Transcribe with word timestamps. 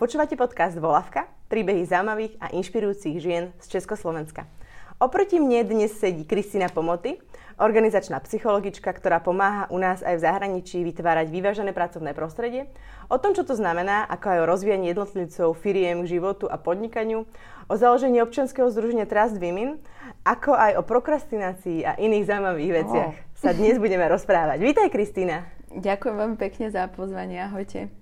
Počúvate 0.00 0.32
podcast 0.32 0.80
Volavka, 0.80 1.28
príbehy 1.52 1.84
zaujímavých 1.84 2.40
a 2.40 2.48
inšpirujúcich 2.56 3.20
žien 3.20 3.52
z 3.60 3.66
Československa. 3.76 4.48
Oproti 4.96 5.36
mne 5.36 5.60
dnes 5.60 5.92
sedí 5.92 6.24
Kristina 6.24 6.72
Pomoty, 6.72 7.20
organizačná 7.60 8.16
psychologička, 8.24 8.96
ktorá 8.96 9.20
pomáha 9.20 9.68
u 9.68 9.76
nás 9.76 10.00
aj 10.00 10.16
v 10.16 10.24
zahraničí 10.24 10.80
vytvárať 10.88 11.28
vyvážené 11.28 11.76
pracovné 11.76 12.16
prostredie, 12.16 12.72
o 13.12 13.20
tom, 13.20 13.36
čo 13.36 13.44
to 13.44 13.52
znamená, 13.52 14.08
ako 14.08 14.24
aj 14.32 14.38
o 14.40 14.48
rozvíjaní 14.48 14.88
jednotlivcov, 14.88 15.60
firiem 15.60 16.00
k 16.08 16.16
životu 16.16 16.48
a 16.48 16.56
podnikaniu, 16.56 17.28
o 17.68 17.74
založení 17.76 18.24
občianskeho 18.24 18.72
združenia 18.72 19.04
Trust 19.04 19.36
Women, 19.36 19.84
ako 20.24 20.56
aj 20.56 20.80
o 20.80 20.82
prokrastinácii 20.88 21.84
a 21.84 22.00
iných 22.00 22.24
zaujímavých 22.24 22.72
veciach 22.72 23.12
oh. 23.20 23.36
sa 23.36 23.52
dnes 23.52 23.76
budeme 23.76 24.08
rozprávať. 24.08 24.64
Vítaj, 24.64 24.88
Kristina. 24.88 25.44
Ďakujem 25.76 26.16
veľmi 26.16 26.36
pekne 26.40 26.72
za 26.72 26.88
pozvanie. 26.88 27.44
Ahojte. 27.44 27.99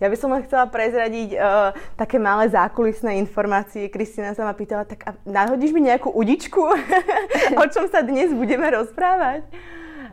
Ja 0.00 0.08
by 0.08 0.16
som 0.16 0.32
len 0.32 0.42
chcela 0.46 0.66
prezradiť 0.70 1.36
uh, 1.36 1.76
také 1.94 2.16
malé 2.16 2.48
zákulisné 2.48 3.20
informácie. 3.20 3.92
Kristina 3.92 4.32
sa 4.32 4.48
ma 4.48 4.56
pýtala, 4.56 4.88
tak 4.88 5.04
a 5.04 5.10
nahodíš 5.26 5.74
mi 5.74 5.84
nejakú 5.84 6.08
udičku, 6.10 6.62
o 7.62 7.64
čom 7.70 7.86
sa 7.92 8.00
dnes 8.00 8.32
budeme 8.32 8.66
rozprávať? 8.72 9.46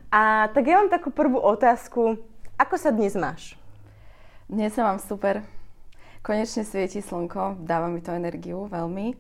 A 0.10 0.50
tak 0.52 0.66
ja 0.66 0.82
mám 0.82 0.90
takú 0.90 1.14
prvú 1.14 1.38
otázku. 1.38 2.18
Ako 2.58 2.76
sa 2.76 2.90
dnes 2.90 3.14
máš? 3.14 3.54
Dnes 4.50 4.74
sa 4.74 4.82
mám 4.82 4.98
super. 4.98 5.46
Konečne 6.26 6.66
svieti 6.66 7.00
slnko, 7.00 7.62
dáva 7.64 7.88
mi 7.88 8.02
to 8.02 8.12
energiu 8.12 8.68
veľmi. 8.68 9.16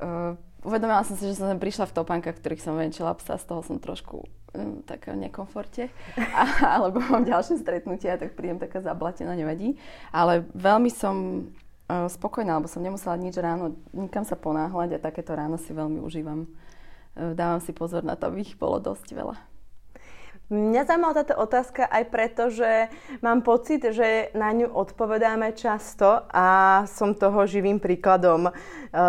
Uh, 0.00 0.34
uvedomila 0.64 1.04
som 1.04 1.14
si, 1.14 1.28
že 1.28 1.38
som 1.38 1.52
prišla 1.60 1.88
v 1.88 1.96
topankách, 1.96 2.40
ktorých 2.40 2.64
som 2.64 2.74
venčila 2.76 3.12
psa, 3.16 3.36
z 3.36 3.44
toho 3.44 3.60
som 3.60 3.76
trošku 3.76 4.24
um, 4.54 4.82
taká 4.86 5.12
nekomforte, 5.18 5.90
a, 6.36 6.78
alebo 6.78 7.02
mám 7.02 7.26
ďalšie 7.26 7.60
stretnutia, 7.60 8.20
tak 8.20 8.38
prídem 8.38 8.62
taká 8.62 8.80
zablatená, 8.80 9.34
nevadí. 9.34 9.76
Ale 10.14 10.46
veľmi 10.54 10.90
som 10.92 11.46
uh, 11.90 12.06
spokojná, 12.06 12.62
lebo 12.62 12.70
som 12.70 12.82
nemusela 12.82 13.18
nič 13.18 13.34
ráno, 13.38 13.76
nikam 13.90 14.22
sa 14.22 14.38
ponáhľať 14.38 14.96
a 14.96 15.02
takéto 15.02 15.34
ráno 15.34 15.58
si 15.58 15.74
veľmi 15.74 15.98
užívam. 16.00 16.46
Uh, 17.18 17.34
dávam 17.34 17.58
si 17.58 17.74
pozor 17.74 18.06
na 18.06 18.14
to, 18.14 18.30
aby 18.30 18.46
ich 18.46 18.54
bolo 18.54 18.78
dosť 18.78 19.10
veľa. 19.10 19.49
Mňa 20.50 20.82
zaujímala 20.82 21.14
táto 21.14 21.38
otázka 21.38 21.86
aj 21.86 22.04
preto, 22.10 22.50
že 22.50 22.90
mám 23.22 23.46
pocit, 23.46 23.86
že 23.94 24.34
na 24.34 24.50
ňu 24.50 24.74
odpovedáme 24.74 25.54
často 25.54 26.26
a 26.26 26.82
som 26.90 27.14
toho 27.14 27.46
živým 27.46 27.78
príkladom. 27.78 28.50
E, 28.50 28.52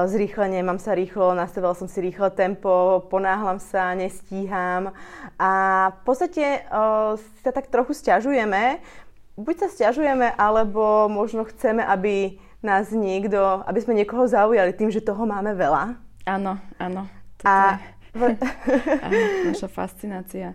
zrýchlenie, 0.05 0.61
mám 0.61 0.77
sa 0.77 0.93
rýchlo, 0.93 1.33
nastavila 1.33 1.73
som 1.73 1.89
si 1.89 1.97
rýchle 1.97 2.29
tempo, 2.37 3.01
ponáhlam 3.09 3.57
sa, 3.57 3.97
nestíham 3.97 4.93
a 5.41 5.51
v 5.89 5.99
podstate 6.05 6.61
uh, 6.69 7.17
sa 7.41 7.49
tak 7.49 7.73
trochu 7.73 7.97
stiažujeme. 7.97 8.77
Buď 9.33 9.65
sa 9.65 9.67
stiažujeme, 9.73 10.37
alebo 10.37 11.09
možno 11.09 11.41
chceme, 11.49 11.81
aby 11.81 12.37
nás 12.61 12.93
niekto, 12.93 13.65
aby 13.65 13.81
sme 13.81 13.97
niekoho 13.97 14.29
zaujali 14.29 14.77
tým, 14.77 14.93
že 14.93 15.01
toho 15.01 15.25
máme 15.25 15.57
veľa. 15.57 15.97
Áno, 16.29 16.61
áno. 16.77 17.09
A... 17.41 17.81
Je... 18.13 18.37
naša 19.49 19.65
fascinácia 19.65 20.53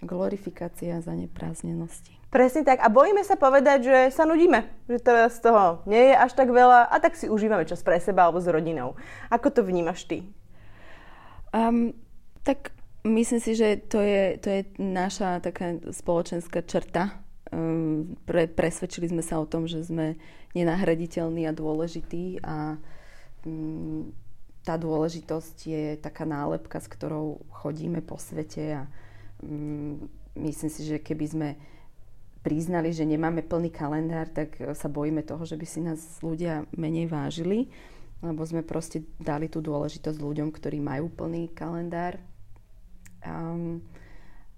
glorifikácia 0.00 1.04
zaneprázdnenosti. 1.04 2.16
Presne 2.28 2.64
tak. 2.64 2.84
A 2.84 2.92
bojíme 2.92 3.24
sa 3.24 3.40
povedať, 3.40 3.88
že 3.88 3.98
sa 4.12 4.28
nudíme. 4.28 4.68
Že 4.88 4.98
to 5.00 5.12
z 5.32 5.38
toho 5.40 5.64
nie 5.88 6.12
je 6.12 6.14
až 6.16 6.32
tak 6.36 6.52
veľa 6.52 6.92
a 6.92 6.96
tak 7.00 7.16
si 7.16 7.28
užívame 7.28 7.64
čas 7.64 7.80
pre 7.80 7.96
seba 8.00 8.28
alebo 8.28 8.40
s 8.40 8.48
rodinou. 8.48 9.00
Ako 9.32 9.48
to 9.48 9.64
vnímaš 9.64 10.04
ty? 10.04 10.28
Um, 11.56 11.96
tak 12.44 12.76
myslím 13.08 13.40
si, 13.40 13.56
že 13.56 13.80
to 13.80 14.04
je, 14.04 14.36
to 14.40 14.48
je 14.48 14.60
naša 14.76 15.40
taká 15.40 15.80
spoločenská 15.88 16.64
črta. 16.68 17.16
Um, 17.48 18.20
pre, 18.28 18.44
presvedčili 18.44 19.08
sme 19.08 19.24
sa 19.24 19.40
o 19.40 19.48
tom, 19.48 19.64
že 19.64 19.80
sme 19.80 20.20
nenahraditeľní 20.52 21.48
a 21.48 21.56
dôležití 21.56 22.44
a 22.44 22.76
um, 23.48 24.12
tá 24.68 24.76
dôležitosť 24.76 25.56
je 25.64 25.84
taká 25.96 26.28
nálepka, 26.28 26.76
s 26.76 26.92
ktorou 26.92 27.40
chodíme 27.48 28.04
po 28.04 28.20
svete 28.20 28.76
a 28.76 28.82
myslím 30.38 30.70
si, 30.70 30.82
že 30.86 31.02
keby 31.02 31.26
sme 31.26 31.48
priznali, 32.42 32.94
že 32.94 33.04
nemáme 33.04 33.42
plný 33.42 33.70
kalendár, 33.74 34.30
tak 34.30 34.56
sa 34.74 34.88
bojíme 34.88 35.26
toho, 35.26 35.42
že 35.42 35.58
by 35.58 35.66
si 35.66 35.80
nás 35.82 36.00
ľudia 36.22 36.64
menej 36.74 37.10
vážili, 37.10 37.68
lebo 38.22 38.42
sme 38.42 38.66
proste 38.66 39.06
dali 39.18 39.46
tú 39.46 39.62
dôležitosť 39.62 40.18
ľuďom, 40.18 40.48
ktorí 40.50 40.78
majú 40.82 41.10
plný 41.10 41.54
kalendár. 41.54 42.18
Um, 43.22 43.82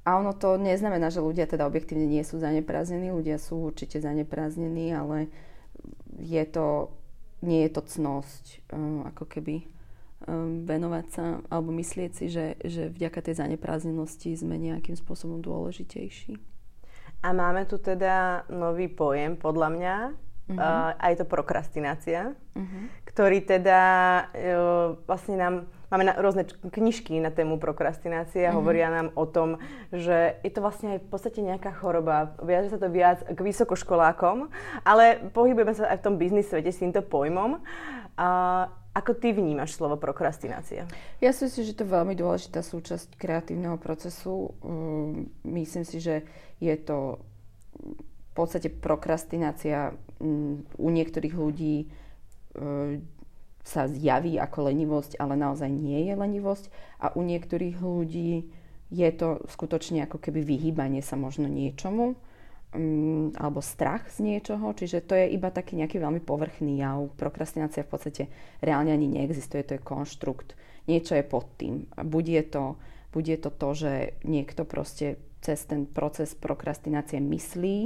a 0.04 0.16
ono 0.16 0.32
to 0.32 0.56
neznamená, 0.56 1.12
že 1.12 1.20
ľudia 1.20 1.44
teda 1.44 1.68
objektívne 1.68 2.08
nie 2.08 2.24
sú 2.24 2.40
zaneprázdnení, 2.40 3.12
ľudia 3.12 3.36
sú 3.36 3.68
určite 3.68 4.00
zaneprázdnení, 4.00 4.96
ale 4.96 5.28
je 6.20 6.40
to, 6.48 6.88
nie 7.44 7.68
je 7.68 7.70
to 7.72 7.82
cnosť, 7.84 8.64
um, 8.72 9.04
ako 9.08 9.28
keby 9.28 9.68
venovať 10.64 11.06
sa 11.08 11.24
alebo 11.48 11.72
myslieť 11.72 12.10
si, 12.12 12.26
že, 12.28 12.60
že 12.60 12.92
vďaka 12.92 13.24
tej 13.24 13.40
zaneprázdnenosti 13.40 14.36
sme 14.36 14.60
nejakým 14.60 14.96
spôsobom 14.96 15.40
dôležitejší. 15.40 16.36
A 17.20 17.36
máme 17.36 17.68
tu 17.68 17.76
teda 17.76 18.48
nový 18.48 18.88
pojem, 18.88 19.36
podľa 19.36 19.68
mňa, 19.76 19.96
uh-huh. 20.08 20.56
uh, 20.56 20.96
aj 20.96 21.20
to 21.20 21.24
prokrastinácia, 21.28 22.32
uh-huh. 22.32 22.82
ktorý 23.04 23.44
teda 23.44 23.80
uh, 24.32 24.96
vlastne 25.04 25.36
nám 25.36 25.54
máme 25.90 26.06
na, 26.06 26.14
rôzne 26.16 26.46
knižky 26.70 27.18
na 27.18 27.34
tému 27.34 27.58
prokrastinácie 27.58 28.46
a 28.46 28.54
mm-hmm. 28.54 28.58
hovoria 28.62 28.88
nám 28.88 29.10
o 29.18 29.26
tom, 29.26 29.58
že 29.90 30.38
je 30.46 30.50
to 30.54 30.62
vlastne 30.62 30.96
aj 30.96 30.98
v 31.02 31.08
podstate 31.10 31.42
nejaká 31.42 31.74
choroba. 31.74 32.38
Viaže 32.40 32.70
sa 32.70 32.78
to 32.78 32.88
viac 32.88 33.26
k 33.26 33.34
vysokoškolákom, 33.34 34.48
ale 34.86 35.18
pohybujeme 35.34 35.74
sa 35.74 35.90
aj 35.90 35.98
v 36.00 36.04
tom 36.06 36.14
biznis 36.16 36.46
svete 36.46 36.70
s 36.70 36.78
týmto 36.78 37.02
pojmom. 37.02 37.58
A 38.14 38.28
ako 38.90 39.14
ty 39.14 39.30
vnímaš 39.30 39.78
slovo 39.78 39.94
prokrastinácia? 39.94 40.90
Ja 41.22 41.30
si 41.30 41.46
myslím, 41.46 41.64
že 41.66 41.76
to 41.78 41.86
je 41.86 41.94
veľmi 41.94 42.14
dôležitá 42.18 42.58
súčasť 42.58 43.14
kreatívneho 43.14 43.78
procesu. 43.78 44.50
Mm, 44.66 45.30
myslím 45.46 45.84
si, 45.86 46.02
že 46.02 46.26
je 46.58 46.74
to 46.74 47.22
v 47.78 48.32
podstate 48.34 48.66
prokrastinácia 48.66 49.94
mm, 50.18 50.74
u 50.74 50.88
niektorých 50.90 51.34
ľudí 51.38 51.86
mm, 52.58 52.94
sa 53.62 53.86
zjaví 53.86 54.42
ako 54.42 54.74
lenivosť, 54.74 55.22
ale 55.22 55.38
naozaj 55.38 55.70
nie 55.70 56.10
je 56.10 56.14
lenivosť. 56.18 56.64
A 56.98 57.14
u 57.14 57.22
niektorých 57.22 57.78
ľudí 57.78 58.50
je 58.90 59.10
to 59.14 59.38
skutočne 59.46 60.02
ako 60.10 60.18
keby 60.18 60.42
vyhýbanie 60.42 60.98
sa 60.98 61.14
možno 61.14 61.46
niečomu 61.46 62.18
um, 62.74 63.30
alebo 63.34 63.62
strach 63.62 64.08
z 64.10 64.22
niečoho, 64.22 64.72
čiže 64.74 65.04
to 65.06 65.14
je 65.18 65.30
iba 65.34 65.50
taký 65.50 65.78
nejaký 65.78 65.98
veľmi 65.98 66.22
povrchný 66.22 66.80
jav. 66.80 67.10
Prokrastinácia 67.18 67.86
v 67.86 67.90
podstate 67.90 68.22
reálne 68.62 68.94
ani 68.94 69.10
neexistuje, 69.10 69.66
to 69.66 69.76
je 69.78 69.82
konštrukt. 69.82 70.54
Niečo 70.86 71.14
je 71.14 71.24
pod 71.26 71.46
tým. 71.58 71.86
Buď 71.94 72.24
je 72.28 72.42
to, 72.46 72.64
buď 73.12 73.24
je 73.26 73.38
to 73.38 73.50
to, 73.50 73.68
že 73.74 73.92
niekto 74.24 74.62
proste 74.64 75.20
cez 75.40 75.64
ten 75.64 75.88
proces 75.88 76.36
prokrastinácie 76.36 77.18
myslí 77.18 77.78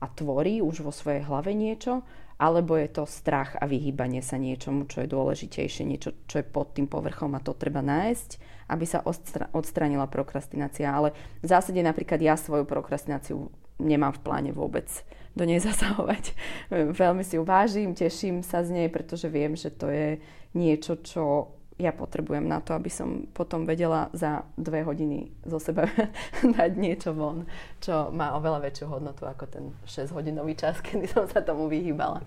a 0.00 0.06
tvorí 0.08 0.62
už 0.62 0.86
vo 0.86 0.92
svojej 0.94 1.26
hlave 1.26 1.52
niečo, 1.52 2.06
alebo 2.40 2.72
je 2.80 2.88
to 2.88 3.04
strach 3.04 3.52
a 3.60 3.68
vyhýbanie 3.68 4.24
sa 4.24 4.40
niečomu, 4.40 4.88
čo 4.88 5.04
je 5.04 5.12
dôležitejšie, 5.12 5.84
niečo, 5.84 6.16
čo 6.24 6.40
je 6.40 6.46
pod 6.46 6.72
tým 6.72 6.88
povrchom 6.88 7.36
a 7.36 7.44
to 7.44 7.52
treba 7.52 7.84
nájsť, 7.84 8.30
aby 8.72 8.84
sa 8.88 9.04
odstranila 9.52 10.08
prokrastinácia. 10.08 10.88
Ale 10.88 11.12
v 11.44 11.46
zásade 11.52 11.84
napríklad 11.84 12.16
ja 12.16 12.40
svoju 12.40 12.64
prokrastináciu 12.64 13.52
nemám 13.80 14.12
v 14.12 14.22
pláne 14.22 14.50
vôbec 14.52 14.86
do 15.34 15.48
nej 15.48 15.58
zasahovať. 15.68 16.36
Veľmi 16.70 17.24
si 17.24 17.40
ju 17.40 17.42
vážim, 17.42 17.96
teším 17.96 18.44
sa 18.44 18.60
z 18.60 18.76
nej, 18.76 18.88
pretože 18.92 19.26
viem, 19.32 19.56
že 19.56 19.72
to 19.72 19.88
je 19.88 20.20
niečo, 20.54 20.98
čo 21.00 21.54
ja 21.80 21.96
potrebujem 21.96 22.44
na 22.44 22.60
to, 22.60 22.76
aby 22.76 22.92
som 22.92 23.24
potom 23.32 23.64
vedela 23.64 24.12
za 24.12 24.44
dve 24.60 24.84
hodiny 24.84 25.32
zo 25.48 25.56
seba 25.56 25.88
dať 26.60 26.70
niečo 26.76 27.16
von, 27.16 27.48
čo 27.80 28.12
má 28.12 28.36
oveľa 28.36 28.68
väčšiu 28.68 28.86
hodnotu 28.92 29.24
ako 29.24 29.44
ten 29.48 29.64
6-hodinový 29.88 30.52
čas, 30.60 30.78
kedy 30.86 31.08
som 31.08 31.24
sa 31.24 31.40
tomu 31.40 31.72
vyhýbala. 31.72 32.20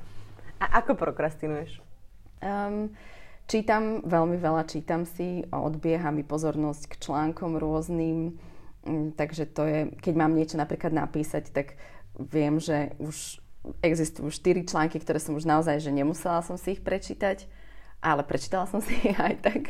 A 0.58 0.82
ako 0.82 0.98
prokrastinuješ? 0.98 1.78
Um, 2.42 2.92
čítam 3.46 4.02
veľmi 4.04 4.42
veľa, 4.42 4.66
čítam 4.66 5.06
si, 5.06 5.46
odbieha 5.54 6.10
mi 6.10 6.26
pozornosť 6.26 6.90
k 6.90 7.00
článkom 7.00 7.62
rôznym, 7.62 8.34
takže 9.16 9.48
to 9.50 9.64
je, 9.64 9.80
keď 10.00 10.14
mám 10.16 10.36
niečo 10.36 10.60
napríklad 10.60 10.92
napísať, 10.92 11.50
tak 11.56 11.80
viem, 12.20 12.60
že 12.60 12.94
už 13.00 13.40
existujú 13.80 14.28
štyri 14.28 14.68
články, 14.68 15.00
ktoré 15.00 15.24
som 15.24 15.40
už 15.40 15.48
naozaj, 15.48 15.80
že 15.80 15.96
nemusela 15.96 16.44
som 16.44 16.60
si 16.60 16.76
ich 16.76 16.84
prečítať, 16.84 17.48
ale 18.04 18.28
prečítala 18.28 18.68
som 18.68 18.84
si 18.86 18.92
ich 19.00 19.16
aj 19.16 19.40
tak. 19.40 19.64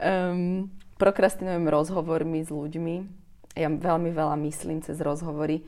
Um, 0.00 0.72
prokrastinujem 0.96 1.68
rozhovormi 1.68 2.40
s 2.40 2.48
ľuďmi. 2.48 2.96
Ja 3.54 3.70
veľmi 3.70 4.10
veľa 4.10 4.34
myslím 4.50 4.82
cez 4.82 4.98
rozhovory 4.98 5.62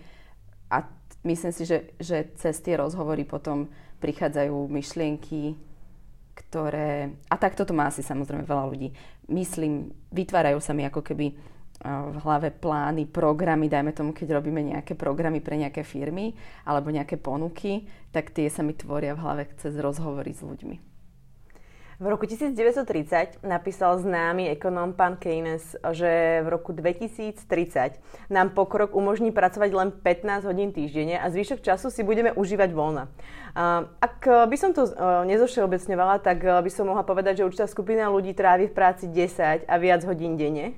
a 0.72 0.88
myslím 1.22 1.52
si, 1.54 1.62
že, 1.68 1.94
že 2.02 2.34
cez 2.34 2.58
tie 2.58 2.74
rozhovory 2.74 3.22
potom 3.22 3.70
prichádzajú 4.02 4.66
myšlienky, 4.66 5.54
ktoré... 6.34 7.14
A 7.30 7.38
takto 7.38 7.62
to 7.62 7.72
má 7.72 7.86
asi 7.86 8.02
samozrejme 8.02 8.42
veľa 8.42 8.64
ľudí. 8.74 8.90
Myslím, 9.30 9.94
vytvárajú 10.10 10.58
sa 10.58 10.74
mi 10.74 10.82
ako 10.82 11.00
keby 11.00 11.38
v 11.84 12.16
hlave 12.24 12.50
plány, 12.56 13.04
programy, 13.04 13.68
dajme 13.68 13.92
tomu, 13.92 14.16
keď 14.16 14.40
robíme 14.40 14.64
nejaké 14.64 14.96
programy 14.96 15.44
pre 15.44 15.60
nejaké 15.60 15.84
firmy 15.84 16.32
alebo 16.64 16.88
nejaké 16.88 17.20
ponuky, 17.20 17.84
tak 18.10 18.32
tie 18.32 18.48
sa 18.48 18.64
mi 18.64 18.72
tvoria 18.72 19.12
v 19.12 19.22
hlave 19.22 19.42
cez 19.60 19.76
rozhovory 19.76 20.32
s 20.32 20.40
ľuďmi. 20.40 20.76
V 21.96 22.12
roku 22.12 22.28
1930 22.28 23.40
napísal 23.40 23.96
známy 23.96 24.52
ekonóm 24.52 24.92
pán 24.92 25.16
Keynes, 25.16 25.80
že 25.96 26.44
v 26.44 26.48
roku 26.52 26.76
2030 26.76 27.40
nám 28.28 28.52
pokrok 28.52 28.92
umožní 28.92 29.32
pracovať 29.32 29.70
len 29.72 29.88
15 30.04 30.44
hodín 30.44 30.76
týždenne 30.76 31.16
a 31.16 31.32
zvyšok 31.32 31.64
času 31.64 31.88
si 31.88 32.04
budeme 32.04 32.36
užívať 32.36 32.68
voľna. 32.76 33.08
Ak 33.96 34.28
by 34.28 34.56
som 34.60 34.76
to 34.76 34.92
nezošeobecňovala, 35.24 36.20
tak 36.20 36.44
by 36.44 36.68
som 36.68 36.92
mohla 36.92 37.00
povedať, 37.00 37.40
že 37.40 37.48
určitá 37.48 37.64
skupina 37.64 38.12
ľudí 38.12 38.36
trávi 38.36 38.68
v 38.68 38.76
práci 38.76 39.08
10 39.08 39.64
a 39.64 39.74
viac 39.80 40.04
hodín 40.04 40.36
denne. 40.36 40.76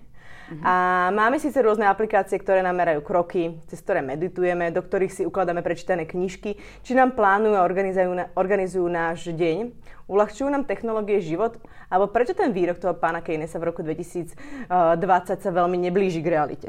A 0.64 1.08
máme 1.12 1.36
síce 1.36 1.60
rôzne 1.60 1.84
aplikácie, 1.84 2.40
ktoré 2.40 2.64
nám 2.64 2.80
merajú 2.80 3.04
kroky, 3.04 3.60
cez 3.68 3.84
ktoré 3.84 4.00
meditujeme, 4.00 4.72
do 4.72 4.80
ktorých 4.80 5.12
si 5.12 5.22
ukladáme 5.28 5.60
prečítané 5.60 6.08
knižky, 6.08 6.56
či 6.80 6.92
nám 6.96 7.12
plánujú 7.12 7.52
a 7.52 7.66
organizujú, 7.68 8.16
organizujú 8.32 8.86
náš 8.88 9.28
deň, 9.28 9.76
uľahčujú 10.08 10.48
nám 10.48 10.64
technológie 10.64 11.20
život, 11.20 11.60
alebo 11.92 12.08
prečo 12.08 12.32
ten 12.32 12.56
výrok 12.56 12.80
toho 12.80 12.96
pána 12.96 13.20
Keynesa 13.20 13.60
v 13.60 13.68
roku 13.68 13.84
2020 13.84 14.32
sa 15.36 15.50
veľmi 15.52 15.76
neblíži 15.76 16.24
k 16.24 16.32
realite? 16.32 16.68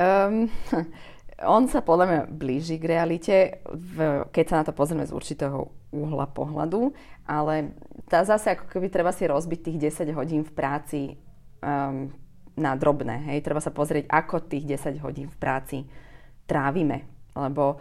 Um, 0.00 0.48
on 1.56 1.68
sa 1.68 1.84
podľa 1.84 2.06
mňa 2.08 2.22
blíži 2.32 2.80
k 2.80 2.96
realite, 2.96 3.60
v, 3.68 4.24
keď 4.32 4.44
sa 4.48 4.58
na 4.62 4.64
to 4.64 4.72
pozrieme 4.72 5.04
z 5.04 5.12
určitého 5.12 5.68
uhla 5.92 6.24
pohľadu, 6.32 6.96
ale 7.28 7.76
tá 8.08 8.24
zase 8.24 8.56
ako 8.56 8.72
keby 8.72 8.88
treba 8.88 9.12
si 9.12 9.28
rozbiť 9.28 9.60
tých 9.68 10.00
10 10.00 10.16
hodín 10.16 10.48
v 10.48 10.52
práci 10.56 11.00
um, 11.62 12.12
na 12.56 12.76
drobné. 12.76 13.32
Hej. 13.32 13.46
Treba 13.46 13.64
sa 13.64 13.72
pozrieť, 13.72 14.10
ako 14.12 14.44
tých 14.44 14.68
10 14.76 15.00
hodín 15.00 15.32
v 15.32 15.40
práci 15.40 15.78
trávime. 16.44 17.08
Lebo 17.32 17.80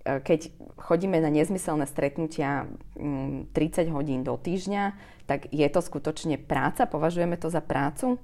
e, 0.00 0.22
keď 0.24 0.48
chodíme 0.80 1.20
na 1.20 1.28
nezmyselné 1.28 1.84
stretnutia 1.84 2.64
30 2.96 3.52
mm, 3.52 3.92
hodín 3.92 4.24
do 4.24 4.40
týždňa, 4.40 4.96
tak 5.28 5.52
je 5.52 5.66
to 5.68 5.80
skutočne 5.84 6.40
práca? 6.40 6.88
Považujeme 6.88 7.36
to 7.36 7.52
za 7.52 7.60
prácu? 7.60 8.16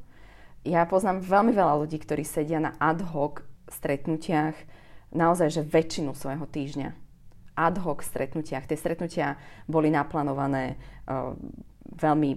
Ja 0.64 0.88
poznám 0.88 1.20
veľmi 1.20 1.52
veľa 1.52 1.84
ľudí, 1.84 2.00
ktorí 2.00 2.24
sedia 2.24 2.56
na 2.56 2.72
ad 2.80 3.04
hoc 3.04 3.44
stretnutiach 3.68 4.56
naozaj, 5.12 5.60
že 5.60 5.62
väčšinu 5.68 6.16
svojho 6.16 6.48
týždňa. 6.48 6.96
Ad 7.54 7.76
hoc 7.84 8.00
stretnutiach. 8.00 8.64
Tie 8.64 8.74
stretnutia 8.74 9.36
boli 9.68 9.92
naplánované 9.92 10.80
uh, 11.06 11.36
veľmi 12.00 12.30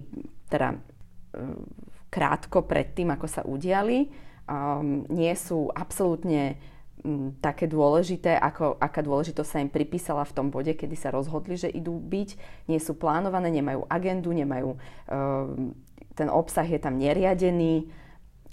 teda, 0.51 0.75
uh, 0.75 1.86
krátko 2.17 2.65
pred 2.65 2.97
tým, 2.97 3.13
ako 3.13 3.27
sa 3.29 3.45
udiali. 3.45 4.09
Um, 4.49 5.05
nie 5.13 5.29
sú 5.37 5.69
absolútne 5.69 6.57
um, 7.05 7.29
také 7.37 7.69
dôležité, 7.69 8.33
ako, 8.41 8.81
aká 8.81 9.05
dôležitosť 9.05 9.49
sa 9.53 9.61
im 9.61 9.69
pripísala 9.69 10.25
v 10.25 10.33
tom 10.33 10.47
bode, 10.49 10.73
kedy 10.73 10.97
sa 10.97 11.13
rozhodli, 11.13 11.53
že 11.53 11.69
idú 11.69 12.01
byť. 12.01 12.29
Nie 12.65 12.81
sú 12.81 12.97
plánované, 12.97 13.53
nemajú 13.53 13.85
agendu, 13.85 14.33
nemajú... 14.33 14.73
Um, 15.05 15.77
ten 16.17 16.33
obsah 16.33 16.65
je 16.65 16.81
tam 16.81 16.97
neriadený, 16.97 17.93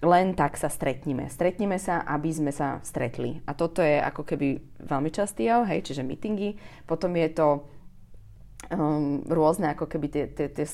len 0.05 0.37
tak 0.37 0.61
sa 0.61 0.69
stretnime. 0.69 1.33
Stretnime 1.33 1.81
sa, 1.81 2.05
aby 2.05 2.29
sme 2.29 2.53
sa 2.53 2.85
stretli. 2.85 3.41
A 3.49 3.57
toto 3.57 3.81
je 3.81 3.97
ako 3.97 4.21
keby 4.29 4.61
veľmi 4.85 5.09
častý 5.09 5.49
jav, 5.49 5.65
hej, 5.65 5.81
čiže 5.81 6.05
meetingy. 6.05 6.61
Potom 6.85 7.17
je 7.17 7.33
to 7.33 7.65
um, 8.73 9.21
rôzne 9.29 9.73
ako 9.73 9.87
keby 9.89 10.07
tie, 10.09 10.25
tie, 10.31 10.49
tie 10.49 10.67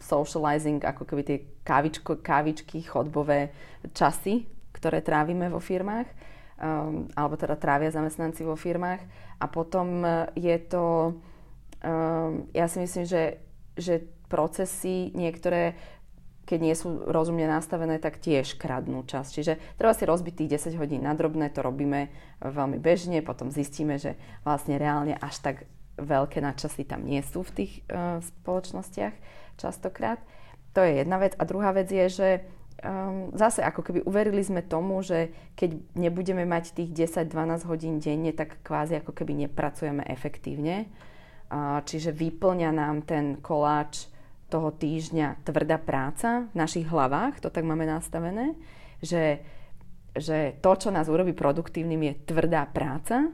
socializing, 0.00 0.82
ako 0.82 1.04
keby 1.06 1.22
tie 1.24 1.38
kávičko, 1.64 2.20
kávičky, 2.20 2.84
chodbové 2.84 3.54
časy, 3.96 4.44
ktoré 4.74 5.00
trávime 5.00 5.48
vo 5.48 5.62
firmách, 5.62 6.08
um, 6.60 7.08
alebo 7.16 7.34
teda 7.36 7.56
trávia 7.56 7.92
zamestnanci 7.92 8.44
vo 8.44 8.56
firmách. 8.56 9.00
A 9.40 9.44
potom 9.48 10.04
uh, 10.04 10.28
je 10.36 10.56
to, 10.60 11.16
um, 11.80 12.48
ja 12.52 12.66
si 12.68 12.82
myslím, 12.84 13.04
že, 13.08 13.40
že 13.76 14.04
procesy 14.28 15.10
niektoré 15.16 15.74
keď 16.50 16.58
nie 16.58 16.74
sú 16.74 17.06
rozumne 17.06 17.46
nastavené, 17.46 18.02
tak 18.02 18.18
tiež 18.18 18.58
kradnú 18.58 19.06
čas. 19.06 19.30
Čiže 19.30 19.78
treba 19.78 19.94
si 19.94 20.02
rozbiť 20.02 20.34
tých 20.34 20.74
10 20.74 20.82
hodín 20.82 21.06
na 21.06 21.14
drobné, 21.14 21.46
to 21.54 21.62
robíme 21.62 22.10
veľmi 22.42 22.82
bežne, 22.82 23.22
potom 23.22 23.54
zistíme, 23.54 24.02
že 24.02 24.18
vlastne 24.42 24.74
reálne 24.74 25.14
až 25.14 25.38
tak 25.38 25.56
veľké 26.00 26.40
nadčasy 26.40 26.88
tam 26.88 27.04
nie 27.04 27.20
sú 27.20 27.44
v 27.44 27.64
tých 27.64 27.72
uh, 27.88 28.18
spoločnostiach 28.20 29.14
častokrát. 29.60 30.18
To 30.72 30.80
je 30.80 31.02
jedna 31.02 31.20
vec. 31.20 31.36
A 31.36 31.44
druhá 31.44 31.74
vec 31.76 31.90
je, 31.90 32.06
že 32.08 32.28
um, 32.80 33.34
zase 33.36 33.60
ako 33.60 33.84
keby 33.84 34.00
uverili 34.06 34.40
sme 34.40 34.64
tomu, 34.64 35.04
že 35.04 35.34
keď 35.58 35.76
nebudeme 35.98 36.48
mať 36.48 36.72
tých 36.72 37.12
10-12 37.12 37.68
hodín 37.68 38.00
denne, 38.00 38.32
tak 38.32 38.62
kvázi 38.64 39.02
ako 39.02 39.12
keby 39.12 39.46
nepracujeme 39.46 40.06
efektívne. 40.08 40.88
Uh, 41.50 41.82
čiže 41.82 42.14
vyplňa 42.14 42.70
nám 42.70 43.02
ten 43.04 43.38
koláč 43.42 44.06
toho 44.50 44.74
týždňa 44.74 45.46
tvrdá 45.46 45.78
práca 45.78 46.50
v 46.50 46.54
našich 46.58 46.86
hlavách, 46.90 47.38
to 47.38 47.54
tak 47.54 47.62
máme 47.62 47.86
nastavené, 47.86 48.58
že, 48.98 49.38
že 50.18 50.58
to, 50.58 50.74
čo 50.74 50.90
nás 50.90 51.06
urobí 51.06 51.30
produktívnym, 51.30 52.10
je 52.10 52.14
tvrdá 52.26 52.66
práca 52.66 53.30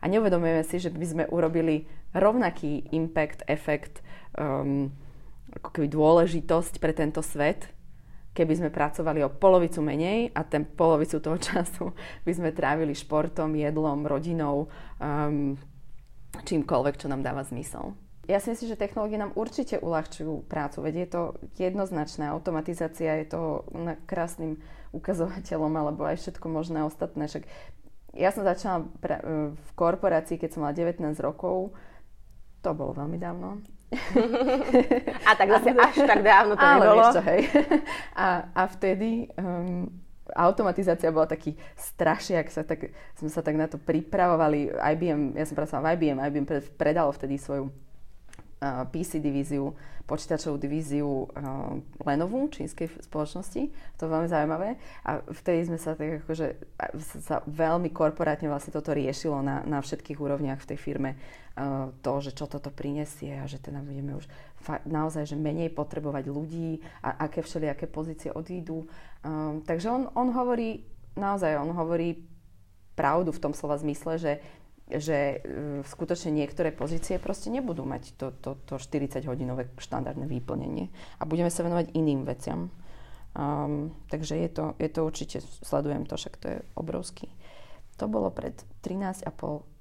a 0.00 0.04
neuvedomujeme 0.08 0.64
si, 0.64 0.80
že 0.80 0.88
by 0.88 1.06
sme 1.06 1.24
urobili 1.28 1.84
rovnaký 2.16 2.90
impact, 2.90 3.44
efekt, 3.46 4.00
um, 4.34 4.88
ako 5.52 5.68
keby 5.76 5.86
dôležitosť 5.92 6.80
pre 6.80 6.96
tento 6.96 7.20
svet, 7.20 7.68
keby 8.32 8.56
sme 8.56 8.70
pracovali 8.72 9.20
o 9.26 9.32
polovicu 9.32 9.82
menej 9.84 10.32
a 10.32 10.46
ten 10.46 10.64
polovicu 10.64 11.20
toho 11.20 11.38
času 11.52 11.92
by 12.24 12.32
sme 12.32 12.56
trávili 12.56 12.96
športom, 12.96 13.52
jedlom, 13.54 14.08
rodinou, 14.08 14.72
um, 14.98 15.54
čímkoľvek, 16.30 16.94
čo 16.96 17.10
nám 17.10 17.26
dáva 17.26 17.42
zmysel. 17.44 17.92
Ja 18.30 18.38
si 18.38 18.54
myslím, 18.54 18.70
že 18.70 18.78
technológie 18.78 19.18
nám 19.18 19.34
určite 19.34 19.82
uľahčujú 19.82 20.46
prácu, 20.46 20.86
veď 20.86 20.94
je 21.02 21.08
to 21.10 21.22
jednoznačná 21.58 22.30
automatizácia, 22.30 23.18
je 23.18 23.34
to 23.34 23.66
krásnym 24.06 24.62
ukazovateľom 24.94 25.74
alebo 25.74 26.06
aj 26.06 26.22
všetko 26.22 26.46
možné 26.46 26.86
ostatné. 26.86 27.26
Však 27.26 27.44
ja 28.14 28.34
som 28.34 28.42
začala 28.42 28.86
pra- 28.98 29.22
e, 29.22 29.54
v 29.54 29.70
korporácii, 29.78 30.38
keď 30.38 30.50
som 30.54 30.60
mala 30.66 30.74
19 30.74 31.02
rokov. 31.22 31.70
To 32.60 32.70
bolo 32.74 32.92
veľmi 32.92 33.16
dávno. 33.16 33.62
a 35.26 35.30
tak 35.34 35.48
zase 35.50 35.74
až 35.74 35.96
tak 36.06 36.22
dávno 36.22 36.54
to 36.54 36.62
Ale 36.66 36.86
nebolo. 36.86 37.10
čo, 37.10 37.22
hej. 37.26 37.50
A, 38.14 38.46
a 38.54 38.62
vtedy 38.70 39.26
um, 39.34 39.90
automatizácia 40.30 41.10
bola 41.10 41.26
taký 41.26 41.58
strašiak, 41.74 42.46
sa 42.54 42.62
tak, 42.62 42.94
sme 43.18 43.30
sa 43.30 43.42
tak 43.42 43.58
na 43.58 43.66
to 43.66 43.82
pripravovali. 43.82 44.70
IBM, 44.78 45.34
ja 45.34 45.44
som 45.46 45.58
pracovala 45.58 45.94
v 45.94 46.06
IBM, 46.06 46.18
IBM 46.22 46.46
predalo 46.78 47.10
vtedy 47.10 47.34
svoju 47.34 47.66
uh, 47.66 48.84
PC 48.90 49.18
divíziu 49.18 49.74
počítačovú 50.10 50.58
divíziu 50.58 51.06
uh, 51.06 51.78
Lenovu, 52.02 52.50
čínskej 52.50 53.06
spoločnosti. 53.06 53.70
To 53.70 54.00
je 54.02 54.10
veľmi 54.10 54.26
zaujímavé. 54.26 54.74
A 55.06 55.22
vtedy 55.30 55.70
sme 55.70 55.78
sa 55.78 55.94
tak 55.94 56.26
akože, 56.26 56.58
sa 57.22 57.46
veľmi 57.46 57.94
korporátne 57.94 58.50
vlastne 58.50 58.74
toto 58.74 58.90
riešilo 58.90 59.38
na, 59.38 59.62
na 59.62 59.78
všetkých 59.78 60.18
úrovniach 60.18 60.58
v 60.58 60.68
tej 60.74 60.78
firme. 60.82 61.14
Uh, 61.54 61.94
to, 62.02 62.18
že 62.18 62.34
čo 62.34 62.50
toto 62.50 62.74
prinesie 62.74 63.38
a 63.38 63.46
že 63.46 63.62
teda 63.62 63.78
budeme 63.86 64.18
už 64.18 64.26
fa- 64.58 64.82
naozaj 64.82 65.30
že 65.30 65.36
menej 65.38 65.70
potrebovať 65.70 66.26
ľudí 66.26 66.82
a 67.06 67.30
aké 67.30 67.46
všelijaké 67.46 67.86
pozície 67.86 68.34
odídu. 68.34 68.90
Um, 69.22 69.62
takže 69.62 69.86
on, 69.94 70.10
on 70.18 70.34
hovorí, 70.34 70.82
naozaj 71.14 71.54
on 71.54 71.70
hovorí 71.70 72.26
pravdu 72.98 73.32
v 73.32 73.42
tom 73.42 73.52
slova 73.56 73.80
zmysle, 73.80 74.20
že 74.20 74.32
že 74.98 75.18
e, 75.18 75.36
skutočne 75.86 76.34
niektoré 76.34 76.74
pozície 76.74 77.22
proste 77.22 77.52
nebudú 77.52 77.86
mať 77.86 78.16
to, 78.18 78.34
to, 78.34 78.58
to 78.66 78.74
40-hodinové 78.80 79.70
štandardné 79.78 80.26
výplnenie 80.26 80.90
a 81.20 81.28
budeme 81.28 81.52
sa 81.52 81.62
venovať 81.62 81.94
iným 81.94 82.26
veciam. 82.26 82.74
Um, 83.30 83.94
takže 84.10 84.34
je 84.34 84.50
to, 84.50 84.64
je 84.82 84.90
to 84.90 85.00
určite, 85.06 85.38
sledujem 85.62 86.02
to, 86.02 86.18
však 86.18 86.34
to 86.42 86.46
je 86.50 86.58
obrovský. 86.74 87.30
To 88.02 88.10
bolo 88.10 88.34
pred 88.34 88.58
13,5 88.82 89.30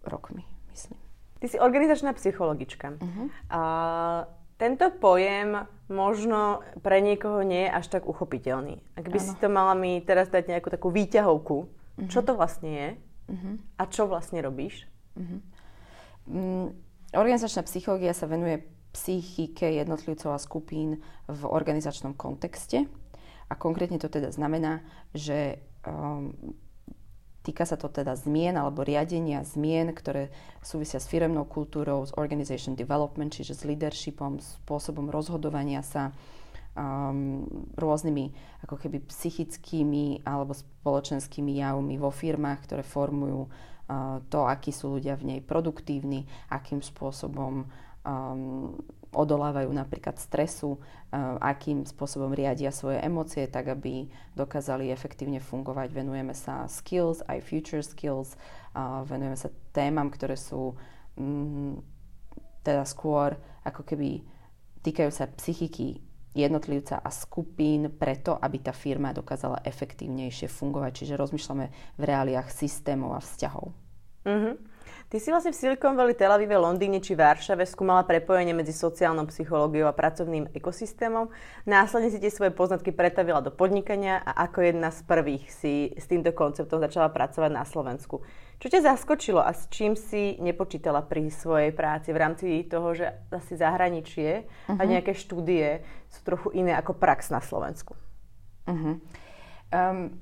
rokmi, 0.05 0.45
myslím. 0.69 0.99
Ty 1.39 1.45
si 1.47 1.57
organizačná 1.57 2.13
psychologička. 2.13 2.99
Uh-huh. 2.99 3.31
A 3.47 3.61
tento 4.59 4.91
pojem 4.91 5.55
možno 5.87 6.61
pre 6.83 6.99
niekoho 6.99 7.41
nie 7.47 7.65
je 7.65 7.71
až 7.71 7.85
tak 7.87 8.03
uchopiteľný. 8.05 8.83
Ak 8.99 9.07
by 9.07 9.17
ano. 9.17 9.25
si 9.25 9.33
to 9.39 9.47
mala 9.47 9.73
mi 9.73 10.03
teraz 10.03 10.27
dať 10.27 10.51
nejakú 10.51 10.67
takú 10.67 10.91
výťahovku, 10.91 11.57
uh-huh. 11.63 12.11
čo 12.11 12.21
to 12.21 12.35
vlastne 12.35 12.69
je 12.69 12.89
uh-huh. 13.31 13.55
a 13.79 13.83
čo 13.87 14.05
vlastne 14.05 14.43
robíš? 14.43 14.83
Uh-huh. 15.17 16.69
Organizačná 17.09 17.65
psychológia 17.65 18.13
sa 18.13 18.29
venuje 18.29 18.61
psychike 18.93 19.65
jednotlivcov 19.81 20.33
a 20.33 20.41
skupín 20.41 21.01
v 21.29 21.41
organizačnom 21.45 22.17
kontexte. 22.17 22.89
A 23.49 23.53
konkrétne 23.57 23.97
to 23.97 24.09
teda 24.09 24.29
znamená, 24.29 24.85
že 25.13 25.57
um, 25.85 26.33
týka 27.41 27.65
sa 27.65 27.81
to 27.81 27.89
teda 27.89 28.13
zmien 28.13 28.53
alebo 28.53 28.85
riadenia 28.85 29.41
zmien, 29.41 29.89
ktoré 29.89 30.29
súvisia 30.61 31.01
s 31.01 31.09
firemnou 31.09 31.49
kultúrou, 31.49 32.05
s 32.05 32.13
organization 32.13 32.77
development, 32.77 33.33
čiže 33.33 33.57
s 33.57 33.65
leadershipom, 33.65 34.37
spôsobom 34.37 35.09
rozhodovania 35.09 35.81
sa, 35.81 36.13
um, 36.77 37.45
rôznymi 37.73 38.31
ako 38.65 38.75
keby 38.77 39.01
psychickými 39.09 40.23
alebo 40.25 40.53
spoločenskými 40.53 41.57
javmi 41.57 41.97
vo 41.97 42.13
firmách, 42.13 42.59
ktoré 42.69 42.83
formujú 42.85 43.49
to, 44.29 44.39
akí 44.45 44.69
sú 44.69 45.01
ľudia 45.01 45.17
v 45.17 45.35
nej 45.35 45.39
produktívni, 45.41 46.29
akým 46.53 46.85
spôsobom 46.85 47.65
um, 48.05 48.77
odolávajú 49.09 49.73
napríklad 49.73 50.21
stresu, 50.21 50.77
uh, 50.77 51.41
akým 51.41 51.89
spôsobom 51.89 52.29
riadia 52.29 52.69
svoje 52.69 53.01
emócie, 53.01 53.49
tak 53.49 53.73
aby 53.73 54.05
dokázali 54.37 54.93
efektívne 54.93 55.41
fungovať. 55.41 55.89
Venujeme 55.89 56.37
sa 56.37 56.69
skills, 56.69 57.25
aj 57.25 57.41
future 57.41 57.81
skills, 57.81 58.37
venujeme 59.09 59.33
sa 59.33 59.49
témam, 59.73 60.13
ktoré 60.13 60.37
sú 60.37 60.77
um, 61.17 61.81
teda 62.61 62.85
skôr 62.85 63.33
ako 63.65 63.81
keby 63.81 64.21
týkajú 64.85 65.11
sa 65.11 65.25
psychiky 65.35 66.05
jednotlivca 66.33 67.01
a 67.01 67.09
skupín 67.09 67.93
preto, 67.97 68.37
aby 68.37 68.61
tá 68.61 68.73
firma 68.75 69.13
dokázala 69.13 69.65
efektívnejšie 69.65 70.49
fungovať. 70.49 70.91
Čiže 71.03 71.19
rozmýšľame 71.19 71.65
v 71.97 72.03
reáliách 72.03 72.49
systémov 72.53 73.17
a 73.17 73.21
vzťahov. 73.21 73.73
Mm-hmm. 74.25 74.55
Ty 75.09 75.17
si 75.17 75.33
vlastne 75.33 75.49
v 75.49 75.57
Silicon 75.57 75.97
Valley, 75.97 76.13
Tel 76.13 76.29
Avive, 76.29 76.53
Londýne 76.53 77.01
či 77.01 77.17
Varšave 77.17 77.65
skúmala 77.65 78.05
prepojenie 78.05 78.53
medzi 78.53 78.77
sociálnou 78.77 79.25
psychológiou 79.33 79.89
a 79.89 79.97
pracovným 79.97 80.53
ekosystémom. 80.53 81.33
Následne 81.65 82.13
si 82.13 82.21
tie 82.21 82.29
svoje 82.29 82.53
poznatky 82.53 82.93
pretavila 82.93 83.41
do 83.41 83.49
podnikania 83.49 84.21
a 84.21 84.45
ako 84.45 84.69
jedna 84.69 84.93
z 84.93 85.01
prvých 85.09 85.49
si 85.49 85.97
s 85.97 86.05
týmto 86.05 86.29
konceptom 86.29 86.77
začala 86.77 87.09
pracovať 87.09 87.49
na 87.49 87.65
Slovensku. 87.65 88.21
Čo 88.59 88.67
ťa 88.67 88.91
zaskočilo 88.91 89.39
a 89.39 89.55
s 89.55 89.71
čím 89.71 89.95
si 89.95 90.35
nepočítala 90.43 90.99
pri 90.99 91.31
svojej 91.31 91.71
práci 91.71 92.11
v 92.11 92.19
rámci 92.19 92.67
toho, 92.67 92.91
že 92.91 93.07
asi 93.31 93.55
zahraničie 93.55 94.43
uh-huh. 94.43 94.75
a 94.75 94.83
mhm. 94.83 94.89
nejaké 94.91 95.15
štúdie 95.15 95.79
sú 96.11 96.19
trochu 96.27 96.51
iné 96.59 96.75
ako 96.75 96.99
prax 96.99 97.31
na 97.31 97.39
Slovensku? 97.39 97.95
Uh-huh. 98.67 98.99
Um, 99.71 100.19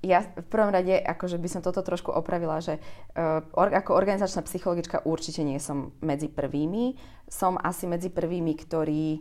ja 0.00 0.24
v 0.24 0.48
prvom 0.48 0.72
rade 0.72 0.96
akože 0.96 1.36
by 1.36 1.48
som 1.50 1.60
toto 1.60 1.84
trošku 1.84 2.08
opravila, 2.08 2.62
že 2.64 2.80
uh, 3.16 3.44
or, 3.52 3.68
ako 3.68 3.92
organizačná 3.92 4.40
psychologička 4.48 5.04
určite 5.04 5.44
nie 5.44 5.60
som 5.60 5.92
medzi 6.00 6.32
prvými. 6.32 6.96
Som 7.28 7.60
asi 7.60 7.84
medzi 7.84 8.08
prvými, 8.08 8.54
ktorí 8.54 9.20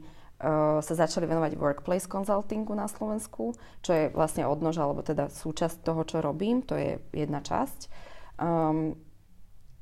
sa 0.82 0.94
začali 0.94 1.26
venovať 1.26 1.58
workplace 1.58 2.06
consultingu 2.06 2.78
na 2.78 2.86
Slovensku, 2.86 3.58
čo 3.82 3.92
je 3.92 4.04
vlastne 4.14 4.46
odnož, 4.46 4.78
alebo 4.78 5.02
teda 5.02 5.34
súčasť 5.34 5.82
toho, 5.82 6.06
čo 6.06 6.22
robím. 6.22 6.62
To 6.70 6.78
je 6.78 7.02
jedna 7.10 7.42
časť. 7.42 7.90
Um, 8.38 8.94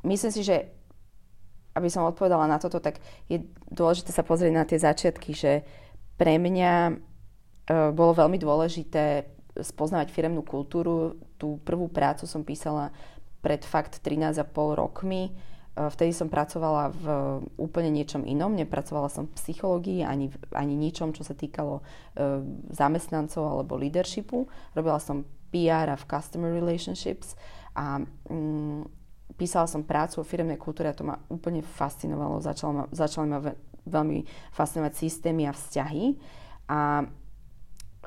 myslím 0.08 0.32
si, 0.32 0.42
že 0.46 0.72
aby 1.74 1.90
som 1.90 2.06
odpovedala 2.06 2.46
na 2.48 2.62
toto, 2.62 2.78
tak 2.80 3.02
je 3.28 3.44
dôležité 3.74 4.14
sa 4.14 4.24
pozrieť 4.24 4.54
na 4.54 4.64
tie 4.64 4.80
začiatky, 4.80 5.34
že 5.36 5.66
pre 6.16 6.38
mňa 6.40 6.74
uh, 6.94 7.90
bolo 7.92 8.16
veľmi 8.16 8.40
dôležité 8.40 9.28
spoznávať 9.60 10.16
firemnú 10.16 10.48
kultúru. 10.48 11.20
Tú 11.36 11.60
prvú 11.66 11.92
prácu 11.92 12.24
som 12.24 12.46
písala 12.46 12.96
pred 13.44 13.60
fakt 13.68 14.00
13,5 14.00 14.48
rokmi. 14.80 15.36
E, 15.74 15.90
vtedy 15.90 16.14
som 16.14 16.30
pracovala 16.30 16.94
v 16.94 17.06
úplne 17.58 17.90
niečom 17.90 18.24
inom. 18.24 18.54
Nepracovala 18.54 19.10
som 19.10 19.26
v 19.26 19.36
psychológii 19.38 20.06
ani, 20.06 20.30
ani 20.54 20.78
ničom, 20.78 21.12
čo 21.12 21.26
sa 21.26 21.34
týkalo 21.34 21.82
e, 21.82 21.84
zamestnancov 22.70 23.42
alebo 23.42 23.78
leadershipu. 23.78 24.46
Robila 24.78 25.02
som 25.02 25.26
PR 25.50 25.90
a 25.94 25.98
v 25.98 26.06
customer 26.10 26.50
relationships 26.50 27.38
a 27.78 28.02
mm, 28.30 28.86
písala 29.38 29.66
som 29.66 29.86
prácu 29.86 30.22
o 30.22 30.28
firemnej 30.28 30.62
kultúre 30.62 30.90
a 30.90 30.98
to 30.98 31.06
ma 31.06 31.18
úplne 31.30 31.66
fascinovalo. 31.66 32.42
Začala 32.42 32.74
ma, 32.74 32.84
začali 32.94 33.28
ma 33.30 33.40
veľmi 33.86 34.26
fascinovať 34.54 34.94
systémy 34.94 35.50
a 35.50 35.54
vzťahy. 35.54 36.06
A 36.70 37.06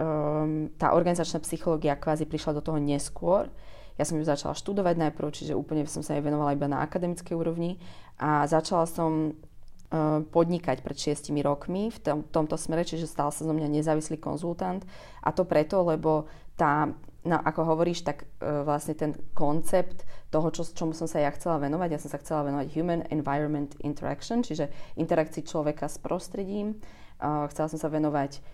um, 0.01 0.71
tá 0.79 0.95
organizačná 0.95 1.43
psychológia 1.43 1.99
kvázi 1.99 2.25
prišla 2.25 2.59
do 2.59 2.63
toho 2.65 2.79
neskôr. 2.79 3.51
Ja 3.97 4.05
som 4.05 4.21
ju 4.21 4.25
začala 4.29 4.53
študovať 4.53 4.95
najprv, 5.09 5.29
čiže 5.33 5.57
úplne 5.57 5.89
som 5.89 6.05
sa 6.05 6.17
jej 6.17 6.25
venovala 6.25 6.53
iba 6.53 6.69
na 6.69 6.85
akademickej 6.85 7.33
úrovni. 7.33 7.81
A 8.21 8.45
začala 8.45 8.85
som 8.85 9.33
uh, 9.33 10.21
podnikať 10.29 10.85
pred 10.85 10.97
šiestimi 10.97 11.41
rokmi 11.41 11.89
v 11.89 11.99
tom, 12.01 12.19
tomto 12.29 12.61
smere, 12.61 12.85
čiže 12.85 13.09
stal 13.09 13.33
sa 13.33 13.45
zo 13.45 13.53
mňa 13.57 13.73
nezávislý 13.73 14.21
konzultant. 14.21 14.85
A 15.25 15.33
to 15.33 15.49
preto, 15.49 15.81
lebo 15.81 16.29
tá, 16.61 16.93
no, 17.25 17.37
ako 17.41 17.77
hovoríš, 17.77 18.05
tak 18.05 18.29
uh, 18.41 18.65
vlastne 18.69 18.93
ten 18.93 19.17
koncept 19.33 20.05
toho, 20.29 20.53
čo, 20.53 20.69
čomu 20.69 20.93
som 20.93 21.09
sa 21.09 21.25
ja 21.25 21.33
chcela 21.33 21.57
venovať, 21.57 21.89
ja 21.97 22.01
som 22.01 22.13
sa 22.13 22.21
chcela 22.21 22.45
venovať 22.45 22.67
Human 22.77 23.03
Environment 23.09 23.73
Interaction, 23.81 24.45
čiže 24.45 24.69
interakcii 25.01 25.45
človeka 25.45 25.89
s 25.89 25.97
prostredím. 25.97 26.77
Uh, 27.17 27.49
chcela 27.49 27.73
som 27.73 27.81
sa 27.81 27.89
venovať 27.89 28.45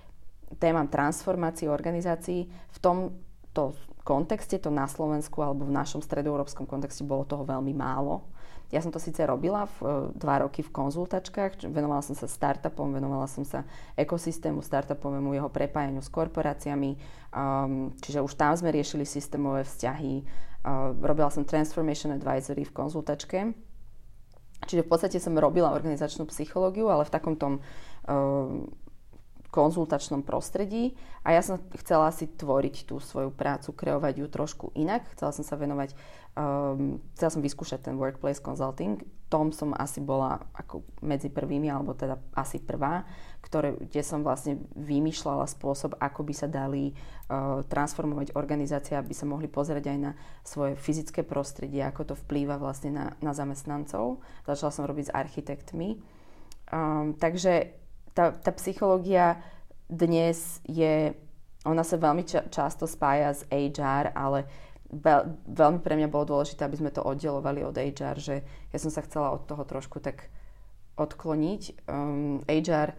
témam 0.58 0.88
transformácie 0.88 1.68
organizácií. 1.68 2.48
V 2.48 2.78
tomto 2.78 3.72
kontexte, 4.02 4.58
to 4.58 4.70
na 4.70 4.90
Slovensku 4.90 5.38
alebo 5.42 5.66
v 5.66 5.74
našom 5.74 6.02
stredoeurópskom 6.02 6.66
kontexte 6.66 7.06
bolo 7.06 7.26
toho 7.26 7.46
veľmi 7.46 7.74
málo. 7.74 8.26
Ja 8.72 8.80
som 8.80 8.88
to 8.88 8.96
síce 8.96 9.20
robila 9.28 9.68
v, 9.68 9.76
e, 9.84 9.88
dva 10.16 10.40
roky 10.40 10.64
v 10.64 10.72
konzultačkách, 10.72 11.68
venovala 11.68 12.00
som 12.00 12.16
sa 12.16 12.24
startupom, 12.24 12.88
venovala 12.96 13.28
som 13.28 13.44
sa 13.44 13.68
ekosystému 14.00 14.64
startupovému, 14.64 15.36
jeho 15.36 15.52
prepájaniu 15.52 16.00
s 16.00 16.08
korporáciami, 16.08 16.96
um, 17.36 17.92
čiže 18.00 18.24
už 18.24 18.32
tam 18.32 18.56
sme 18.56 18.72
riešili 18.72 19.04
systémové 19.04 19.68
vzťahy, 19.68 20.24
uh, 20.24 20.96
robila 21.04 21.28
som 21.28 21.44
transformation 21.44 22.16
advisory 22.16 22.64
v 22.64 22.72
konzultačke, 22.72 23.52
čiže 24.64 24.82
v 24.82 24.88
podstate 24.88 25.20
som 25.20 25.36
robila 25.36 25.76
organizačnú 25.76 26.24
psychológiu, 26.32 26.88
ale 26.88 27.04
v 27.04 27.12
takom 27.12 27.36
tom 27.36 27.60
uh, 27.60 28.72
konzultačnom 29.52 30.24
prostredí 30.24 30.96
a 31.20 31.36
ja 31.36 31.44
som 31.44 31.60
chcela 31.76 32.08
si 32.08 32.24
tvoriť 32.24 32.88
tú 32.88 32.96
svoju 32.96 33.28
prácu, 33.28 33.76
kreovať 33.76 34.24
ju 34.24 34.26
trošku 34.32 34.66
inak. 34.72 35.04
Chcela 35.12 35.36
som 35.36 35.44
sa 35.44 35.60
venovať, 35.60 35.92
um, 36.32 36.96
chcela 37.12 37.30
som 37.36 37.44
vyskúšať 37.44 37.84
ten 37.84 38.00
workplace 38.00 38.40
consulting. 38.40 39.04
Tom 39.28 39.52
som 39.52 39.76
asi 39.76 40.00
bola 40.00 40.40
ako 40.56 40.80
medzi 41.04 41.28
prvými, 41.28 41.68
alebo 41.68 41.92
teda 41.92 42.16
asi 42.32 42.64
prvá, 42.64 43.04
ktoré, 43.44 43.76
kde 43.76 44.00
som 44.00 44.24
vlastne 44.24 44.56
vymýšľala 44.72 45.44
spôsob, 45.44 46.00
ako 46.00 46.20
by 46.24 46.32
sa 46.32 46.48
dali 46.48 46.96
uh, 46.96 47.60
transformovať 47.68 48.32
organizácie, 48.32 48.96
aby 48.96 49.12
sa 49.12 49.28
mohli 49.28 49.52
pozrieť 49.52 49.84
aj 49.84 49.98
na 50.00 50.16
svoje 50.48 50.80
fyzické 50.80 51.28
prostredie, 51.28 51.84
ako 51.84 52.12
to 52.12 52.14
vplýva 52.24 52.56
vlastne 52.56 52.88
na, 52.88 53.06
na 53.20 53.36
zamestnancov. 53.36 54.24
Začala 54.48 54.72
som 54.72 54.88
robiť 54.88 55.12
s 55.12 55.14
architektmi. 55.14 56.00
Um, 56.72 57.12
takže 57.20 57.81
tá, 58.12 58.32
tá 58.32 58.50
psychológia 58.56 59.40
dnes 59.88 60.60
je, 60.68 61.12
ona 61.64 61.84
sa 61.84 61.96
veľmi 62.00 62.24
ča- 62.24 62.48
často 62.48 62.88
spája 62.88 63.36
s 63.36 63.42
HR, 63.48 64.12
ale 64.16 64.48
veľ, 64.92 65.20
veľmi 65.48 65.80
pre 65.80 65.96
mňa 65.96 66.08
bolo 66.12 66.36
dôležité, 66.36 66.64
aby 66.64 66.80
sme 66.80 66.92
to 66.92 67.04
oddelovali 67.04 67.64
od 67.64 67.76
HR, 67.76 68.16
že 68.20 68.44
ja 68.44 68.78
som 68.78 68.92
sa 68.92 69.04
chcela 69.04 69.32
od 69.32 69.48
toho 69.48 69.64
trošku 69.64 70.00
tak 70.00 70.28
odkloniť. 71.00 71.88
Um, 71.88 72.44
HR 72.44 72.92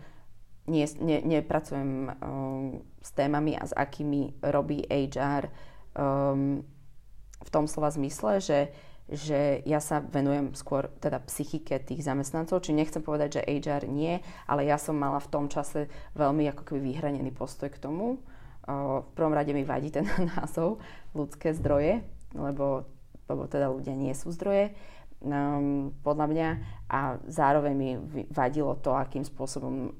nie, 0.65 0.85
nie, 1.03 1.19
nepracujem 1.21 2.09
um, 2.09 2.81
s 3.03 3.09
témami 3.13 3.53
a 3.53 3.67
s 3.67 3.73
akými 3.75 4.41
robí 4.41 4.81
HR 4.89 5.51
um, 5.93 6.65
v 7.43 7.49
tom 7.51 7.67
slova 7.67 7.91
zmysle, 7.91 8.39
že 8.39 8.57
že 9.11 9.59
ja 9.67 9.83
sa 9.83 9.99
venujem 9.99 10.55
skôr 10.55 10.87
teda 11.03 11.19
psychike 11.27 11.75
tých 11.83 12.07
zamestnancov, 12.07 12.63
či 12.63 12.71
nechcem 12.71 13.03
povedať, 13.03 13.39
že 13.39 13.47
HR 13.47 13.83
nie, 13.91 14.23
ale 14.47 14.63
ja 14.63 14.79
som 14.79 14.95
mala 14.95 15.19
v 15.19 15.31
tom 15.31 15.45
čase 15.51 15.91
veľmi 16.15 16.47
ako 16.55 16.63
keby 16.63 16.79
vyhranený 16.93 17.35
postoj 17.35 17.67
k 17.67 17.81
tomu. 17.83 18.23
V 18.63 19.09
prvom 19.11 19.35
rade 19.35 19.51
mi 19.51 19.67
vadí 19.67 19.91
ten 19.91 20.07
názov 20.35 20.79
ľudské 21.11 21.51
zdroje, 21.51 21.99
lebo, 22.31 22.87
lebo 23.27 23.43
teda 23.51 23.67
ľudia 23.67 23.91
nie 23.91 24.15
sú 24.15 24.31
zdroje 24.31 24.71
um, 25.23 25.91
podľa 26.03 26.27
mňa 26.31 26.49
a 26.91 26.99
zároveň 27.27 27.73
mi 27.73 27.91
vadilo 28.31 28.75
to, 28.79 28.95
akým 28.95 29.23
spôsobom 29.23 29.95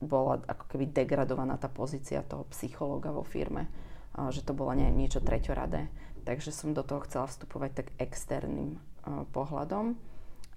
bola 0.00 0.40
ako 0.48 0.64
keby 0.64 0.88
degradovaná 0.96 1.60
tá 1.60 1.68
pozícia 1.68 2.24
toho 2.24 2.48
psychológa 2.48 3.12
vo 3.12 3.20
firme, 3.20 3.68
že 4.32 4.40
to 4.40 4.56
bolo 4.56 4.72
nie, 4.72 4.88
niečo 4.88 5.20
treťoradé. 5.20 5.92
Takže 6.22 6.54
som 6.54 6.76
do 6.76 6.84
toho 6.84 7.02
chcela 7.08 7.26
vstupovať 7.26 7.70
tak 7.84 7.86
externým 7.98 8.76
uh, 8.76 9.24
pohľadom 9.32 9.96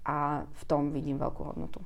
a 0.04 0.44
v 0.44 0.62
tom 0.68 0.92
vidím 0.92 1.16
veľkú 1.16 1.42
hodnotu. 1.42 1.80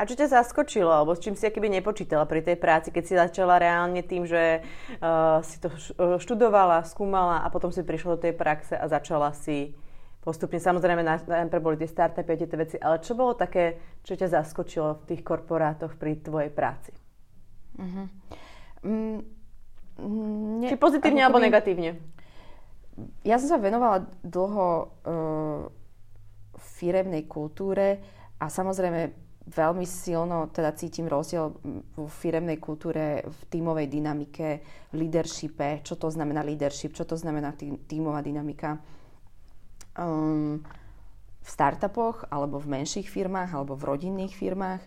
A 0.00 0.08
čo 0.08 0.16
ťa 0.16 0.32
zaskočilo, 0.32 0.88
alebo 0.88 1.12
s 1.12 1.20
čím 1.20 1.36
si 1.36 1.44
keby 1.44 1.68
nepočítala 1.68 2.24
pri 2.24 2.40
tej 2.40 2.56
práci, 2.56 2.88
keď 2.88 3.04
si 3.04 3.14
začala 3.20 3.60
reálne 3.60 4.00
tým, 4.00 4.24
že 4.24 4.64
uh, 4.64 5.44
si 5.44 5.60
to 5.60 5.68
e, 5.68 6.16
študovala, 6.16 6.88
skúmala 6.88 7.44
a 7.44 7.52
potom 7.52 7.68
si 7.68 7.84
prišla 7.84 8.16
do 8.16 8.22
tej 8.24 8.32
praxe 8.32 8.72
a 8.80 8.88
začala 8.88 9.36
si 9.36 9.76
postupne, 10.24 10.56
samozrejme 10.56 11.04
najprv 11.04 11.60
boli 11.60 11.76
tie 11.76 11.88
startupy 11.88 12.32
a 12.32 12.40
tie 12.40 12.60
veci, 12.60 12.76
ale 12.80 13.04
čo 13.04 13.12
bolo 13.12 13.36
také, 13.36 13.76
čo 14.00 14.16
ťa 14.16 14.40
zaskočilo 14.40 15.04
v 15.04 15.06
tých 15.12 15.20
korporátoch 15.20 15.96
pri 16.00 16.16
tvojej 16.20 16.48
práci? 16.48 16.92
Uh-huh. 17.76 18.08
Mm, 18.84 19.20
ne, 20.60 20.68
Či 20.68 20.76
pozitívne 20.80 21.24
alebo 21.24 21.40
keby... 21.40 21.46
negatívne? 21.48 21.90
Ja 23.24 23.36
som 23.38 23.48
sa 23.50 23.58
venovala 23.60 24.08
dlho 24.24 24.66
uh, 25.06 25.62
firemnej 26.56 27.24
kultúre 27.24 28.00
a 28.40 28.46
samozrejme 28.48 29.30
veľmi 29.50 29.86
silno 29.88 30.52
teda 30.54 30.76
cítim 30.78 31.10
rozdiel 31.10 31.50
v 31.96 32.06
firemnej 32.06 32.62
kultúre, 32.62 33.24
v 33.26 33.40
tímovej 33.50 33.86
dynamike, 33.90 34.48
v 34.92 34.94
leadershipe, 34.94 35.82
čo 35.82 35.98
to 35.98 36.06
znamená 36.12 36.46
leadership, 36.46 36.94
čo 36.94 37.02
to 37.02 37.18
znamená 37.18 37.56
tý, 37.58 37.74
tímová 37.88 38.22
dynamika. 38.22 38.78
Um, 39.98 40.62
v 41.40 41.48
startupoch, 41.48 42.28
alebo 42.28 42.60
v 42.60 42.78
menších 42.78 43.08
firmách, 43.08 43.50
alebo 43.56 43.74
v 43.74 43.86
rodinných 43.88 44.36
firmách 44.36 44.82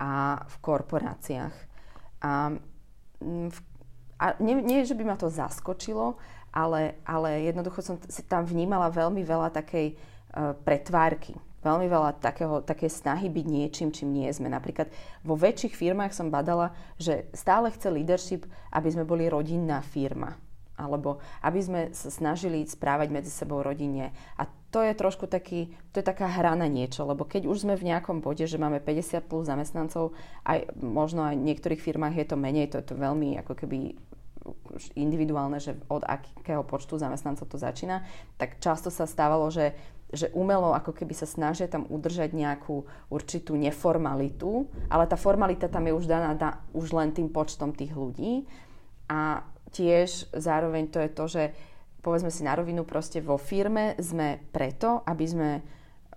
a 0.00 0.42
v 0.48 0.54
korporáciách. 0.64 1.54
A, 2.24 2.56
v, 3.20 3.58
a 4.16 4.26
nie, 4.40 4.56
nie, 4.64 4.88
že 4.88 4.96
by 4.96 5.04
ma 5.04 5.16
to 5.20 5.28
zaskočilo, 5.28 6.16
ale, 6.50 6.98
ale 7.06 7.46
jednoducho 7.50 7.80
som 7.82 7.96
si 8.10 8.22
tam 8.26 8.46
vnímala 8.46 8.90
veľmi 8.90 9.22
veľa 9.22 9.54
takej 9.54 9.94
uh, 9.94 10.54
pretvárky 10.62 11.38
veľmi 11.60 11.86
veľa 11.92 12.20
takého, 12.20 12.64
také 12.64 12.88
snahy 12.88 13.28
byť 13.28 13.46
niečím, 13.46 13.88
čím 13.92 14.16
nie 14.16 14.28
sme. 14.32 14.48
Napríklad 14.48 14.88
vo 15.20 15.36
väčších 15.36 15.76
firmách 15.76 16.16
som 16.16 16.32
badala, 16.32 16.72
že 16.96 17.28
stále 17.36 17.68
chce 17.68 17.88
leadership, 17.92 18.48
aby 18.72 18.88
sme 18.88 19.04
boli 19.04 19.28
rodinná 19.28 19.84
firma. 19.84 20.40
Alebo 20.80 21.20
aby 21.44 21.60
sme 21.60 21.80
sa 21.92 22.08
snažili 22.08 22.64
správať 22.64 23.12
medzi 23.12 23.28
sebou 23.28 23.60
rodine. 23.60 24.16
A 24.40 24.48
to 24.72 24.80
je 24.80 24.96
trošku 24.96 25.28
taký, 25.28 25.76
to 25.92 26.00
je 26.00 26.06
taká 26.06 26.24
hra 26.24 26.56
na 26.56 26.64
niečo, 26.64 27.04
lebo 27.04 27.28
keď 27.28 27.44
už 27.44 27.68
sme 27.68 27.76
v 27.76 27.92
nejakom 27.92 28.24
bode, 28.24 28.48
že 28.48 28.56
máme 28.56 28.80
50 28.80 29.28
plus 29.28 29.44
zamestnancov, 29.44 30.16
aj 30.48 30.72
možno 30.80 31.28
aj 31.28 31.36
v 31.36 31.46
niektorých 31.52 31.84
firmách 31.84 32.16
je 32.16 32.26
to 32.32 32.36
menej, 32.40 32.72
to 32.72 32.80
je 32.80 32.86
to 32.88 32.96
veľmi 32.96 33.36
ako 33.44 33.52
keby 33.52 33.98
individuálne, 34.96 35.60
že 35.60 35.76
od 35.92 36.02
akého 36.04 36.64
počtu 36.64 36.96
zamestnancov 36.96 37.46
to 37.48 37.60
začína, 37.60 38.02
tak 38.40 38.58
často 38.58 38.88
sa 38.88 39.04
stávalo, 39.04 39.48
že 39.52 39.76
že 40.10 40.26
umelo 40.34 40.74
ako 40.74 40.90
keby 40.90 41.14
sa 41.14 41.22
snažia 41.22 41.70
tam 41.70 41.86
udržať 41.86 42.34
nejakú 42.34 42.82
určitú 43.14 43.54
neformalitu, 43.54 44.66
ale 44.90 45.06
tá 45.06 45.14
formalita 45.14 45.70
tam 45.70 45.86
je 45.86 45.94
už 45.94 46.10
daná 46.10 46.34
da, 46.34 46.58
už 46.74 46.90
len 46.90 47.14
tým 47.14 47.30
počtom 47.30 47.70
tých 47.70 47.94
ľudí. 47.94 48.42
A 49.06 49.46
tiež 49.70 50.34
zároveň 50.34 50.90
to 50.90 50.98
je 50.98 51.10
to, 51.14 51.24
že 51.30 51.42
povedzme 52.02 52.30
si 52.34 52.42
na 52.42 52.58
rovinu, 52.58 52.82
proste 52.82 53.22
vo 53.22 53.38
firme 53.38 53.94
sme 54.02 54.42
preto, 54.50 55.06
aby 55.06 55.24
sme 55.30 55.50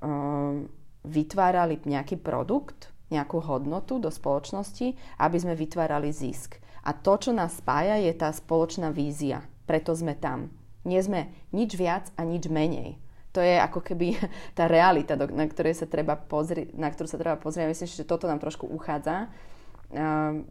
um, 0.01 0.65
vytvárali 1.05 1.77
nejaký 1.85 2.17
produkt, 2.17 2.89
nejakú 3.13 3.45
hodnotu 3.45 4.01
do 4.01 4.09
spoločnosti, 4.09 5.19
aby 5.21 5.37
sme 5.37 5.53
vytvárali 5.53 6.09
zisk. 6.09 6.62
A 6.83 6.91
to, 6.91 7.15
čo 7.15 7.31
nás 7.31 7.59
spája, 7.59 7.97
je 7.99 8.11
tá 8.11 8.29
spoločná 8.31 8.91
vízia. 8.91 9.47
Preto 9.63 9.95
sme 9.95 10.19
tam. 10.19 10.51
Nie 10.83 10.99
sme 10.99 11.31
nič 11.55 11.79
viac 11.79 12.11
a 12.19 12.27
nič 12.27 12.51
menej 12.51 12.99
to 13.33 13.41
je 13.41 13.57
ako 13.57 13.81
keby 13.81 14.13
tá 14.57 14.69
realita, 14.69 15.17
na, 15.17 15.45
ktorej 15.49 15.73
sa 15.73 15.89
treba 15.89 16.15
pozri- 16.15 16.69
na 16.77 16.87
ktorú 16.93 17.09
sa 17.09 17.17
treba 17.17 17.35
pozrieť. 17.35 17.65
Myslím, 17.67 17.89
že 17.89 18.05
toto 18.07 18.29
nám 18.29 18.39
trošku 18.39 18.69
uchádza, 18.69 19.27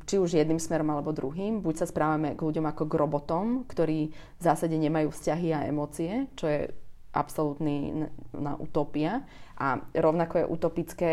či 0.06 0.18
už 0.18 0.38
jedným 0.38 0.58
smerom 0.62 0.90
alebo 0.90 1.14
druhým. 1.14 1.62
Buď 1.62 1.82
sa 1.82 1.86
správame 1.90 2.34
k 2.38 2.42
ľuďom 2.42 2.66
ako 2.66 2.84
k 2.86 2.98
robotom, 2.98 3.46
ktorí 3.66 4.14
v 4.14 4.42
zásade 4.42 4.74
nemajú 4.78 5.10
vzťahy 5.10 5.48
a 5.54 5.66
emócie, 5.66 6.30
čo 6.38 6.46
je 6.46 6.70
absolútny 7.10 8.06
na 8.34 8.54
utopia. 8.58 9.26
A 9.58 9.82
rovnako 9.94 10.42
je 10.42 10.50
utopické 10.50 11.10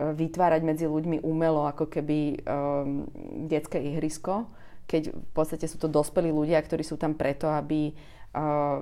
vytvárať 0.00 0.64
medzi 0.64 0.88
ľuďmi 0.88 1.20
umelo 1.20 1.68
ako 1.68 1.92
keby 1.92 2.40
um, 2.40 3.04
detské 3.44 3.84
ihrisko, 3.84 4.48
keď 4.88 5.12
v 5.12 5.30
podstate 5.36 5.68
sú 5.68 5.76
to 5.76 5.92
dospelí 5.92 6.32
ľudia, 6.32 6.56
ktorí 6.64 6.80
sú 6.80 6.96
tam 6.96 7.14
preto, 7.14 7.52
aby 7.52 7.92
uh, 7.92 8.80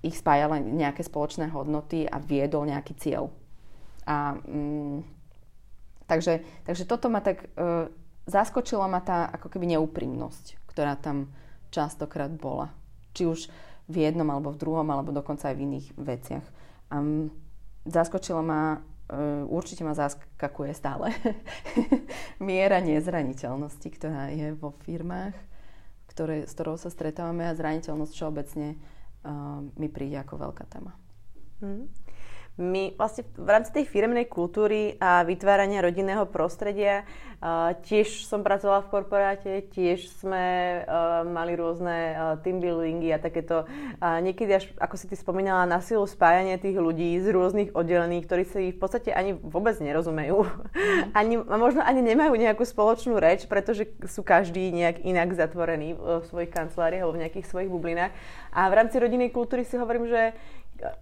ich 0.00 0.16
spájali 0.16 0.64
nejaké 0.64 1.04
spoločné 1.04 1.52
hodnoty 1.52 2.08
a 2.08 2.16
viedol 2.16 2.64
nejaký 2.64 2.96
cieľ. 2.96 3.28
A, 4.08 4.32
mm, 4.32 5.04
takže, 6.08 6.40
takže 6.64 6.84
toto 6.88 7.12
ma 7.12 7.20
tak... 7.20 7.52
E, 7.52 7.92
zaskočila 8.24 8.88
ma 8.88 9.04
tá 9.04 9.28
ako 9.28 9.52
keby 9.52 9.76
neúprimnosť, 9.76 10.56
ktorá 10.72 10.96
tam 10.96 11.28
častokrát 11.68 12.32
bola. 12.32 12.72
Či 13.12 13.22
už 13.28 13.40
v 13.90 13.96
jednom, 14.06 14.28
alebo 14.32 14.54
v 14.54 14.60
druhom, 14.60 14.88
alebo 14.88 15.12
dokonca 15.12 15.52
aj 15.52 15.56
v 15.58 15.64
iných 15.68 15.86
veciach. 16.00 16.46
Mm, 16.96 17.28
zaskočila 17.84 18.40
ma, 18.40 18.80
určite 19.50 19.82
ma 19.82 19.94
zaskakuje 19.94 20.72
stále, 20.74 21.10
miera 22.42 22.78
nezraniteľnosti, 22.78 23.88
ktorá 23.90 24.30
je 24.30 24.54
vo 24.54 24.74
firmách, 24.86 25.34
ktoré, 26.10 26.46
s 26.46 26.52
ktorou 26.54 26.78
sa 26.78 26.90
stretávame 26.90 27.46
a 27.46 27.56
zraniteľnosť 27.56 28.12
všeobecne 28.14 28.68
mi 29.76 29.88
príde 29.92 30.16
ako 30.20 30.48
veľká 30.48 30.64
téma. 30.70 30.96
Mm. 31.60 31.86
My 32.58 32.92
vlastne 32.98 33.24
v 33.38 33.48
rámci 33.48 33.70
tej 33.72 33.84
firmnej 33.88 34.26
kultúry 34.26 34.98
a 35.00 35.24
vytvárania 35.24 35.80
rodinného 35.80 36.28
prostredia 36.28 37.08
uh, 37.40 37.72
tiež 37.88 38.28
som 38.28 38.44
pracovala 38.44 38.84
v 38.84 38.90
korporáte, 38.92 39.52
tiež 39.72 40.12
sme 40.20 40.44
uh, 40.84 41.24
mali 41.24 41.56
rôzne 41.56 41.96
uh, 42.12 42.18
team 42.44 42.60
buildingy 42.60 43.16
a 43.16 43.22
takéto 43.22 43.64
uh, 43.64 44.20
niekedy 44.20 44.60
až, 44.60 44.64
ako 44.76 44.94
si 45.00 45.08
ty 45.08 45.16
spomínala, 45.16 45.64
na 45.64 45.80
silu 45.80 46.04
spájanie 46.04 46.60
tých 46.60 46.76
ľudí 46.76 47.16
z 47.24 47.32
rôznych 47.32 47.72
oddelení, 47.72 48.20
ktorí 48.28 48.44
si 48.44 48.76
v 48.76 48.78
podstate 48.78 49.08
ani 49.08 49.40
vôbec 49.40 49.80
nerozumejú. 49.80 50.44
Mm. 50.44 51.02
Ani, 51.16 51.34
možno 51.40 51.80
ani 51.80 52.04
nemajú 52.04 52.36
nejakú 52.36 52.68
spoločnú 52.68 53.16
reč, 53.16 53.48
pretože 53.48 53.88
sú 54.04 54.20
každý 54.20 54.68
nejak 54.68 55.00
inak 55.00 55.32
zatvorení 55.32 55.96
v 55.96 56.28
svojich 56.28 56.52
kanceláriách 56.52 57.02
alebo 57.08 57.16
v 57.16 57.22
nejakých 57.24 57.48
svojich 57.48 57.72
bublinách. 57.72 58.12
A 58.52 58.68
v 58.68 58.76
rámci 58.76 59.00
rodinnej 59.00 59.32
kultúry 59.32 59.64
si 59.64 59.80
hovorím, 59.80 60.12
že 60.12 60.36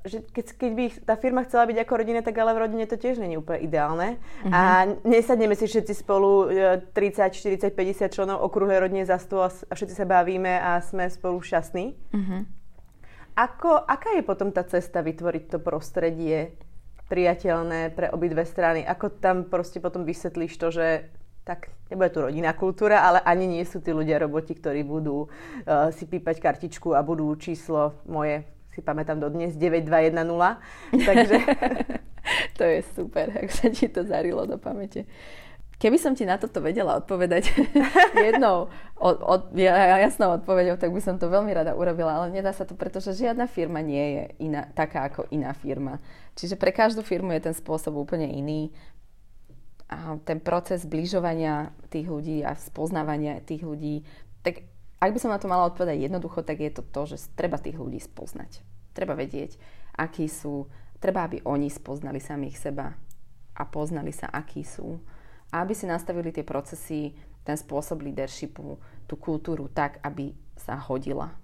že 0.02 0.26
keď, 0.34 0.44
keď 0.58 0.70
by 0.74 0.84
tá 1.06 1.14
firma 1.14 1.46
chcela 1.46 1.64
byť 1.70 1.78
ako 1.82 1.94
rodina, 1.94 2.20
tak 2.20 2.34
ale 2.38 2.54
v 2.54 2.62
rodine 2.66 2.84
to 2.90 2.98
tiež 2.98 3.22
není 3.22 3.38
úplne 3.38 3.62
ideálne. 3.62 4.08
Uh-huh. 4.42 4.50
A 4.50 4.60
nesadneme 5.06 5.54
si 5.54 5.70
všetci 5.70 5.94
spolu 5.94 6.50
30, 6.92 6.92
40, 7.34 7.72
50 7.72 8.10
členov 8.10 8.42
okrúhlej 8.42 8.82
rodine 8.82 9.06
za 9.06 9.16
stôl 9.22 9.46
a 9.46 9.72
všetci 9.72 9.94
sa 9.94 10.06
bavíme 10.06 10.58
a 10.58 10.82
sme 10.82 11.06
spolu 11.06 11.38
šťastní. 11.38 11.94
Uh-huh. 11.94 12.42
Ako, 13.38 13.86
aká 13.86 14.18
je 14.18 14.26
potom 14.26 14.50
tá 14.50 14.66
cesta 14.66 14.98
vytvoriť 14.98 15.44
to 15.54 15.58
prostredie 15.62 16.58
priateľné 17.06 17.94
pre 17.94 18.10
obidve 18.10 18.42
strany? 18.42 18.82
Ako 18.82 19.22
tam 19.22 19.46
proste 19.46 19.78
potom 19.78 20.02
vysvetlíš 20.02 20.58
to, 20.58 20.68
že 20.74 20.86
tak 21.46 21.72
nebude 21.88 22.12
tu 22.12 22.20
rodinná 22.20 22.52
kultúra, 22.52 23.00
ale 23.00 23.24
ani 23.24 23.48
nie 23.48 23.64
sú 23.64 23.80
tí 23.80 23.94
ľudia 23.94 24.20
roboti, 24.20 24.52
ktorí 24.52 24.84
budú 24.84 25.24
uh, 25.24 25.88
si 25.96 26.04
pípať 26.04 26.44
kartičku 26.44 26.92
a 26.92 27.00
budú 27.00 27.32
číslo 27.40 28.04
moje 28.04 28.44
si 28.78 28.80
pamätám 28.86 29.18
dodnes, 29.18 29.58
9210. 29.58 30.14
Takže... 30.94 31.36
to 32.58 32.62
je 32.62 32.80
super, 32.94 33.34
ak 33.34 33.50
sa 33.50 33.66
ti 33.74 33.90
to 33.90 34.06
zarilo 34.06 34.46
do 34.46 34.54
pamäte. 34.54 35.10
Keby 35.78 35.94
som 35.94 36.10
ti 36.14 36.26
na 36.26 36.34
toto 36.42 36.58
vedela 36.58 36.98
odpovedať 36.98 37.54
jednou 38.30 38.66
od, 38.98 39.16
od, 39.22 39.42
jasnou 39.54 40.34
odpovedou, 40.42 40.74
tak 40.74 40.90
by 40.90 40.98
som 40.98 41.22
to 41.22 41.30
veľmi 41.30 41.54
rada 41.54 41.78
urobila, 41.78 42.18
ale 42.18 42.34
nedá 42.34 42.50
sa 42.50 42.66
to, 42.66 42.74
pretože 42.74 43.14
žiadna 43.14 43.46
firma 43.46 43.78
nie 43.78 44.02
je 44.02 44.22
iná, 44.42 44.66
taká 44.74 45.06
ako 45.06 45.30
iná 45.30 45.54
firma. 45.54 46.02
Čiže 46.34 46.58
pre 46.58 46.74
každú 46.74 47.06
firmu 47.06 47.30
je 47.38 47.50
ten 47.50 47.54
spôsob 47.54 47.94
úplne 47.94 48.26
iný. 48.26 48.74
A 49.86 50.18
ten 50.26 50.42
proces 50.42 50.82
zbližovania 50.82 51.70
tých 51.94 52.10
ľudí 52.10 52.42
a 52.42 52.58
spoznávania 52.58 53.40
tých 53.40 53.62
ľudí, 53.62 54.02
tak 54.42 54.66
ak 54.98 55.14
by 55.14 55.18
som 55.22 55.30
na 55.30 55.38
to 55.38 55.46
mala 55.46 55.70
odpovedať 55.70 56.10
jednoducho, 56.10 56.42
tak 56.42 56.58
je 56.58 56.74
to 56.74 56.82
to, 56.82 57.14
že 57.14 57.30
treba 57.38 57.54
tých 57.54 57.78
ľudí 57.78 58.02
spoznať. 58.02 58.66
Treba 58.98 59.14
vedieť, 59.14 59.54
akí 59.94 60.26
sú, 60.26 60.66
treba, 60.98 61.22
aby 61.22 61.38
oni 61.46 61.70
spoznali 61.70 62.18
samých 62.18 62.58
seba 62.58 62.98
a 63.54 63.62
poznali 63.62 64.10
sa, 64.10 64.26
akí 64.26 64.66
sú. 64.66 64.98
A 65.54 65.62
aby 65.62 65.70
si 65.78 65.86
nastavili 65.86 66.34
tie 66.34 66.42
procesy, 66.42 67.14
ten 67.46 67.54
spôsob 67.54 68.02
leadershipu, 68.02 68.82
tú 69.06 69.14
kultúru 69.14 69.70
tak, 69.70 70.02
aby 70.02 70.34
sa 70.58 70.74
hodila 70.74 71.38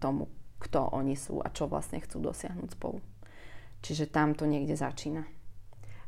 tomu, 0.00 0.32
kto 0.64 0.88
oni 0.96 1.12
sú 1.12 1.44
a 1.44 1.52
čo 1.52 1.68
vlastne 1.68 2.00
chcú 2.00 2.24
dosiahnuť 2.24 2.72
spolu. 2.72 3.04
Čiže 3.84 4.08
tam 4.08 4.32
to 4.32 4.48
niekde 4.48 4.74
začína. 4.74 5.28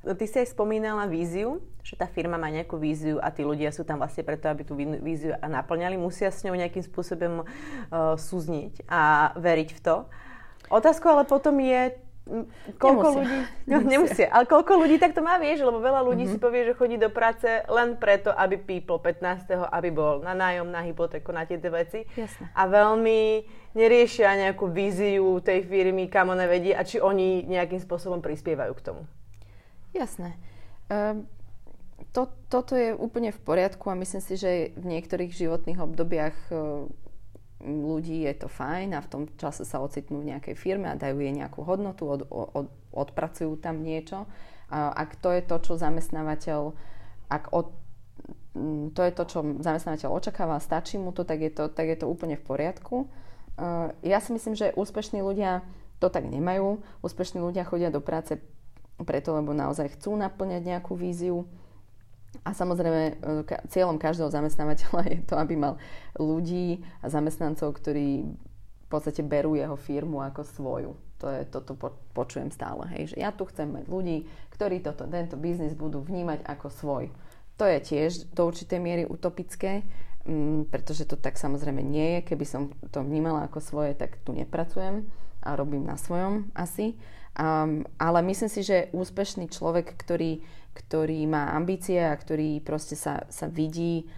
No, 0.01 0.17
ty 0.17 0.25
si 0.25 0.41
aj 0.41 0.57
spomínala 0.57 1.05
víziu, 1.05 1.61
že 1.85 1.93
tá 1.93 2.09
firma 2.09 2.41
má 2.41 2.49
nejakú 2.49 2.81
víziu 2.81 3.21
a 3.21 3.29
tí 3.29 3.45
ľudia 3.45 3.69
sú 3.69 3.85
tam 3.85 4.01
vlastne 4.01 4.25
preto, 4.25 4.49
aby 4.49 4.65
tú 4.65 4.73
víziu 4.81 5.37
naplňali. 5.37 6.01
Musia 6.01 6.33
s 6.33 6.41
ňou 6.41 6.57
nejakým 6.57 6.81
spôsobom 6.81 7.45
uh, 7.45 8.17
súzniť 8.17 8.89
a 8.89 9.37
veriť 9.37 9.77
v 9.77 9.81
to. 9.85 9.97
Otázka 10.71 11.19
ale 11.19 11.27
potom 11.27 11.59
je, 11.59 11.99
koľko 12.79 13.07
nemusia. 13.11 13.19
ľudí... 13.19 13.39
No, 13.71 13.77
nemusia. 13.83 13.91
nemusia. 13.91 14.29
Ale 14.31 14.45
koľko 14.47 14.73
ľudí 14.79 14.97
tak 15.03 15.13
to 15.19 15.23
má, 15.23 15.37
vieš, 15.43 15.67
lebo 15.67 15.83
veľa 15.83 16.01
ľudí 16.07 16.31
mm-hmm. 16.31 16.39
si 16.39 16.45
povie, 16.45 16.63
že 16.67 16.79
chodí 16.79 16.97
do 16.97 17.11
práce 17.11 17.47
len 17.47 17.99
preto, 17.99 18.31
aby 18.31 18.57
pípol 18.59 19.03
15. 19.03 19.51
aby 19.51 19.89
bol 19.91 20.23
na 20.23 20.35
nájom, 20.35 20.71
na 20.71 20.87
hypotéku, 20.87 21.35
na 21.35 21.43
tieto 21.43 21.71
veci. 21.75 22.07
Jasne. 22.15 22.51
A 22.55 22.63
veľmi 22.71 23.43
neriešia 23.75 24.39
nejakú 24.47 24.71
víziu 24.71 25.43
tej 25.43 25.67
firmy, 25.67 26.07
kam 26.07 26.31
ona 26.31 26.47
vedie 26.47 26.75
a 26.75 26.87
či 26.87 27.03
oni 27.03 27.47
nejakým 27.47 27.83
spôsobom 27.83 28.23
prispievajú 28.23 28.73
k 28.79 28.85
tomu. 28.87 29.03
Jasné. 29.91 30.39
Um, 30.87 31.27
to, 32.15 32.31
toto 32.51 32.75
je 32.75 32.95
úplne 32.95 33.31
v 33.31 33.41
poriadku 33.43 33.91
a 33.91 33.99
myslím 33.99 34.23
si, 34.23 34.35
že 34.35 34.51
v 34.75 34.85
niektorých 34.99 35.31
životných 35.31 35.79
obdobiach 35.79 36.37
uh, 36.51 36.87
ľudí 37.61 38.25
je 38.25 38.35
to 38.41 38.49
fajn 38.49 38.97
a 38.97 39.05
v 39.05 39.11
tom 39.11 39.23
čase 39.37 39.69
sa 39.69 39.85
ocitnú 39.85 40.25
v 40.25 40.33
nejakej 40.33 40.57
firme 40.57 40.89
a 40.89 40.99
dajú 40.99 41.21
jej 41.21 41.33
nejakú 41.33 41.61
hodnotu, 41.63 42.09
od, 42.09 42.25
od, 42.29 42.69
odpracujú 42.91 43.61
tam 43.61 43.85
niečo. 43.85 44.25
Ak 44.73 45.19
to 45.21 45.35
je 45.35 45.43
to, 45.45 45.57
čo 45.61 45.73
zamestnávateľ 45.77 46.73
ak 47.31 47.55
od, 47.55 47.71
to 48.91 49.01
je 49.07 49.13
to, 49.15 49.25
čo 49.31 49.39
zamestnávateľ 49.63 50.11
očakáva, 50.11 50.59
stačí 50.59 50.99
mu 50.99 51.15
to, 51.15 51.23
tak 51.23 51.39
je 51.39 51.51
to, 51.55 51.71
tak 51.71 51.87
je 51.87 51.97
to 52.03 52.11
úplne 52.11 52.35
v 52.35 52.43
poriadku. 52.43 53.07
Ja 54.03 54.19
si 54.19 54.35
myslím, 54.35 54.59
že 54.59 54.75
úspešní 54.75 55.23
ľudia 55.23 55.63
to 56.03 56.11
tak 56.11 56.27
nemajú. 56.27 56.83
Úspešní 57.07 57.39
ľudia 57.39 57.63
chodia 57.63 57.95
do 57.95 58.03
práce 58.03 58.43
preto, 58.99 59.37
lebo 59.37 59.55
naozaj 59.55 59.95
chcú 59.95 60.19
naplňať 60.19 60.63
nejakú 60.67 60.99
víziu. 60.99 61.47
A 62.47 62.55
samozrejme, 62.55 63.03
e, 63.21 63.45
cieľom 63.69 64.01
každého 64.01 64.31
zamestnávateľa 64.33 65.03
je 65.13 65.21
to, 65.27 65.35
aby 65.37 65.55
mal 65.59 65.77
ľudí 66.17 66.81
a 67.03 67.11
zamestnancov, 67.11 67.77
ktorí 67.77 68.25
v 68.27 68.87
podstate 68.89 69.23
berú 69.23 69.55
jeho 69.55 69.79
firmu 69.79 70.19
ako 70.23 70.43
svoju. 70.43 70.93
To 71.21 71.29
je, 71.29 71.45
toto 71.47 71.77
po, 71.77 71.93
počujem 72.17 72.49
stále, 72.49 72.89
hej, 72.97 73.13
že 73.13 73.17
ja 73.21 73.29
tu 73.29 73.45
chcem 73.45 73.69
mať 73.69 73.85
ľudí, 73.93 74.25
ktorí 74.57 74.81
toto, 74.81 75.05
tento 75.05 75.37
biznis 75.37 75.77
budú 75.77 76.01
vnímať 76.01 76.49
ako 76.49 76.73
svoj. 76.73 77.05
To 77.61 77.69
je 77.69 77.77
tiež 77.77 78.33
do 78.33 78.49
určitej 78.49 78.81
miery 78.81 79.05
utopické, 79.05 79.85
m, 80.25 80.65
mm, 80.65 80.73
pretože 80.73 81.05
to 81.05 81.21
tak 81.21 81.37
samozrejme 81.37 81.85
nie 81.85 82.19
je. 82.19 82.33
Keby 82.33 82.45
som 82.49 82.73
to 82.89 83.05
vnímala 83.05 83.45
ako 83.45 83.61
svoje, 83.61 83.93
tak 83.93 84.17
tu 84.25 84.33
nepracujem 84.33 85.05
a 85.45 85.49
robím 85.61 85.85
na 85.85 86.01
svojom 86.01 86.49
asi. 86.57 86.97
Um, 87.37 87.87
ale 88.01 88.25
myslím 88.27 88.51
si, 88.51 88.61
že 88.65 88.91
úspešný 88.91 89.53
človek, 89.53 89.93
ktorý, 89.97 90.43
ktorý 90.81 91.29
má 91.29 91.53
ambície 91.53 92.01
a 92.01 92.17
ktorý 92.17 92.65
proste 92.65 92.97
sa, 92.97 93.29
sa 93.29 93.47
vidí 93.47 94.09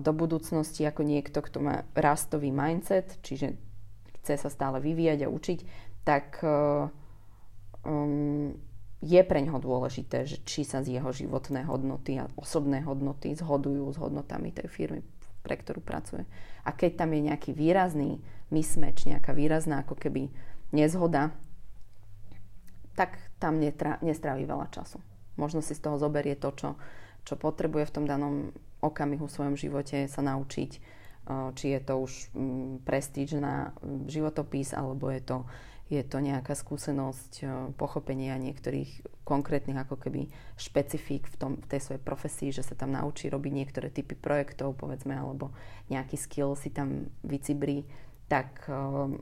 do 0.00 0.12
budúcnosti 0.16 0.88
ako 0.88 1.04
niekto, 1.04 1.44
kto 1.44 1.60
má 1.60 1.84
rastový 1.92 2.48
mindset, 2.48 3.20
čiže 3.20 3.52
chce 4.24 4.40
sa 4.40 4.48
stále 4.48 4.80
vyvíjať 4.80 5.28
a 5.28 5.32
učiť, 5.32 5.58
tak 6.08 6.40
um, 7.84 8.56
je 9.04 9.20
pre 9.22 9.38
ňoho 9.44 9.60
dôležité, 9.60 10.24
že 10.24 10.40
či 10.48 10.64
sa 10.64 10.80
z 10.80 10.96
jeho 10.96 11.12
životné 11.12 11.68
hodnoty 11.68 12.16
a 12.16 12.32
osobné 12.40 12.80
hodnoty 12.82 13.36
zhodujú 13.36 13.92
s 13.92 14.00
hodnotami 14.00 14.50
tej 14.56 14.72
firmy, 14.72 15.04
pre 15.44 15.60
ktorú 15.60 15.84
pracuje. 15.84 16.24
A 16.64 16.72
keď 16.72 17.04
tam 17.04 17.12
je 17.12 17.28
nejaký 17.28 17.52
výrazný 17.52 18.24
mismatch, 18.48 19.04
nejaká 19.04 19.36
výrazná 19.36 19.84
ako 19.84 20.00
keby 20.00 20.32
nezhoda, 20.72 21.36
tak 22.96 23.20
tam 23.38 23.60
netra, 23.62 24.00
nestrávi 24.02 24.42
veľa 24.48 24.72
času. 24.74 24.98
Možno 25.38 25.62
si 25.62 25.72
z 25.72 25.80
toho 25.80 25.96
zoberie 25.96 26.34
to, 26.34 26.50
čo, 26.52 26.74
čo 27.22 27.34
potrebuje 27.38 27.88
v 27.88 27.94
tom 27.94 28.04
danom 28.04 28.50
okamihu 28.82 29.30
v 29.30 29.34
svojom 29.34 29.56
živote 29.56 30.10
sa 30.10 30.22
naučiť, 30.22 30.98
či 31.28 31.66
je 31.76 31.80
to 31.84 31.94
už 32.00 32.12
mm, 32.32 32.88
prestíž 32.88 33.36
na 33.36 33.76
mm, 33.84 34.08
životopis, 34.08 34.72
alebo 34.72 35.12
je 35.12 35.20
to 35.20 35.44
je 35.88 36.04
to 36.04 36.20
nejaká 36.20 36.52
skúsenosť, 36.52 37.32
e, 37.40 37.44
pochopenia 37.80 38.36
niektorých 38.36 39.24
konkrétnych 39.24 39.80
ako 39.88 39.96
keby 39.96 40.28
špecifík 40.60 41.24
v, 41.32 41.36
tom, 41.40 41.52
v 41.56 41.66
tej 41.66 41.80
svojej 41.80 42.02
profesii, 42.04 42.52
že 42.52 42.60
sa 42.60 42.76
tam 42.76 42.92
naučí 42.92 43.32
robiť 43.32 43.52
niektoré 43.52 43.88
typy 43.88 44.12
projektov, 44.12 44.76
povedzme, 44.76 45.16
alebo 45.16 45.56
nejaký 45.88 46.20
skill 46.20 46.52
si 46.60 46.68
tam 46.68 47.08
vycibrí, 47.24 47.88
tak, 48.28 48.68
e, 48.68 49.16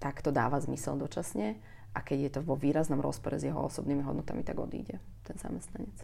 tak 0.00 0.24
to 0.24 0.32
dáva 0.32 0.56
zmysel 0.64 0.96
dočasne. 0.96 1.60
A 1.94 2.02
keď 2.02 2.18
je 2.18 2.30
to 2.32 2.40
vo 2.42 2.56
výraznom 2.56 2.98
rozpore 2.98 3.36
s 3.36 3.46
jeho 3.46 3.60
osobnými 3.68 4.02
hodnotami, 4.02 4.40
tak 4.40 4.58
odíde 4.58 4.98
ten 5.24 5.36
zamestnanec. 5.40 5.96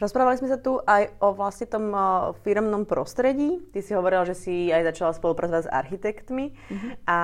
Rozprávali 0.00 0.40
sme 0.40 0.48
sa 0.48 0.56
tu 0.56 0.80
aj 0.80 1.12
o 1.20 1.36
vlastne 1.36 1.68
tom 1.68 1.92
firmnom 2.40 2.88
prostredí. 2.88 3.60
Ty 3.68 3.84
si 3.84 3.92
hovorila, 3.92 4.24
že 4.24 4.32
si 4.32 4.72
aj 4.72 4.96
začala 4.96 5.12
spolupracovať 5.12 5.68
s 5.68 5.72
architektmi 5.72 6.56
mm-hmm. 6.56 6.90
a 7.04 7.16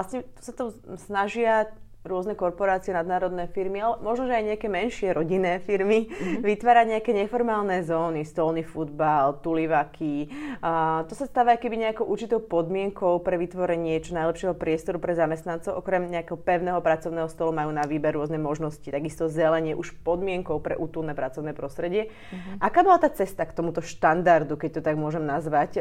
vlastne 0.00 0.24
sa 0.40 0.52
to 0.56 0.72
snažia 0.96 1.68
rôzne 2.02 2.34
korporácie, 2.34 2.90
nadnárodné 2.90 3.46
firmy, 3.46 3.78
ale 3.78 4.02
možno, 4.02 4.26
že 4.26 4.34
aj 4.34 4.44
nejaké 4.54 4.66
menšie 4.66 5.14
rodinné 5.14 5.62
firmy 5.62 6.10
mm-hmm. 6.10 6.42
vytvárať 6.42 6.86
nejaké 6.98 7.10
neformálne 7.14 7.78
zóny, 7.86 8.26
stolný 8.26 8.66
futbal, 8.66 9.38
tulivaky. 9.38 10.26
A 10.58 11.06
to 11.06 11.14
sa 11.14 11.30
stáva 11.30 11.54
keby 11.54 11.86
nejakou 11.86 12.02
určitou 12.02 12.42
podmienkou 12.42 13.22
pre 13.22 13.38
vytvorenie 13.38 14.02
čo 14.02 14.18
najlepšieho 14.18 14.58
priestoru 14.58 14.98
pre 14.98 15.14
zamestnancov. 15.14 15.78
Okrem 15.78 16.10
nejakého 16.10 16.42
pevného 16.42 16.82
pracovného 16.82 17.30
stolu 17.30 17.54
majú 17.54 17.70
na 17.70 17.86
výber 17.86 18.18
rôzne 18.18 18.36
možnosti. 18.36 18.82
Takisto 18.82 19.30
zelenie 19.30 19.78
už 19.78 19.94
podmienkou 20.02 20.58
pre 20.58 20.74
útulné 20.74 21.14
pracovné 21.14 21.54
prostredie. 21.54 22.10
Mm-hmm. 22.10 22.58
Aká 22.58 22.82
bola 22.82 22.98
tá 22.98 23.14
cesta 23.14 23.46
k 23.46 23.54
tomuto 23.54 23.78
štandardu, 23.78 24.58
keď 24.58 24.70
to 24.78 24.80
tak 24.82 24.98
môžem 24.98 25.22
nazvať, 25.22 25.78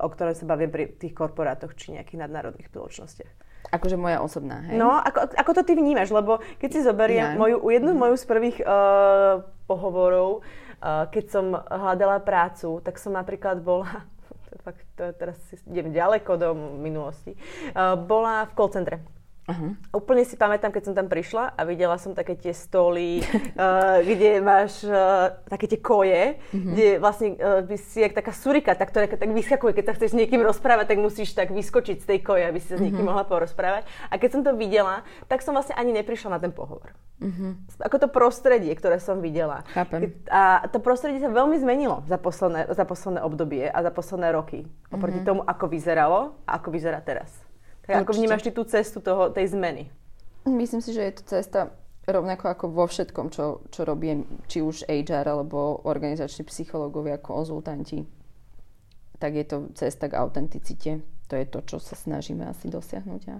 o 0.00 0.08
ktorom 0.08 0.32
sa 0.32 0.48
bavím 0.48 0.72
pri 0.72 0.84
tých 0.96 1.12
korporátoch 1.12 1.76
či 1.76 2.00
nejakých 2.00 2.24
nadnárodných 2.24 2.72
spoločnostiach? 2.72 3.49
Akože 3.68 4.00
moja 4.00 4.24
osobná, 4.24 4.64
hej? 4.66 4.80
No, 4.80 4.96
ako, 4.96 5.36
ako 5.36 5.50
to 5.60 5.62
ty 5.62 5.76
vnímaš? 5.76 6.08
Lebo 6.08 6.40
keď 6.56 6.70
si 6.72 6.80
zoberiem 6.80 7.36
ja. 7.36 7.38
moju, 7.38 7.60
jednu 7.68 7.92
moju 7.92 8.16
z 8.16 8.24
prvých 8.24 8.58
uh, 8.64 9.44
pohovorov, 9.68 10.40
uh, 10.80 11.06
keď 11.12 11.24
som 11.28 11.52
hľadala 11.54 12.24
prácu, 12.24 12.80
tak 12.80 12.96
som 12.96 13.14
napríklad 13.14 13.62
bola, 13.62 14.08
fakt, 14.66 14.82
to 14.96 15.12
teraz 15.14 15.38
idem 15.68 15.92
ďaleko 15.92 16.32
do 16.40 16.48
minulosti, 16.80 17.36
uh, 17.76 17.94
bola 17.94 18.48
v 18.48 18.52
call 18.56 18.70
centre. 18.72 19.19
Uh-huh. 19.50 19.74
Úplne 19.98 20.22
si 20.22 20.38
pamätám, 20.38 20.70
keď 20.70 20.82
som 20.86 20.94
tam 20.94 21.10
prišla 21.10 21.58
a 21.58 21.60
videla 21.66 21.98
som 21.98 22.14
také 22.14 22.38
tie 22.38 22.54
stoly, 22.54 23.20
uh, 23.58 23.98
kde 24.08 24.38
máš 24.38 24.86
uh, 24.86 25.34
také 25.50 25.66
tie 25.66 25.80
koje, 25.82 26.38
uh-huh. 26.38 26.72
kde 26.74 26.86
vlastne 27.02 27.34
uh, 27.34 27.66
by 27.66 27.76
si 27.76 28.06
jak 28.06 28.14
taká 28.14 28.30
surika, 28.30 28.78
tak, 28.78 28.94
ktorá 28.94 29.10
tak 29.10 29.30
vyskakuje, 29.34 29.74
keď 29.74 29.84
sa 29.90 29.94
chceš 29.98 30.14
s 30.14 30.18
niekým 30.18 30.40
rozprávať, 30.40 30.94
tak 30.94 30.98
musíš 31.02 31.34
tak 31.34 31.50
vyskočiť 31.50 31.98
z 31.98 32.06
tej 32.06 32.18
koje, 32.22 32.46
aby 32.46 32.58
si 32.62 32.70
sa 32.70 32.78
s 32.78 32.82
niekým 32.82 33.02
uh-huh. 33.02 33.10
mohla 33.10 33.26
porozprávať. 33.26 33.90
A 34.06 34.14
keď 34.16 34.30
som 34.38 34.42
to 34.46 34.54
videla, 34.54 35.02
tak 35.26 35.42
som 35.42 35.52
vlastne 35.52 35.74
ani 35.74 35.90
neprišla 35.90 36.38
na 36.38 36.38
ten 36.38 36.54
pohovor. 36.54 36.94
Uh-huh. 37.20 37.58
Ako 37.82 38.00
to 38.00 38.08
prostredie, 38.08 38.72
ktoré 38.72 38.96
som 39.02 39.18
videla. 39.18 39.66
Chápem. 39.76 40.14
A 40.32 40.64
to 40.70 40.80
prostredie 40.80 41.20
sa 41.20 41.28
veľmi 41.28 41.58
zmenilo 41.58 42.00
za 42.08 42.16
posledné, 42.16 42.72
za 42.72 42.84
posledné 42.88 43.20
obdobie 43.20 43.68
a 43.68 43.78
za 43.82 43.92
posledné 43.92 44.32
roky. 44.32 44.64
Oproti 44.88 45.20
uh-huh. 45.20 45.28
tomu, 45.28 45.40
ako 45.44 45.64
vyzeralo 45.68 46.38
a 46.48 46.56
ako 46.56 46.72
vyzerá 46.72 47.02
teraz. 47.04 47.49
Ako 47.90 48.14
vnímaš 48.14 48.46
ty 48.46 48.50
tú 48.54 48.62
cestu 48.62 49.02
toho, 49.02 49.34
tej 49.34 49.50
zmeny? 49.50 49.90
Myslím 50.46 50.80
si, 50.80 50.94
že 50.94 51.02
je 51.10 51.14
to 51.18 51.22
cesta 51.26 51.74
rovnako 52.06 52.48
ako 52.48 52.64
vo 52.72 52.84
všetkom, 52.88 53.30
čo, 53.30 53.64
čo 53.70 53.84
robím, 53.84 54.26
či 54.50 54.64
už 54.64 54.88
HR 54.88 55.26
alebo 55.26 55.84
organizační 55.84 56.48
psychológovia, 56.48 57.22
konzultanti, 57.22 58.04
tak 59.20 59.36
je 59.36 59.44
to 59.44 59.56
cesta 59.76 60.08
k 60.08 60.16
autenticite. 60.16 61.04
To 61.28 61.34
je 61.38 61.46
to, 61.46 61.60
čo 61.62 61.76
sa 61.78 61.94
snažíme 61.94 62.42
asi 62.48 62.66
dosiahnuť. 62.66 63.22
A 63.30 63.36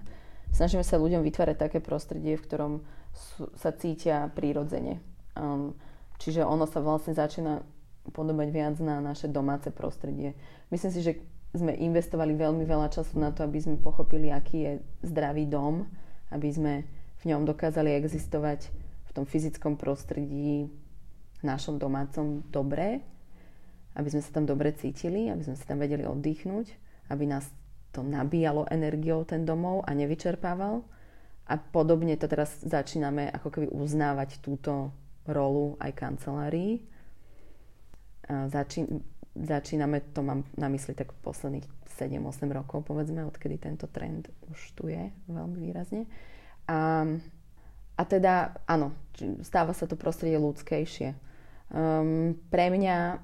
snažíme 0.54 0.84
sa 0.86 1.00
ľuďom 1.00 1.24
vytvárať 1.26 1.56
také 1.58 1.78
prostredie, 1.82 2.38
v 2.38 2.44
ktorom 2.46 2.72
sú, 3.10 3.50
sa 3.58 3.74
cítia 3.74 4.30
prírodzene. 4.30 5.02
Um, 5.34 5.74
čiže 6.22 6.46
ono 6.46 6.68
sa 6.68 6.78
vlastne 6.78 7.16
začína 7.16 7.64
podobať 8.12 8.48
viac 8.52 8.76
na 8.78 9.02
naše 9.02 9.26
domáce 9.26 9.72
prostredie. 9.72 10.36
Myslím 10.70 10.92
si, 10.92 11.00
že 11.02 11.18
sme 11.50 11.74
investovali 11.74 12.38
veľmi 12.38 12.62
veľa 12.62 12.94
času 12.94 13.18
na 13.18 13.34
to, 13.34 13.42
aby 13.42 13.58
sme 13.58 13.82
pochopili, 13.82 14.30
aký 14.30 14.58
je 14.62 14.72
zdravý 15.02 15.50
dom, 15.50 15.86
aby 16.30 16.48
sme 16.50 16.86
v 17.20 17.24
ňom 17.34 17.42
dokázali 17.42 17.90
existovať 17.98 18.70
v 19.06 19.10
tom 19.10 19.26
fyzickom 19.26 19.74
prostredí 19.74 20.70
našom 21.42 21.82
domácom 21.82 22.46
dobre, 22.54 23.02
aby 23.98 24.08
sme 24.08 24.22
sa 24.22 24.30
tam 24.30 24.46
dobre 24.46 24.70
cítili, 24.78 25.26
aby 25.26 25.42
sme 25.42 25.56
sa 25.58 25.64
tam 25.66 25.82
vedeli 25.82 26.06
oddychnúť, 26.06 26.66
aby 27.10 27.24
nás 27.26 27.50
to 27.90 28.06
nabíjalo 28.06 28.70
energiou 28.70 29.26
ten 29.26 29.42
domov 29.42 29.82
a 29.82 29.90
nevyčerpával. 29.90 30.86
A 31.50 31.58
podobne 31.58 32.14
to 32.14 32.30
teraz 32.30 32.62
začíname 32.62 33.26
ako 33.26 33.50
keby 33.50 33.66
uznávať 33.74 34.38
túto 34.38 34.94
rolu 35.26 35.74
aj 35.82 35.90
kancelárii. 35.98 36.86
Začín, 38.30 39.02
začíname, 39.44 40.00
to 40.12 40.20
mám 40.20 40.44
na 40.56 40.68
mysli 40.68 40.92
tak 40.92 41.12
posledných 41.24 41.64
7-8 42.00 42.48
rokov, 42.48 42.84
povedzme, 42.88 43.24
odkedy 43.28 43.60
tento 43.60 43.84
trend 43.88 44.32
už 44.48 44.60
tu 44.72 44.88
je 44.88 45.12
veľmi 45.28 45.56
výrazne. 45.60 46.08
A, 46.64 47.04
a 47.96 48.02
teda, 48.08 48.56
áno, 48.64 48.96
stáva 49.44 49.76
sa 49.76 49.84
to 49.84 50.00
prostredie 50.00 50.40
ľudskejšie. 50.40 51.12
Um, 51.70 52.40
pre 52.48 52.72
mňa, 52.72 53.20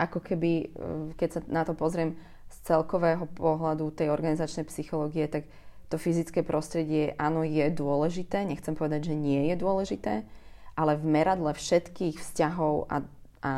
ako 0.00 0.18
keby, 0.24 0.52
uh, 0.74 1.08
keď 1.14 1.28
sa 1.28 1.40
na 1.46 1.62
to 1.62 1.76
pozriem 1.76 2.16
z 2.50 2.56
celkového 2.64 3.28
pohľadu 3.36 3.92
tej 3.92 4.08
organizačnej 4.10 4.64
psychológie, 4.66 5.28
tak 5.28 5.44
to 5.92 6.00
fyzické 6.00 6.40
prostredie, 6.40 7.12
áno, 7.20 7.44
je 7.44 7.68
dôležité. 7.70 8.42
Nechcem 8.48 8.74
povedať, 8.74 9.12
že 9.12 9.14
nie 9.14 9.52
je 9.52 9.56
dôležité, 9.60 10.26
ale 10.74 10.98
v 10.98 11.04
meradle 11.06 11.52
všetkých 11.54 12.18
vzťahov 12.18 12.90
a, 12.90 12.96
a 13.44 13.52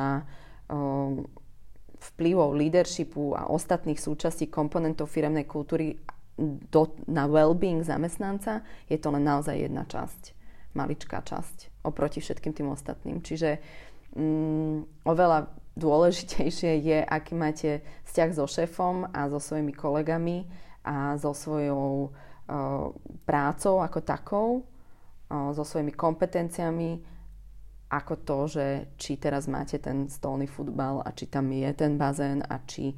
um, 0.68 1.24
vplyvov 2.14 2.54
leadershipu 2.54 3.34
a 3.34 3.50
ostatných 3.50 3.98
súčastí 3.98 4.46
komponentov 4.46 5.10
firemnej 5.10 5.48
kultúry 5.48 5.98
do, 6.38 6.92
na 7.08 7.24
well-being 7.24 7.80
zamestnanca, 7.80 8.60
je 8.86 9.00
to 9.00 9.08
len 9.08 9.24
naozaj 9.24 9.56
jedna 9.56 9.88
časť, 9.88 10.36
maličká 10.76 11.24
časť 11.24 11.82
oproti 11.86 12.20
všetkým 12.20 12.52
tým 12.52 12.68
ostatným. 12.70 13.24
Čiže 13.24 13.58
mm, 14.12 15.06
oveľa 15.08 15.48
dôležitejšie 15.76 16.72
je, 16.84 16.98
aký 17.04 17.32
máte 17.36 17.84
vzťah 18.08 18.30
so 18.32 18.44
šéfom 18.48 19.08
a 19.12 19.28
so 19.32 19.40
svojimi 19.40 19.72
kolegami 19.72 20.44
a 20.84 21.16
so 21.20 21.32
svojou 21.32 22.10
uh, 22.10 22.92
prácou 23.24 23.80
ako 23.80 23.98
takou, 24.04 24.48
uh, 24.60 25.52
so 25.52 25.64
svojimi 25.64 25.92
kompetenciami, 25.92 27.15
ako 27.86 28.14
to, 28.26 28.38
že 28.50 28.66
či 28.98 29.14
teraz 29.14 29.46
máte 29.46 29.78
ten 29.78 30.10
stolný 30.10 30.50
futbal 30.50 31.06
a 31.06 31.14
či 31.14 31.30
tam 31.30 31.50
je 31.54 31.70
ten 31.70 31.94
bazén 31.94 32.42
a 32.42 32.58
či 32.66 32.90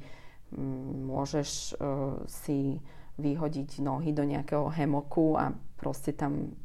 mm, 0.53 1.05
môžeš 1.05 1.49
uh, 1.77 2.17
si 2.25 2.81
vyhodiť 3.19 3.83
nohy 3.83 4.15
do 4.15 4.23
nejakého 4.25 4.71
hemoku 4.73 5.37
a 5.37 5.53
proste 5.77 6.15
tam 6.15 6.55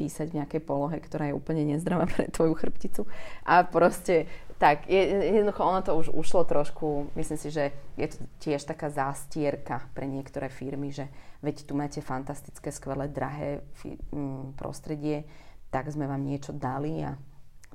písať 0.00 0.32
v 0.32 0.38
nejakej 0.42 0.62
polohe, 0.64 0.98
ktorá 0.98 1.30
je 1.30 1.36
úplne 1.36 1.62
nezdravá 1.68 2.08
pre 2.10 2.26
tvoju 2.32 2.56
chrbticu. 2.58 3.06
A 3.46 3.62
proste 3.62 4.26
tak, 4.56 4.86
je, 4.86 4.98
jednoducho 5.38 5.62
ono 5.62 5.82
to 5.82 5.92
už 5.98 6.14
ušlo 6.14 6.42
trošku, 6.46 7.10
myslím 7.18 7.38
si, 7.38 7.48
že 7.50 7.74
je 7.98 8.06
to 8.10 8.16
tiež 8.38 8.62
taká 8.62 8.90
zástierka 8.90 9.86
pre 9.90 10.06
niektoré 10.06 10.48
firmy, 10.50 10.94
že 10.94 11.10
veď 11.42 11.66
tu 11.66 11.74
máte 11.74 11.98
fantastické, 11.98 12.70
skvelé, 12.70 13.10
drahé 13.10 13.66
fi, 13.74 13.98
m, 14.14 14.54
prostredie, 14.54 15.26
tak 15.70 15.90
sme 15.90 16.06
vám 16.06 16.22
niečo 16.22 16.54
dali 16.54 17.02
a 17.02 17.18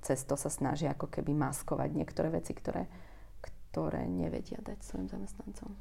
cez 0.07 0.23
to 0.23 0.39
sa 0.39 0.47
snaží 0.47 0.87
ako 0.87 1.11
keby 1.11 1.35
maskovať 1.35 1.91
niektoré 1.91 2.31
veci, 2.31 2.55
ktoré, 2.55 2.87
ktoré 3.43 4.07
nevedia 4.07 4.55
dať 4.63 4.79
svojim 4.79 5.11
zamestnancom. 5.11 5.75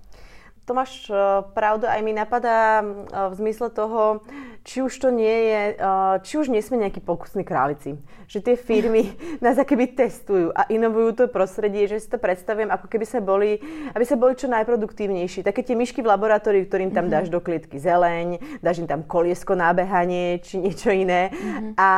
To 0.66 0.74
máš 0.74 1.06
e, 1.06 1.14
pravdu, 1.54 1.86
aj 1.86 2.02
mi 2.02 2.10
napadá 2.10 2.82
e, 2.82 2.84
v 3.30 3.34
zmysle 3.38 3.70
toho, 3.70 4.18
či 4.66 4.82
už 4.82 4.98
to 4.98 5.14
nie 5.14 5.30
je, 5.46 5.62
e, 5.78 5.84
či 6.26 6.42
už 6.42 6.50
nie 6.50 6.58
sme 6.58 6.82
nejakí 6.82 6.98
pokusní 6.98 7.46
králici. 7.46 7.94
Že 8.26 8.38
tie 8.42 8.56
firmy 8.58 9.14
nás 9.44 9.54
akoby 9.62 9.94
testujú 9.94 10.50
a 10.50 10.66
inovujú 10.66 11.22
to 11.22 11.24
prostredie, 11.30 11.86
že 11.86 12.02
si 12.02 12.10
to 12.10 12.18
predstavujem, 12.18 12.66
ako 12.74 12.90
keby 12.90 13.06
sa 13.06 13.22
boli, 13.22 13.62
aby 13.94 14.02
sa 14.02 14.18
boli 14.18 14.34
čo 14.34 14.50
najproduktívnejší. 14.50 15.46
Také 15.46 15.62
tie 15.62 15.78
myšky 15.78 16.02
v 16.02 16.10
laboratóriu, 16.10 16.66
ktorým 16.66 16.90
tam 16.90 17.06
mhm. 17.06 17.14
dáš 17.14 17.26
do 17.30 17.38
klietky 17.38 17.78
zeleň, 17.78 18.58
dáš 18.58 18.82
im 18.82 18.90
tam 18.90 19.06
koliesko 19.06 19.54
na 19.54 19.70
behanie, 19.70 20.42
či 20.42 20.58
niečo 20.58 20.90
iné. 20.90 21.30
Mm-hmm. 21.30 21.78
A 21.78 21.90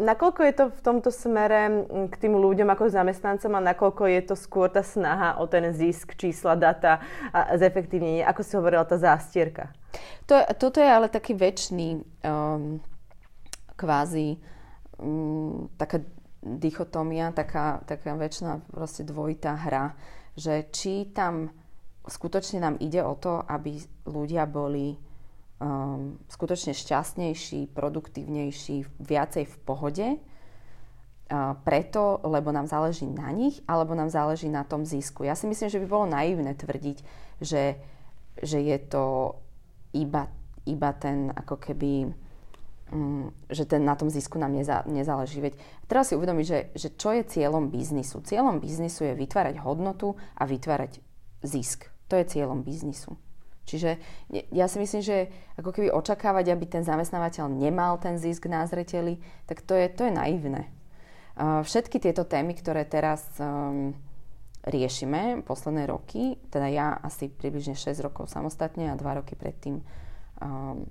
nakoľko 0.00 0.40
je 0.48 0.54
to 0.56 0.64
v 0.72 0.80
tomto 0.80 1.10
smere 1.12 1.84
k 2.08 2.14
tým 2.16 2.32
ľuďom 2.32 2.72
ako 2.72 2.88
zamestnancom 2.88 3.52
a 3.60 3.66
nakoľko 3.76 4.08
je 4.08 4.20
to 4.24 4.34
skôr 4.40 4.72
tá 4.72 4.80
snaha 4.80 5.36
o 5.36 5.44
ten 5.44 5.68
zisk, 5.76 6.16
čísla, 6.16 6.56
data 6.56 7.04
a 7.34 7.60
zefekt 7.60 7.89
zefektívnenie, 7.90 8.22
ako 8.22 8.42
si 8.46 8.54
hovorila, 8.54 8.86
tá 8.86 8.94
zástierka. 8.94 9.74
To, 10.30 10.38
toto 10.54 10.78
je 10.78 10.86
ale 10.86 11.10
taký 11.10 11.34
väčší 11.34 11.98
um, 12.22 12.78
kvázi 13.74 14.38
um, 15.02 15.66
taká 15.74 15.98
dichotomia, 16.40 17.34
taká, 17.34 17.82
taká 17.82 18.14
väčšiná 18.14 18.70
proste 18.70 19.02
dvojitá 19.02 19.58
hra, 19.58 19.98
že 20.38 20.70
či 20.70 21.10
tam 21.10 21.50
skutočne 22.06 22.62
nám 22.62 22.78
ide 22.78 23.02
o 23.02 23.18
to, 23.18 23.42
aby 23.42 23.82
ľudia 24.06 24.46
boli 24.46 24.94
um, 25.58 26.16
skutočne 26.30 26.72
šťastnejší, 26.72 27.74
produktívnejší, 27.74 29.02
viacej 29.02 29.44
v 29.50 29.56
pohode, 29.66 30.08
uh, 30.16 31.58
preto, 31.66 32.22
lebo 32.24 32.54
nám 32.54 32.70
záleží 32.70 33.04
na 33.04 33.28
nich, 33.34 33.60
alebo 33.66 33.98
nám 33.98 34.08
záleží 34.08 34.46
na 34.48 34.62
tom 34.62 34.86
zisku. 34.86 35.26
Ja 35.26 35.34
si 35.34 35.50
myslím, 35.50 35.68
že 35.68 35.82
by 35.82 35.86
bolo 35.90 36.06
naivné 36.06 36.54
tvrdiť, 36.54 37.28
že, 37.40 37.80
že 38.38 38.58
je 38.60 38.78
to 38.86 39.36
iba, 39.96 40.28
iba 40.68 40.90
ten 40.94 41.32
ako 41.34 41.56
keby 41.58 42.12
um, 42.92 43.32
že 43.50 43.66
ten, 43.66 43.82
na 43.82 43.96
tom 43.96 44.10
zisku 44.10 44.38
nám 44.38 44.52
neza, 44.52 44.84
nezáleží. 44.86 45.40
Veď 45.40 45.54
treba 45.88 46.04
si 46.04 46.14
uvedomiť, 46.14 46.46
že, 46.46 46.58
že 46.76 46.88
čo 46.94 47.10
je 47.16 47.26
cieľom 47.26 47.70
biznisu. 47.72 48.22
Cieľom 48.22 48.60
biznisu 48.60 49.10
je 49.10 49.18
vytvárať 49.18 49.62
hodnotu 49.62 50.14
a 50.36 50.46
vytvárať 50.46 51.00
zisk. 51.42 51.88
To 52.10 52.18
je 52.18 52.24
cieľom 52.26 52.66
biznisu. 52.66 53.16
Čiže 53.70 54.02
ja 54.50 54.66
si 54.66 54.82
myslím, 54.82 54.98
že 54.98 55.30
ako 55.54 55.70
keby 55.70 55.94
očakávať, 55.94 56.50
aby 56.50 56.66
ten 56.66 56.82
zamestnávateľ 56.82 57.46
nemal 57.46 58.02
ten 58.02 58.18
zisk 58.18 58.50
na 58.50 58.66
zreteli, 58.66 59.22
tak 59.46 59.62
to 59.62 59.78
je, 59.78 59.86
to 59.94 60.10
je 60.10 60.12
naivné. 60.12 60.66
Všetky 61.38 62.02
tieto 62.02 62.26
témy, 62.26 62.58
ktoré 62.58 62.82
teraz 62.82 63.22
um, 63.38 63.94
riešime 64.64 65.40
posledné 65.48 65.88
roky, 65.88 66.36
teda 66.52 66.68
ja 66.68 66.86
asi 67.00 67.32
približne 67.32 67.72
6 67.72 68.04
rokov 68.04 68.28
samostatne 68.28 68.92
a 68.92 68.98
2 68.98 69.18
roky 69.24 69.32
predtým 69.32 69.80
um, 69.80 70.84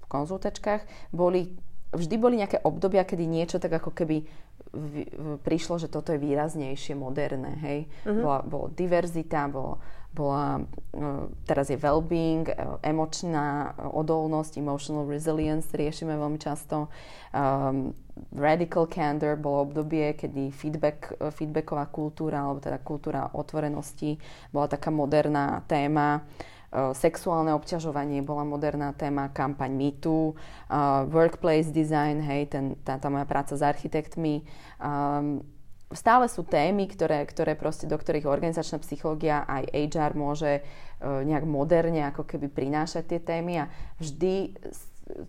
v 0.00 0.06
konzultačkách, 0.06 1.10
boli, 1.10 1.50
vždy 1.90 2.14
boli 2.18 2.38
nejaké 2.38 2.62
obdobia, 2.62 3.02
kedy 3.02 3.26
niečo 3.26 3.58
tak 3.58 3.82
ako 3.82 3.90
keby 3.90 4.22
v, 4.70 5.10
v, 5.10 5.26
prišlo, 5.42 5.82
že 5.82 5.90
toto 5.90 6.14
je 6.14 6.22
výraznejšie, 6.22 6.94
moderné, 6.94 7.58
hej. 7.66 7.78
Uh-huh. 8.06 8.22
Bola, 8.22 8.40
bolo 8.46 8.66
diverzita, 8.70 9.50
bola, 9.50 10.62
e, 10.94 11.02
teraz 11.42 11.74
je 11.74 11.78
well-being, 11.78 12.46
e, 12.46 12.54
emočná 12.86 13.74
odolnosť, 13.90 14.62
emotional 14.62 15.10
resilience 15.10 15.74
riešime 15.74 16.14
veľmi 16.14 16.38
často. 16.38 16.86
Um, 17.34 17.94
radical 18.34 18.86
candor 18.86 19.36
bolo 19.36 19.68
obdobie, 19.68 20.14
kedy 20.14 20.50
feedback, 20.52 21.16
e, 21.16 21.30
feedbacková 21.30 21.88
kultúra, 21.88 22.44
alebo 22.44 22.60
teda 22.60 22.78
kultúra 22.80 23.30
otvorenosti 23.32 24.20
bola 24.52 24.68
taká 24.68 24.92
moderná 24.92 25.64
téma. 25.66 26.24
Uh, 26.70 26.94
sexuálne 26.94 27.50
obťažovanie 27.50 28.22
bola 28.22 28.46
moderná 28.46 28.94
téma, 28.94 29.34
kampaň 29.34 29.74
MeToo, 29.74 30.38
uh, 30.70 31.02
workplace 31.10 31.74
design, 31.74 32.22
hej, 32.22 32.46
ten, 32.46 32.78
tá, 32.86 32.94
tá 32.94 33.10
moja 33.10 33.26
práca 33.26 33.58
s 33.58 33.62
architektmi. 33.66 34.46
Um, 34.78 35.42
stále 35.90 36.30
sú 36.30 36.46
témy, 36.46 36.86
ktoré, 36.86 37.26
ktoré 37.26 37.58
proste, 37.58 37.90
do 37.90 37.98
ktorých 37.98 38.22
organizačná 38.22 38.78
psychológia 38.86 39.42
aj 39.50 39.66
HR 39.74 40.12
môže 40.14 40.62
uh, 40.62 41.26
nejak 41.26 41.42
moderne 41.42 42.06
ako 42.06 42.22
keby 42.22 42.46
prinášať 42.46 43.02
tie 43.02 43.20
témy 43.20 43.66
a 43.66 43.70
vždy 43.98 44.54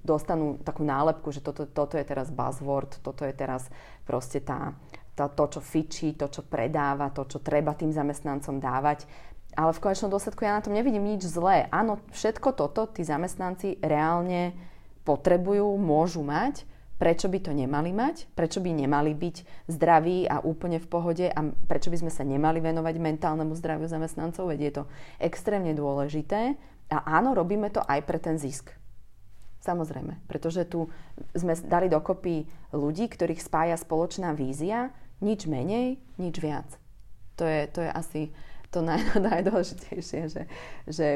dostanú 0.02 0.62
takú 0.62 0.86
nálepku, 0.86 1.32
že 1.34 1.44
toto, 1.44 1.70
toto 1.70 1.96
je 1.98 2.06
teraz 2.06 2.30
buzzword, 2.34 3.02
toto 3.02 3.26
je 3.28 3.34
teraz 3.34 3.70
proste 4.04 4.42
tá, 4.42 4.74
tá, 5.14 5.28
to, 5.28 5.58
čo 5.58 5.62
fičí, 5.62 6.16
to, 6.16 6.32
čo 6.32 6.42
predáva, 6.46 7.14
to, 7.14 7.28
čo 7.28 7.40
treba 7.44 7.78
tým 7.78 7.94
zamestnancom 7.94 8.58
dávať. 8.58 9.06
Ale 9.52 9.76
v 9.76 9.84
konečnom 9.84 10.12
dôsledku 10.12 10.48
ja 10.48 10.56
na 10.56 10.64
tom 10.64 10.72
nevidím 10.72 11.04
nič 11.04 11.28
zlé. 11.28 11.68
Áno, 11.76 12.00
všetko 12.16 12.56
toto 12.56 12.88
tí 12.88 13.04
zamestnanci 13.04 13.84
reálne 13.84 14.56
potrebujú, 15.04 15.76
môžu 15.76 16.24
mať, 16.24 16.64
prečo 17.02 17.28
by 17.28 17.42
to 17.42 17.52
nemali 17.52 17.90
mať, 17.92 18.30
prečo 18.38 18.62
by 18.62 18.72
nemali 18.78 19.18
byť 19.18 19.66
zdraví 19.66 20.30
a 20.30 20.40
úplne 20.46 20.78
v 20.78 20.88
pohode 20.88 21.26
a 21.26 21.40
prečo 21.66 21.90
by 21.90 21.98
sme 21.98 22.12
sa 22.14 22.22
nemali 22.22 22.62
venovať 22.62 22.96
mentálnemu 23.02 23.58
zdraviu 23.58 23.90
zamestnancov, 23.90 24.54
veď 24.54 24.60
je 24.62 24.74
to 24.78 24.84
extrémne 25.18 25.74
dôležité. 25.74 26.56
A 26.92 26.98
áno, 27.18 27.34
robíme 27.34 27.74
to 27.74 27.82
aj 27.82 28.06
pre 28.06 28.22
ten 28.22 28.38
zisk. 28.38 28.81
Samozrejme, 29.62 30.26
pretože 30.26 30.66
tu 30.66 30.90
sme 31.38 31.54
dali 31.54 31.86
dokopy 31.86 32.50
ľudí, 32.74 33.06
ktorých 33.06 33.46
spája 33.46 33.78
spoločná 33.78 34.34
vízia, 34.34 34.90
nič 35.22 35.46
menej, 35.46 36.02
nič 36.18 36.36
viac. 36.42 36.66
To 37.38 37.46
je, 37.46 37.70
to 37.70 37.86
je 37.86 37.90
asi 37.94 38.22
to 38.74 38.82
naj, 38.82 38.98
najdôležitejšie, 39.30 40.22
že, 40.34 40.44
že 40.90 41.08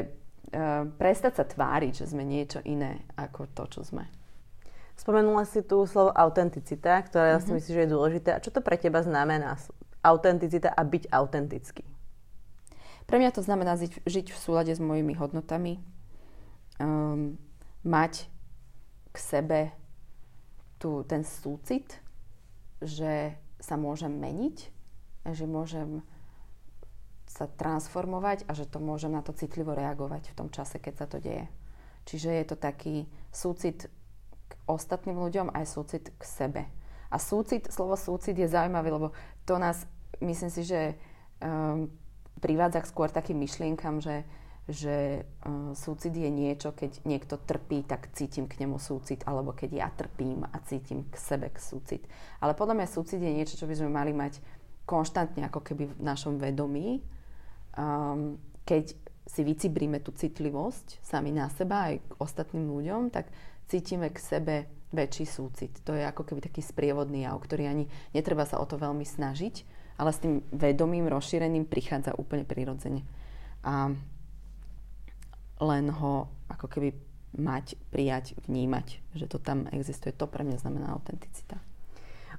uh, 0.54 0.86
prestať 0.94 1.42
sa 1.42 1.44
tváriť, 1.44 2.06
že 2.06 2.14
sme 2.14 2.22
niečo 2.22 2.62
iné 2.62 3.02
ako 3.18 3.50
to, 3.50 3.66
čo 3.66 3.80
sme. 3.82 4.06
Spomenula 4.96 5.44
si 5.44 5.60
tu 5.60 5.84
slovo 5.84 6.14
autenticita, 6.14 7.02
ktoré 7.04 7.36
mm-hmm. 7.36 7.44
si 7.44 7.50
myslím, 7.52 7.74
že 7.74 7.82
je 7.84 7.94
dôležité. 7.94 8.28
A 8.32 8.40
čo 8.40 8.54
to 8.54 8.64
pre 8.64 8.80
teba 8.80 9.02
znamená? 9.04 9.60
Autenticita 10.00 10.72
a 10.72 10.80
byť 10.86 11.10
autentický? 11.12 11.84
Pre 13.04 13.16
mňa 13.18 13.30
to 13.34 13.42
znamená 13.42 13.74
žiť, 13.74 14.06
žiť 14.06 14.26
v 14.32 14.38
súlade 14.38 14.72
s 14.72 14.80
mojimi 14.80 15.14
hodnotami, 15.14 15.78
um, 16.80 17.38
mať 17.86 18.26
k 19.16 19.18
sebe 19.18 19.60
tu 20.76 21.00
ten 21.08 21.24
súcit, 21.24 21.88
že 22.84 23.32
sa 23.56 23.80
môžem 23.80 24.12
meniť, 24.12 24.56
že 25.32 25.48
môžem 25.48 26.04
sa 27.24 27.48
transformovať 27.48 28.44
a 28.44 28.52
že 28.52 28.68
to 28.68 28.76
môžem 28.76 29.16
na 29.16 29.24
to 29.24 29.32
citlivo 29.32 29.72
reagovať 29.72 30.30
v 30.30 30.36
tom 30.36 30.48
čase, 30.52 30.76
keď 30.76 30.94
sa 30.94 31.06
to 31.08 31.16
deje. 31.16 31.48
Čiže 32.06 32.30
je 32.30 32.44
to 32.46 32.56
taký 32.60 33.08
súcit 33.32 33.88
k 34.46 34.52
ostatným 34.68 35.18
ľuďom, 35.18 35.50
aj 35.50 35.64
súcit 35.66 36.04
k 36.14 36.22
sebe. 36.22 36.62
A 37.10 37.16
súcit, 37.16 37.66
slovo 37.72 37.98
súcit 37.98 38.36
je 38.36 38.46
zaujímavé, 38.46 38.92
lebo 38.92 39.10
to 39.42 39.58
nás, 39.58 39.88
myslím 40.22 40.52
si, 40.52 40.62
že 40.62 40.94
um, 41.42 41.90
privádza 42.38 42.86
skôr 42.86 43.10
takým 43.10 43.42
myšlienkam, 43.42 43.98
že, 43.98 44.22
že 44.66 45.22
uh, 45.22 45.70
súcit 45.78 46.10
je 46.10 46.26
niečo, 46.26 46.74
keď 46.74 47.06
niekto 47.06 47.38
trpí, 47.38 47.86
tak 47.86 48.10
cítim 48.18 48.50
k 48.50 48.58
nemu 48.66 48.82
súcit, 48.82 49.22
alebo 49.22 49.54
keď 49.54 49.70
ja 49.70 49.88
trpím 49.94 50.42
a 50.42 50.58
cítim 50.66 51.06
k 51.06 51.14
sebe 51.14 51.54
k 51.54 51.58
súcit. 51.62 52.02
Ale 52.42 52.58
podľa 52.58 52.82
mňa 52.82 52.88
súcit 52.90 53.22
je 53.22 53.30
niečo, 53.30 53.54
čo 53.54 53.70
by 53.70 53.78
sme 53.78 53.94
mali 53.94 54.10
mať 54.10 54.42
konštantne 54.82 55.46
ako 55.46 55.62
keby 55.62 55.94
v 55.94 56.02
našom 56.02 56.42
vedomí. 56.42 57.02
Um, 57.78 58.42
keď 58.66 58.98
si 59.26 59.42
vycibríme 59.42 60.02
tú 60.02 60.14
citlivosť 60.14 61.02
sami 61.02 61.34
na 61.34 61.50
seba 61.50 61.90
aj 61.90 62.02
k 62.02 62.12
ostatným 62.22 62.66
ľuďom, 62.66 63.10
tak 63.10 63.30
cítime 63.66 64.10
k 64.10 64.18
sebe 64.18 64.54
väčší 64.94 65.26
súcit. 65.26 65.74
To 65.82 65.94
je 65.94 66.06
ako 66.06 66.22
keby 66.26 66.46
taký 66.46 66.62
sprievodný 66.62 67.26
jav, 67.26 67.38
ktorý 67.42 67.66
ani 67.66 67.84
netreba 68.14 68.46
sa 68.46 68.62
o 68.62 68.66
to 68.66 68.78
veľmi 68.78 69.02
snažiť, 69.02 69.66
ale 69.98 70.14
s 70.14 70.22
tým 70.22 70.42
vedomým, 70.54 71.10
rozšíreným 71.10 71.66
prichádza 71.66 72.14
úplne 72.14 72.46
prirodzene. 72.46 73.02
A 73.66 73.90
len 75.60 75.90
ho 75.90 76.28
ako 76.52 76.66
keby 76.68 76.94
mať, 77.36 77.76
prijať, 77.92 78.32
vnímať, 78.48 79.02
že 79.12 79.26
to 79.28 79.36
tam 79.36 79.68
existuje. 79.68 80.12
To 80.16 80.24
pre 80.28 80.44
mňa 80.44 80.62
znamená 80.62 80.92
autenticita. 80.92 81.60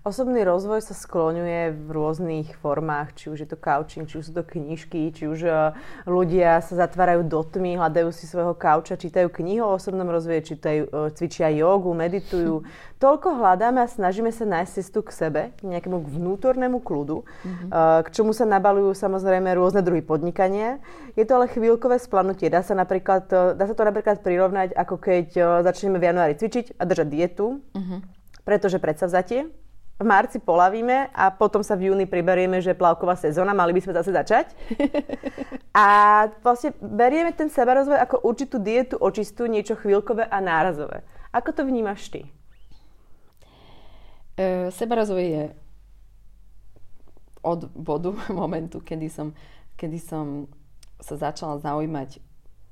Osobný 0.08 0.48
rozvoj 0.48 0.88
sa 0.88 0.96
skloňuje 0.96 1.84
v 1.84 1.90
rôznych 1.92 2.56
formách, 2.64 3.20
či 3.20 3.28
už 3.28 3.44
je 3.44 3.50
to 3.52 3.60
couching, 3.60 4.08
či 4.08 4.24
už 4.24 4.32
sú 4.32 4.34
to 4.40 4.48
knižky, 4.48 5.12
či 5.12 5.28
už 5.28 5.40
e, 5.44 5.52
ľudia 6.08 6.64
sa 6.64 6.88
zatvárajú 6.88 7.28
do 7.28 7.44
tmy, 7.44 7.76
hľadajú 7.76 8.16
si 8.16 8.24
svojho 8.24 8.56
kauča, 8.56 8.96
čítajú 8.96 9.28
knihu 9.28 9.68
o 9.68 9.76
osobnom 9.76 10.08
rozvoji, 10.08 10.56
čítajú, 10.56 10.88
e, 10.88 11.12
cvičia 11.12 11.52
jogu, 11.52 11.92
meditujú. 11.92 12.64
Toľko 13.04 13.36
hľadáme 13.36 13.84
a 13.84 13.92
snažíme 13.92 14.32
sa 14.32 14.48
nájsť 14.48 14.72
cestu 14.80 15.04
k 15.04 15.12
sebe, 15.12 15.42
k 15.60 15.68
nejakému 15.76 16.00
vnútornému 16.00 16.80
kľudu, 16.88 17.28
mm-hmm. 17.28 17.70
k 18.02 18.08
čomu 18.10 18.32
sa 18.32 18.48
nabalujú 18.48 18.96
samozrejme 18.96 19.54
rôzne 19.54 19.84
druhy 19.84 20.02
podnikania. 20.02 20.80
Je 21.20 21.28
to 21.28 21.36
ale 21.36 21.52
chvíľkové 21.52 22.00
splanutie. 22.00 22.48
Dá 22.48 22.64
sa, 22.64 22.74
napríklad, 22.80 23.30
dá 23.30 23.64
sa 23.68 23.76
to 23.76 23.84
napríklad 23.86 24.26
prirovnať, 24.26 24.74
ako 24.74 24.98
keď 24.98 25.26
začneme 25.62 26.02
v 26.02 26.08
januári 26.10 26.34
cvičiť 26.40 26.80
a 26.80 26.84
držať 26.90 27.08
dietu, 27.12 27.62
mm-hmm. 27.78 28.00
pretože 28.42 28.82
vzatie 28.82 29.54
v 29.98 30.06
marci 30.06 30.38
polavíme 30.38 31.10
a 31.10 31.34
potom 31.34 31.66
sa 31.66 31.74
v 31.74 31.90
júni 31.90 32.06
priberieme, 32.06 32.62
že 32.62 32.74
je 32.74 32.78
plavková 32.78 33.18
sezóna, 33.18 33.58
mali 33.58 33.74
by 33.74 33.82
sme 33.82 33.98
zase 33.98 34.14
začať. 34.14 34.48
A 35.78 35.86
vlastne 36.42 36.74
berieme 36.82 37.34
ten 37.34 37.50
sebarozvoj 37.50 37.98
ako 38.02 38.26
určitú 38.26 38.58
dietu 38.62 38.98
očistú, 38.98 39.46
niečo 39.46 39.78
chvíľkové 39.78 40.26
a 40.26 40.38
nárazové. 40.42 41.06
Ako 41.30 41.54
to 41.54 41.62
vnímaš 41.66 42.10
ty? 42.10 42.22
E, 44.38 44.70
sebarozvoj 44.74 45.26
je 45.26 45.46
od 47.46 47.70
bodu, 47.74 48.14
momentu, 48.42 48.82
kedy 48.82 49.10
som, 49.10 49.34
kedy 49.78 49.98
som 49.98 50.50
sa 50.98 51.18
začala 51.18 51.62
zaujímať 51.62 52.22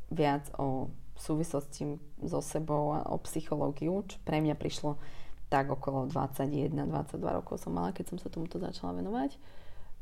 viac 0.10 0.50
o 0.62 0.90
súvislosti 1.18 1.98
so 2.22 2.42
sebou 2.42 2.94
a 2.94 3.06
o 3.10 3.18
psychológiu, 3.22 4.04
čo 4.06 4.18
pre 4.22 4.42
mňa 4.42 4.58
prišlo 4.58 4.98
tak 5.56 5.72
okolo 5.72 6.12
21-22 6.12 7.16
rokov 7.24 7.64
som 7.64 7.72
mala, 7.72 7.96
keď 7.96 8.12
som 8.12 8.18
sa 8.20 8.28
tomuto 8.28 8.60
začala 8.60 9.00
venovať. 9.00 9.40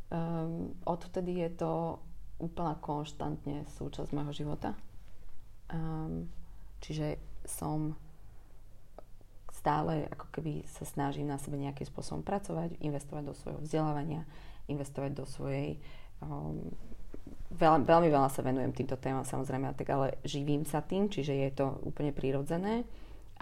Um, 0.10 0.74
odvtedy 0.82 1.46
je 1.46 1.50
to 1.62 2.02
úplne 2.42 2.74
konštantne 2.82 3.62
súčasť 3.78 4.10
môjho 4.18 4.34
života. 4.34 4.74
Um, 5.70 6.26
čiže 6.82 7.22
som 7.46 7.94
stále 9.54 10.10
ako 10.10 10.34
keby 10.34 10.66
sa 10.66 10.90
snažím 10.90 11.30
na 11.30 11.38
sebe 11.38 11.62
nejakým 11.62 11.86
spôsobom 11.86 12.26
pracovať, 12.26 12.74
investovať 12.82 13.24
do 13.30 13.38
svojho 13.38 13.60
vzdelávania, 13.62 14.26
investovať 14.66 15.12
do 15.14 15.30
svojej... 15.30 15.78
Um, 16.18 16.74
veľa, 17.54 17.86
veľmi 17.86 18.10
veľa 18.10 18.34
sa 18.34 18.42
venujem 18.42 18.74
týmto 18.74 18.98
témam 18.98 19.22
samozrejme, 19.22 19.70
tak 19.78 19.86
ale 19.94 20.18
živím 20.26 20.66
sa 20.66 20.82
tým, 20.82 21.14
čiže 21.14 21.38
je 21.46 21.50
to 21.54 21.78
úplne 21.86 22.10
prirodzené 22.10 22.90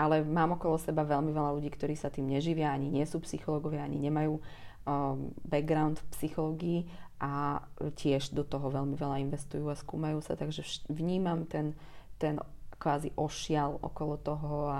ale 0.01 0.25
mám 0.25 0.57
okolo 0.57 0.81
seba 0.81 1.05
veľmi 1.05 1.29
veľa 1.29 1.61
ľudí, 1.61 1.69
ktorí 1.69 1.93
sa 1.93 2.09
tým 2.09 2.25
neživia, 2.25 2.73
ani 2.73 2.89
nie 2.89 3.05
sú 3.05 3.21
psychológovia, 3.21 3.85
ani 3.85 4.01
nemajú 4.01 4.41
um, 4.41 5.29
background 5.45 6.01
v 6.01 6.09
psychológii 6.17 6.79
a 7.21 7.61
tiež 7.93 8.33
do 8.33 8.41
toho 8.41 8.73
veľmi 8.73 8.97
veľa 8.97 9.21
investujú 9.21 9.69
a 9.69 9.77
skúmajú 9.77 10.25
sa, 10.25 10.33
takže 10.33 10.65
vnímam 10.89 11.45
ten, 11.45 11.77
ten 12.17 12.41
kvázi 12.81 13.13
ošial 13.13 13.77
okolo 13.77 14.17
toho 14.17 14.55
a 14.73 14.79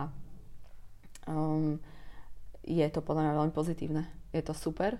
um, 1.30 1.78
je 2.66 2.86
to 2.90 3.06
podľa 3.06 3.30
mňa 3.30 3.38
veľmi 3.38 3.54
pozitívne. 3.54 4.04
Je 4.34 4.42
to 4.42 4.58
super, 4.58 4.98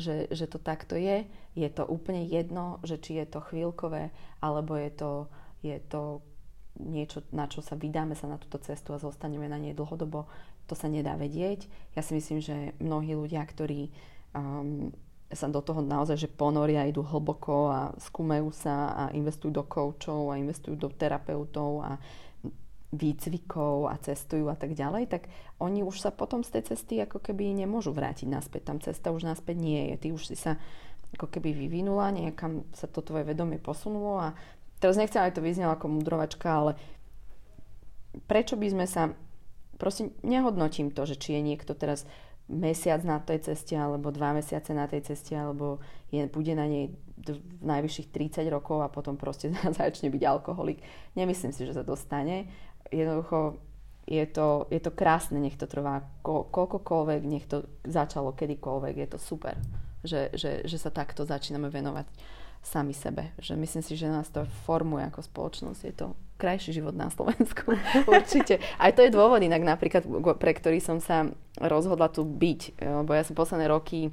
že, 0.00 0.32
že 0.32 0.48
to 0.48 0.56
takto 0.56 0.96
je. 0.96 1.28
Je 1.52 1.68
to 1.68 1.84
úplne 1.84 2.24
jedno, 2.24 2.80
že 2.84 2.96
či 2.96 3.20
je 3.20 3.26
to 3.28 3.44
chvíľkové, 3.44 4.08
alebo 4.40 4.80
je 4.80 4.90
to, 4.96 5.12
je 5.60 5.76
to 5.92 6.24
niečo, 6.78 7.26
na 7.34 7.50
čo 7.50 7.60
sa 7.60 7.74
vydáme 7.74 8.14
sa 8.14 8.30
na 8.30 8.38
túto 8.38 8.62
cestu 8.62 8.94
a 8.94 9.02
zostaneme 9.02 9.50
na 9.50 9.58
nej 9.58 9.74
dlhodobo, 9.74 10.30
to 10.70 10.74
sa 10.78 10.86
nedá 10.86 11.18
vedieť. 11.18 11.66
Ja 11.98 12.00
si 12.00 12.14
myslím, 12.16 12.38
že 12.38 12.72
mnohí 12.78 13.12
ľudia, 13.18 13.42
ktorí 13.44 13.90
um, 14.32 14.94
sa 15.28 15.50
do 15.52 15.60
toho 15.60 15.84
naozaj 15.84 16.16
že 16.16 16.28
ponoria, 16.30 16.88
idú 16.88 17.04
hlboko 17.04 17.68
a 17.68 17.80
skúmajú 18.00 18.48
sa 18.54 18.92
a 18.96 19.02
investujú 19.12 19.52
do 19.52 19.64
koučov 19.64 20.32
a 20.32 20.40
investujú 20.40 20.76
do 20.76 20.88
terapeutov 20.88 21.84
a 21.84 21.92
výcvikov 22.88 23.92
a 23.92 24.00
cestujú 24.00 24.48
a 24.48 24.56
tak 24.56 24.72
ďalej, 24.72 25.12
tak 25.12 25.28
oni 25.60 25.84
už 25.84 26.00
sa 26.00 26.08
potom 26.08 26.40
z 26.40 26.56
tej 26.56 26.72
cesty 26.72 27.04
ako 27.04 27.20
keby 27.20 27.52
nemôžu 27.52 27.92
vrátiť 27.92 28.24
naspäť. 28.24 28.72
Tam 28.72 28.80
cesta 28.80 29.12
už 29.12 29.28
naspäť 29.28 29.60
nie 29.60 29.92
je. 29.92 29.94
Ty 30.00 30.08
už 30.16 30.32
si 30.32 30.36
sa 30.40 30.56
ako 31.12 31.28
keby 31.28 31.52
vyvinula, 31.52 32.12
niekam 32.12 32.64
sa 32.72 32.88
to 32.88 33.04
tvoje 33.04 33.28
vedomie 33.28 33.60
posunulo 33.60 34.20
a 34.20 34.36
teraz 34.78 34.96
nechcem, 34.96 35.22
aj 35.22 35.38
to 35.38 35.44
vyznelo 35.44 35.74
ako 35.74 35.86
mudrovačka, 35.90 36.48
ale 36.48 36.72
prečo 38.26 38.58
by 38.58 38.68
sme 38.72 38.86
sa, 38.86 39.14
proste 39.76 40.10
nehodnotím 40.26 40.90
to, 40.90 41.06
že 41.06 41.18
či 41.20 41.38
je 41.38 41.42
niekto 41.42 41.76
teraz 41.76 42.08
mesiac 42.48 43.04
na 43.04 43.20
tej 43.20 43.52
ceste, 43.52 43.76
alebo 43.76 44.08
dva 44.08 44.32
mesiace 44.32 44.72
na 44.72 44.88
tej 44.88 45.04
ceste, 45.12 45.36
alebo 45.36 45.84
je, 46.08 46.24
bude 46.26 46.56
na 46.56 46.64
nej 46.64 46.96
v 47.18 47.66
najvyšších 47.66 48.08
30 48.14 48.48
rokov 48.48 48.80
a 48.80 48.88
potom 48.88 49.18
proste 49.18 49.52
začne 49.78 50.08
byť 50.08 50.22
alkoholik. 50.24 50.80
Nemyslím 51.18 51.52
si, 51.52 51.68
že 51.68 51.76
sa 51.76 51.84
dostane. 51.84 52.48
Jednoducho 52.88 53.60
je 54.08 54.24
to, 54.24 54.64
je 54.72 54.80
to 54.80 54.88
krásne, 54.88 55.36
nech 55.36 55.60
to 55.60 55.68
trvá 55.68 56.08
ko, 56.24 56.48
koľkokoľvek, 56.48 57.20
nech 57.28 57.44
to 57.44 57.68
začalo 57.84 58.32
kedykoľvek, 58.32 58.94
je 58.96 59.08
to 59.12 59.18
super, 59.20 59.60
že, 60.00 60.32
že, 60.32 60.64
že 60.64 60.78
sa 60.80 60.88
takto 60.88 61.28
začíname 61.28 61.68
venovať 61.68 62.08
sami 62.62 62.92
sebe. 62.94 63.32
Že 63.38 63.56
myslím 63.56 63.82
si, 63.82 63.94
že 63.96 64.10
nás 64.10 64.28
to 64.28 64.44
formuje 64.66 65.04
ako 65.06 65.24
spoločnosť. 65.24 65.80
Je 65.84 65.94
to 65.94 66.06
krajší 66.38 66.78
život 66.78 66.94
na 66.94 67.10
Slovensku. 67.10 67.74
Určite. 68.10 68.62
Aj 68.78 68.94
to 68.94 69.02
je 69.02 69.14
dôvod 69.14 69.42
inak 69.42 69.62
napríklad, 69.64 70.06
pre 70.38 70.52
ktorý 70.54 70.78
som 70.78 71.02
sa 71.02 71.26
rozhodla 71.58 72.10
tu 72.10 72.22
byť. 72.22 72.78
Lebo 72.78 73.10
ja 73.14 73.26
som 73.26 73.34
posledné 73.34 73.66
roky 73.66 74.12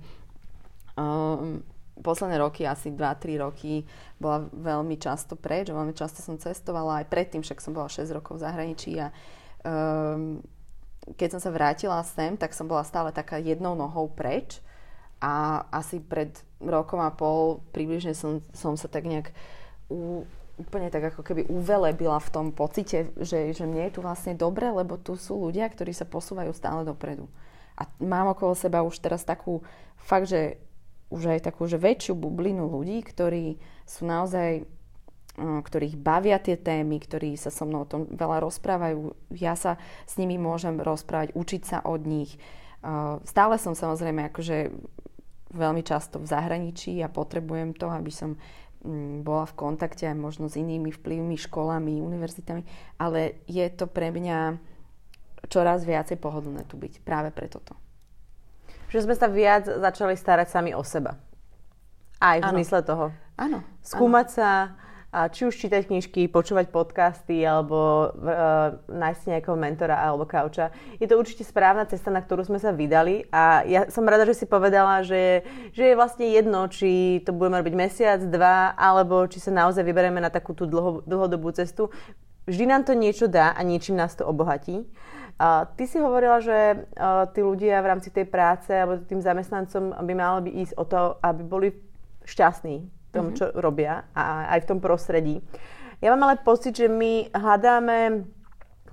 um, 0.98 1.62
posledné 1.96 2.44
roky, 2.44 2.68
asi 2.68 2.92
2-3 2.92 3.40
roky, 3.40 3.88
bola 4.20 4.44
veľmi 4.52 5.00
často 5.00 5.40
preč, 5.40 5.72
veľmi 5.72 5.96
často 5.96 6.20
som 6.20 6.36
cestovala, 6.36 7.04
aj 7.04 7.12
predtým 7.12 7.40
však 7.40 7.64
som 7.64 7.72
bola 7.72 7.88
6 7.88 8.12
rokov 8.12 8.40
v 8.40 8.44
zahraničí 8.44 8.92
a 9.00 9.16
um, 9.64 10.44
keď 11.16 11.38
som 11.38 11.42
sa 11.42 11.54
vrátila 11.54 12.02
sem, 12.04 12.36
tak 12.36 12.52
som 12.52 12.68
bola 12.68 12.84
stále 12.84 13.16
taká 13.16 13.40
jednou 13.40 13.78
nohou 13.78 14.12
preč 14.12 14.60
a 15.26 15.66
asi 15.74 15.98
pred 15.98 16.38
rokom 16.62 17.02
a 17.02 17.10
pol 17.10 17.66
približne 17.74 18.14
som, 18.14 18.46
som 18.54 18.78
sa 18.78 18.86
tak 18.86 19.10
nejak 19.10 19.34
u, 19.90 20.22
úplne 20.62 20.94
tak 20.94 21.10
ako 21.10 21.26
keby 21.26 21.50
uvelebila 21.50 22.22
v 22.22 22.30
tom 22.30 22.48
pocite, 22.54 23.10
že, 23.18 23.50
že 23.58 23.66
mne 23.66 23.90
je 23.90 23.98
tu 23.98 24.06
vlastne 24.06 24.38
dobre, 24.38 24.70
lebo 24.70 25.02
tu 25.02 25.18
sú 25.18 25.50
ľudia, 25.50 25.66
ktorí 25.66 25.98
sa 25.98 26.06
posúvajú 26.06 26.54
stále 26.54 26.86
dopredu. 26.86 27.26
A 27.74 27.90
mám 27.98 28.30
okolo 28.38 28.54
seba 28.54 28.86
už 28.86 29.02
teraz 29.02 29.26
takú, 29.26 29.66
fakt, 29.98 30.30
že 30.30 30.62
už 31.10 31.38
aj 31.38 31.50
takú, 31.50 31.66
že 31.66 31.82
väčšiu 31.82 32.14
bublinu 32.14 32.70
ľudí, 32.70 33.02
ktorí 33.02 33.58
sú 33.84 34.06
naozaj, 34.06 34.64
ktorých 35.42 36.00
bavia 36.00 36.38
tie 36.40 36.56
témy, 36.56 37.02
ktorí 37.02 37.36
sa 37.36 37.50
so 37.50 37.66
mnou 37.68 37.84
o 37.84 37.90
tom 37.90 38.08
veľa 38.14 38.46
rozprávajú. 38.46 39.12
Ja 39.36 39.58
sa 39.58 39.82
s 40.06 40.16
nimi 40.22 40.38
môžem 40.38 40.80
rozprávať, 40.80 41.36
učiť 41.36 41.62
sa 41.66 41.78
od 41.84 42.08
nich. 42.08 42.38
Stále 43.28 43.60
som 43.60 43.76
samozrejme 43.76 44.32
akože 44.32 44.72
veľmi 45.56 45.82
často 45.82 46.20
v 46.20 46.28
zahraničí 46.28 47.00
a 47.02 47.10
potrebujem 47.10 47.72
to, 47.74 47.88
aby 47.88 48.12
som 48.12 48.36
mm, 48.84 49.24
bola 49.24 49.48
v 49.48 49.56
kontakte 49.56 50.06
aj 50.06 50.18
možno 50.20 50.52
s 50.52 50.60
inými 50.60 50.92
vplyvmi, 50.92 51.40
školami, 51.40 52.04
univerzitami, 52.04 52.62
ale 53.00 53.40
je 53.48 53.66
to 53.72 53.88
pre 53.88 54.12
mňa 54.12 54.60
čoraz 55.48 55.86
viacej 55.88 56.20
pohodlné 56.20 56.66
tu 56.68 56.76
byť 56.76 57.02
práve 57.02 57.30
pre 57.32 57.48
toto. 57.48 57.78
Že 58.90 59.10
sme 59.10 59.16
sa 59.16 59.28
viac 59.32 59.66
začali 59.66 60.14
starať 60.14 60.48
sami 60.52 60.72
o 60.76 60.84
seba. 60.86 61.18
Aj 62.20 62.40
v 62.40 62.46
ano. 62.48 62.54
zmysle 62.56 62.80
toho. 62.86 63.12
Áno. 63.36 63.60
Skúmať 63.84 64.28
ano. 64.32 64.36
sa, 64.36 64.50
a 65.16 65.32
či 65.32 65.48
už 65.48 65.56
čítať 65.56 65.88
knižky, 65.88 66.28
počúvať 66.28 66.76
podcasty 66.76 67.40
alebo 67.48 68.12
uh, 68.12 68.76
nájsť 68.92 69.32
nejakého 69.32 69.56
mentora 69.56 69.96
alebo 69.96 70.28
kauča. 70.28 70.76
Je 71.00 71.08
to 71.08 71.16
určite 71.16 71.48
správna 71.48 71.88
cesta, 71.88 72.12
na 72.12 72.20
ktorú 72.20 72.44
sme 72.44 72.60
sa 72.60 72.76
vydali 72.76 73.24
a 73.32 73.64
ja 73.64 73.88
som 73.88 74.04
rada, 74.04 74.28
že 74.28 74.44
si 74.44 74.46
povedala, 74.46 75.08
že, 75.08 75.48
že 75.72 75.88
je 75.88 75.96
vlastne 75.96 76.28
jedno, 76.28 76.68
či 76.68 77.24
to 77.24 77.32
budeme 77.32 77.64
robiť 77.64 77.76
mesiac, 77.80 78.20
dva, 78.28 78.76
alebo 78.76 79.24
či 79.32 79.40
sa 79.40 79.56
naozaj 79.56 79.88
vyberieme 79.88 80.20
na 80.20 80.28
takú 80.28 80.52
tú 80.52 80.68
dlho, 80.68 81.08
dlhodobú 81.08 81.48
cestu. 81.56 81.88
Vždy 82.44 82.68
nám 82.68 82.84
to 82.84 82.92
niečo 82.92 83.32
dá 83.32 83.56
a 83.56 83.64
niečím 83.64 83.96
nás 83.96 84.20
to 84.20 84.28
obohatí. 84.28 84.84
Uh, 85.40 85.64
ty 85.80 85.88
si 85.88 85.96
hovorila, 85.96 86.44
že 86.44 86.88
uh, 87.00 87.28
tí 87.32 87.40
ľudia 87.40 87.80
v 87.80 87.88
rámci 87.88 88.12
tej 88.12 88.28
práce 88.28 88.72
alebo 88.72 89.00
tým 89.00 89.24
zamestnancom 89.24 89.96
by 89.96 90.14
malo 90.16 90.44
by 90.44 90.52
ísť 90.60 90.74
o 90.76 90.84
to, 90.84 91.00
aby 91.24 91.42
boli 91.44 91.68
šťastní, 92.28 92.95
tom, 93.16 93.32
mm-hmm. 93.32 93.40
čo 93.40 93.46
robia 93.56 94.04
a 94.12 94.52
aj 94.60 94.68
v 94.68 94.70
tom 94.70 94.80
prostredí. 94.84 95.40
Ja 96.04 96.12
mám 96.12 96.28
ale 96.28 96.44
pocit, 96.44 96.76
že 96.76 96.92
my 96.92 97.32
hľadáme 97.32 98.28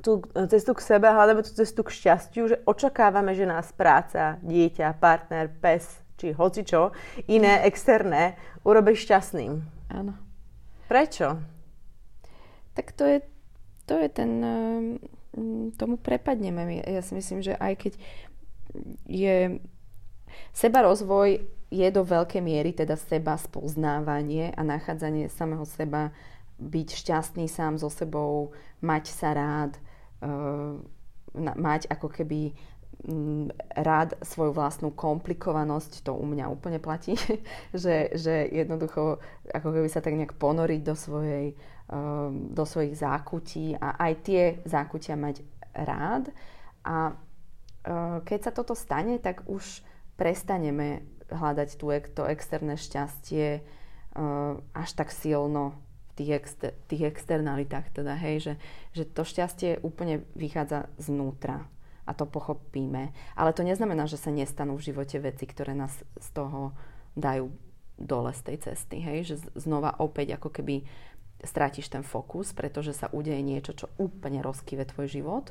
tú 0.03 0.23
cestu 0.51 0.75
k 0.75 0.83
sebe, 0.83 1.11
hľadáme 1.11 1.43
tú 1.43 1.51
cestu 1.51 1.83
k 1.83 1.95
šťastiu, 1.95 2.45
že 2.47 2.57
očakávame, 2.67 3.35
že 3.35 3.47
nás 3.47 3.75
práca, 3.75 4.39
dieťa, 4.43 4.99
partner, 4.99 5.51
pes, 5.51 6.03
či 6.19 6.35
hocičo, 6.35 6.95
iné, 7.27 7.67
externé, 7.67 8.39
urobí 8.63 8.95
šťastným. 8.95 9.53
Áno. 9.91 10.15
Prečo? 10.87 11.39
Tak 12.75 12.87
to 12.95 13.05
je, 13.07 13.19
to 13.91 13.95
je 13.99 14.09
ten... 14.11 14.31
Ehm, 14.43 14.87
tomu 15.81 15.97
prepadneme. 15.97 16.85
Ja 16.85 17.01
si 17.01 17.17
myslím, 17.17 17.41
že 17.41 17.57
aj 17.57 17.73
keď 17.81 17.93
je 19.09 19.37
Seba 20.53 20.85
rozvoj 20.85 21.45
je 21.73 21.89
do 21.89 22.05
veľkej 22.05 22.45
miery 22.45 22.77
teda 22.77 23.01
seba 23.01 23.41
spoznávanie 23.41 24.53
a 24.53 24.61
nachádzanie 24.61 25.33
samého 25.33 25.65
seba, 25.65 26.13
byť 26.61 26.89
šťastný 26.93 27.49
sám 27.49 27.81
so 27.81 27.89
sebou, 27.89 28.53
mať 28.85 29.09
sa 29.09 29.33
rád, 29.33 29.73
uh, 30.21 30.77
mať 31.57 31.89
ako 31.89 32.13
keby 32.13 32.53
um, 33.09 33.49
rád 33.73 34.15
svoju 34.21 34.53
vlastnú 34.53 34.93
komplikovanosť, 34.93 36.05
to 36.05 36.13
u 36.13 36.29
mňa 36.29 36.53
úplne 36.53 36.77
platí, 36.77 37.17
že, 37.75 38.13
že 38.13 38.47
jednoducho 38.53 39.19
ako 39.49 39.69
keby 39.73 39.89
sa 39.89 40.05
tak 40.05 40.15
nejak 40.15 40.37
ponoriť 40.37 40.81
do 40.85 40.95
svojej 40.95 41.57
um, 41.89 42.53
do 42.53 42.65
svojich 42.69 42.97
zákutí 42.97 43.81
a 43.81 43.97
aj 43.97 44.13
tie 44.23 44.43
zákutia 44.69 45.17
mať 45.17 45.45
rád. 45.73 46.33
A 46.85 47.13
uh, 47.13 48.19
keď 48.23 48.39
sa 48.51 48.53
toto 48.53 48.77
stane, 48.77 49.19
tak 49.19 49.45
už 49.49 49.83
prestaneme 50.17 51.05
hľadať 51.33 51.69
tú, 51.81 51.89
to 52.13 52.23
externé 52.29 52.77
šťastie 52.77 53.61
uh, 53.61 54.61
až 54.77 54.91
tak 54.93 55.11
silno 55.11 55.77
v 56.13 56.21
tých, 56.21 56.31
exter, 56.45 56.71
tých 56.87 57.03
externalitách. 57.09 57.89
Teda, 57.93 58.15
hej, 58.17 58.37
že, 58.41 58.55
že 58.93 59.05
to 59.09 59.25
šťastie 59.25 59.81
úplne 59.81 60.23
vychádza 60.37 60.93
znútra 61.01 61.65
a 62.05 62.13
to 62.13 62.27
pochopíme. 62.27 63.15
Ale 63.39 63.51
to 63.57 63.63
neznamená, 63.65 64.05
že 64.11 64.21
sa 64.21 64.35
nestanú 64.35 64.77
v 64.77 64.93
živote 64.93 65.23
veci, 65.23 65.47
ktoré 65.47 65.73
nás 65.73 65.95
z 66.19 66.29
toho 66.35 66.75
dajú 67.15 67.49
dole 67.97 68.35
z 68.35 68.43
tej 68.43 68.57
cesty. 68.71 68.99
Hej? 68.99 69.19
Že 69.33 69.37
znova 69.57 69.97
opäť 70.03 70.37
ako 70.37 70.51
keby 70.51 70.83
strátiš 71.43 71.91
ten 71.91 72.07
fokus, 72.07 72.55
pretože 72.55 72.95
sa 72.95 73.11
udeje 73.11 73.43
niečo, 73.43 73.75
čo 73.75 73.91
úplne 73.99 74.43
rozkyve 74.43 74.87
tvoj 74.87 75.11
život 75.11 75.51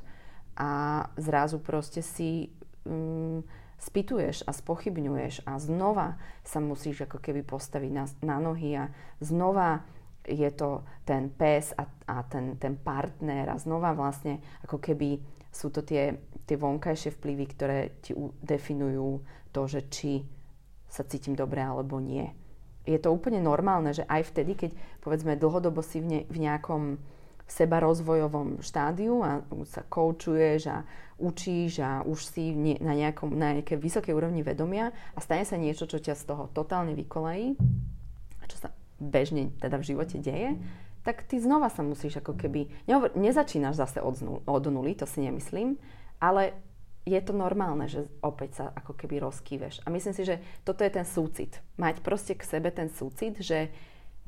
a 0.55 1.03
zrazu 1.19 1.59
proste 1.59 2.03
si 2.03 2.51
um, 2.87 3.43
spýtuješ 3.81 4.45
a 4.45 4.53
spochybňuješ 4.53 5.49
a 5.49 5.57
znova 5.57 6.21
sa 6.45 6.61
musíš 6.61 7.09
ako 7.09 7.17
keby 7.17 7.41
postaviť 7.41 7.91
na, 7.91 8.05
na 8.21 8.37
nohy 8.37 8.77
a 8.77 8.93
znova 9.17 9.81
je 10.21 10.45
to 10.53 10.85
ten 11.01 11.33
pes 11.33 11.73
a, 11.73 11.89
a 12.05 12.21
ten, 12.29 12.61
ten 12.61 12.77
partner 12.77 13.49
a 13.49 13.57
znova 13.57 13.97
vlastne 13.97 14.37
ako 14.61 14.77
keby 14.77 15.17
sú 15.49 15.73
to 15.73 15.81
tie, 15.81 16.13
tie 16.45 16.55
vonkajšie 16.55 17.17
vplyvy, 17.17 17.45
ktoré 17.57 17.79
ti 17.99 18.13
definujú 18.45 19.25
to, 19.49 19.61
že 19.67 19.89
či 19.89 20.23
sa 20.87 21.01
cítim 21.03 21.33
dobre 21.33 21.59
alebo 21.59 21.97
nie. 21.97 22.29
Je 22.85 22.97
to 23.01 23.13
úplne 23.13 23.41
normálne, 23.41 23.93
že 23.93 24.05
aj 24.05 24.31
vtedy, 24.31 24.53
keď 24.57 24.71
povedzme 25.01 25.37
dlhodobo 25.37 25.81
si 25.81 26.01
v, 26.01 26.05
ne, 26.05 26.19
v 26.29 26.37
nejakom 26.37 26.97
seba 27.47 27.81
rozvojovom 27.83 28.63
štádiu 28.63 29.21
a 29.21 29.43
sa 29.67 29.83
koučuješ 29.85 30.61
a 30.71 30.77
učíš 31.21 31.85
a 31.85 32.01
už 32.01 32.19
si 32.21 32.55
na, 32.57 32.97
nejakom, 32.97 33.29
na 33.37 33.59
nejakej 33.59 33.77
vysokej 33.77 34.13
úrovni 34.17 34.41
vedomia 34.41 34.89
a 35.13 35.19
stane 35.21 35.45
sa 35.45 35.55
niečo, 35.55 35.85
čo 35.85 36.01
ťa 36.01 36.17
z 36.17 36.23
toho 36.25 36.49
totálne 36.49 36.97
vykolají, 36.97 37.55
čo 38.49 38.57
sa 38.57 38.69
bežne 38.99 39.53
teda 39.61 39.79
v 39.79 39.87
živote 39.87 40.17
deje, 40.19 40.57
tak 41.01 41.25
ty 41.25 41.41
znova 41.41 41.69
sa 41.73 41.81
musíš 41.81 42.21
ako 42.21 42.37
keby, 42.37 42.69
nezačínaš 43.17 43.77
zase 43.77 43.99
od, 44.01 44.21
od 44.45 44.63
nuly, 44.69 44.93
to 44.93 45.09
si 45.09 45.25
nemyslím, 45.25 45.81
ale 46.21 46.53
je 47.01 47.17
to 47.17 47.33
normálne, 47.33 47.89
že 47.89 48.05
opäť 48.21 48.61
sa 48.61 48.65
ako 48.77 48.93
keby 48.93 49.17
rozkýveš. 49.25 49.81
A 49.85 49.89
myslím 49.89 50.13
si, 50.13 50.21
že 50.21 50.37
toto 50.61 50.85
je 50.85 50.93
ten 50.93 51.05
súcit. 51.05 51.57
Mať 51.81 52.05
proste 52.05 52.37
k 52.37 52.45
sebe 52.45 52.69
ten 52.69 52.93
súcit, 52.93 53.41
že 53.41 53.73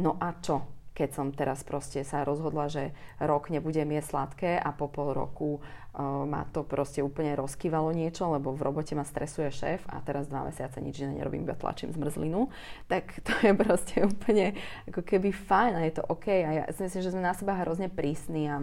no 0.01 0.17
a 0.17 0.33
čo? 0.41 0.65
Keď 0.93 1.09
som 1.13 1.33
teraz 1.33 1.65
proste 1.65 2.05
sa 2.05 2.21
rozhodla, 2.21 2.69
že 2.69 2.93
rok 3.17 3.49
nebudem 3.49 3.89
jesť 3.97 4.09
sladké 4.13 4.51
a 4.61 4.69
po 4.73 4.85
pol 4.89 5.13
roku 5.17 5.57
uh, 5.57 6.23
ma 6.23 6.45
to 6.53 6.61
proste 6.61 7.01
úplne 7.01 7.33
rozkývalo 7.33 7.89
niečo, 7.89 8.29
lebo 8.29 8.53
v 8.53 8.61
robote 8.61 8.93
ma 8.93 9.01
stresuje 9.01 9.49
šéf 9.49 9.81
a 9.89 9.99
teraz 10.05 10.29
dva 10.29 10.45
mesiace 10.45 10.77
nič 10.77 11.01
iné 11.01 11.17
nerobím, 11.17 11.49
iba 11.49 11.57
tlačím 11.57 11.89
zmrzlinu, 11.97 12.53
tak 12.85 13.09
to 13.25 13.33
je 13.41 13.53
proste 13.57 14.05
úplne 14.05 14.53
ako 14.85 15.01
keby 15.01 15.33
fajn 15.33 15.73
a 15.77 15.81
je 15.89 15.93
to 15.97 16.03
OK. 16.05 16.29
A 16.29 16.49
ja 16.61 16.63
si 16.69 16.85
myslím, 16.85 17.01
že 17.01 17.11
sme 17.11 17.25
na 17.25 17.33
seba 17.33 17.57
hrozne 17.57 17.89
prísni 17.89 18.47
a 18.47 18.61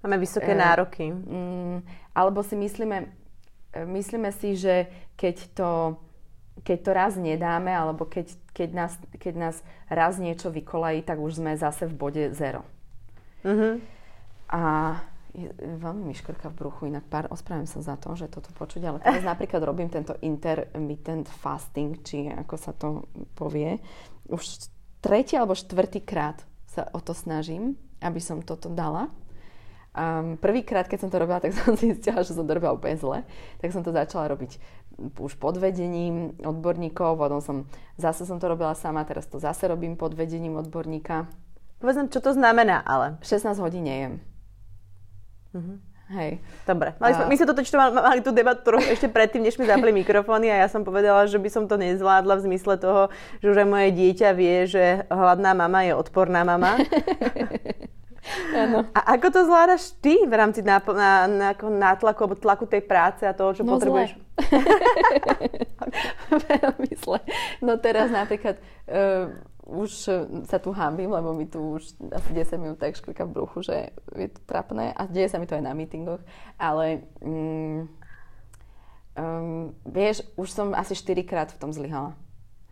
Máme 0.00 0.16
vysoké 0.16 0.52
e, 0.52 0.58
nároky. 0.58 1.12
Mm, 1.12 1.84
alebo 2.16 2.40
si 2.40 2.56
myslíme, 2.56 3.04
myslíme 3.84 4.32
si, 4.32 4.56
že 4.56 4.88
keď 5.16 5.36
to 5.52 5.68
keď 6.60 6.78
to 6.84 6.90
raz 6.92 7.12
nedáme, 7.16 7.72
alebo 7.72 8.04
keď, 8.04 8.32
keď, 8.52 8.70
nás, 8.72 8.92
keď 9.16 9.34
nás 9.36 9.56
raz 9.88 10.20
niečo 10.20 10.52
vykolají, 10.52 11.02
tak 11.02 11.18
už 11.18 11.40
sme 11.40 11.56
zase 11.56 11.88
v 11.88 11.94
bode 11.94 12.24
zero. 12.36 12.62
Mm-hmm. 13.44 13.74
A 14.50 14.62
je, 15.30 15.48
veľmi 15.56 16.10
mi 16.10 16.14
škrka 16.14 16.50
v 16.50 16.58
bruchu, 16.58 16.90
inak 16.90 17.06
pár, 17.06 17.30
ospravujem 17.30 17.70
sa 17.70 17.80
za 17.80 17.94
to, 17.94 18.18
že 18.18 18.26
toto 18.26 18.50
počuť, 18.52 18.82
ale 18.82 18.98
teraz 18.98 19.22
napríklad 19.32 19.62
robím 19.62 19.88
tento 19.88 20.14
intermittent 20.20 21.30
fasting, 21.30 22.02
či 22.02 22.28
ako 22.30 22.54
sa 22.58 22.72
to 22.74 23.06
povie. 23.38 23.78
Už 24.26 24.68
tretí 25.00 25.38
alebo 25.38 25.56
štvrtý 25.56 26.02
krát 26.02 26.42
sa 26.66 26.86
o 26.92 27.00
to 27.02 27.16
snažím, 27.16 27.74
aby 28.02 28.20
som 28.22 28.42
toto 28.42 28.70
dala. 28.70 29.10
Um, 29.90 30.38
prvýkrát, 30.38 30.86
keď 30.86 31.02
som 31.02 31.10
to 31.10 31.18
robila, 31.18 31.42
tak 31.42 31.50
som 31.58 31.74
zistila, 31.74 32.22
že 32.22 32.34
som 32.34 32.46
to 32.46 32.54
robila 32.54 32.74
úplne 32.74 32.94
zle. 32.94 33.26
Tak 33.58 33.74
som 33.74 33.82
to 33.82 33.90
začala 33.90 34.30
robiť 34.30 34.58
už 35.00 35.40
pod 35.40 35.56
vedením 35.56 36.36
odborníkov, 36.44 37.16
potom 37.16 37.40
som, 37.40 37.56
zase 37.96 38.28
som 38.28 38.36
to 38.36 38.52
robila 38.52 38.76
sama, 38.76 39.02
teraz 39.08 39.24
to 39.26 39.40
zase 39.40 39.64
robím 39.64 39.96
pod 39.96 40.12
vedením 40.12 40.60
odborníka. 40.60 41.26
Povedz 41.80 41.96
nám, 41.96 42.12
čo 42.12 42.20
to 42.20 42.36
znamená 42.36 42.84
ale. 42.84 43.16
16 43.24 43.56
hodín 43.56 43.88
nejem. 43.88 44.20
Uh-huh. 45.56 45.80
Hej. 46.10 46.42
Dobre. 46.66 46.98
Mali 46.98 47.14
sme, 47.14 47.24
a... 47.24 47.30
my 47.30 47.36
sme 47.38 47.46
toto 47.46 47.62
mali, 47.62 47.92
mali 47.94 48.20
tú 48.20 48.30
debatu 48.34 48.74
ešte 48.82 49.06
predtým, 49.06 49.46
než 49.46 49.54
sme 49.54 49.70
zapli 49.70 49.94
mikrofóny 49.94 50.50
a 50.50 50.66
ja 50.66 50.68
som 50.68 50.82
povedala, 50.82 51.30
že 51.30 51.38
by 51.38 51.48
som 51.48 51.64
to 51.70 51.78
nezvládla 51.78 52.34
v 52.36 52.44
zmysle 52.50 52.74
toho, 52.82 53.14
že 53.38 53.46
už 53.46 53.62
aj 53.62 53.68
moje 53.70 53.88
dieťa 53.94 54.28
vie, 54.34 54.56
že 54.66 54.84
hladná 55.06 55.54
mama 55.54 55.86
je 55.86 55.94
odporná 55.94 56.42
mama. 56.42 56.76
A 58.94 59.00
ako 59.16 59.26
to 59.32 59.40
zvládaš 59.48 59.96
ty 59.98 60.20
v 60.28 60.34
rámci 60.34 60.60
na, 60.60 60.78
na, 60.80 61.12
na, 61.26 61.50
nátlaku 61.56 62.20
alebo 62.24 62.36
tlaku 62.36 62.64
tej 62.68 62.84
práce 62.84 63.24
a 63.24 63.32
toho, 63.32 63.56
čo 63.56 63.64
no 63.64 63.76
potrebuješ? 63.76 64.16
Veľmi 66.50 66.92
zle. 67.00 67.20
No 67.64 67.80
teraz 67.80 68.12
napríklad 68.12 68.60
uh, 68.88 69.32
už 69.70 69.90
sa 70.50 70.58
tu 70.58 70.74
hambím, 70.74 71.14
lebo 71.14 71.30
mi 71.30 71.46
tu 71.46 71.78
už 71.78 71.94
asi 72.10 72.30
10 72.34 72.58
minút 72.58 72.78
tak 72.82 72.98
škrika 72.98 73.22
v 73.24 73.34
bruchu, 73.38 73.62
že 73.62 73.94
je 74.18 74.28
to 74.28 74.40
trapné 74.44 74.90
a 74.90 75.06
deje 75.06 75.30
sa 75.30 75.38
mi 75.38 75.46
to 75.46 75.54
aj 75.54 75.62
na 75.62 75.72
mítingoch, 75.72 76.20
ale 76.58 77.06
um, 77.22 77.86
um, 79.14 79.70
vieš, 79.86 80.26
už 80.34 80.50
som 80.50 80.74
asi 80.74 80.98
4 80.98 81.22
krát 81.22 81.48
v 81.54 81.60
tom 81.62 81.70
zlyhala. 81.70 82.18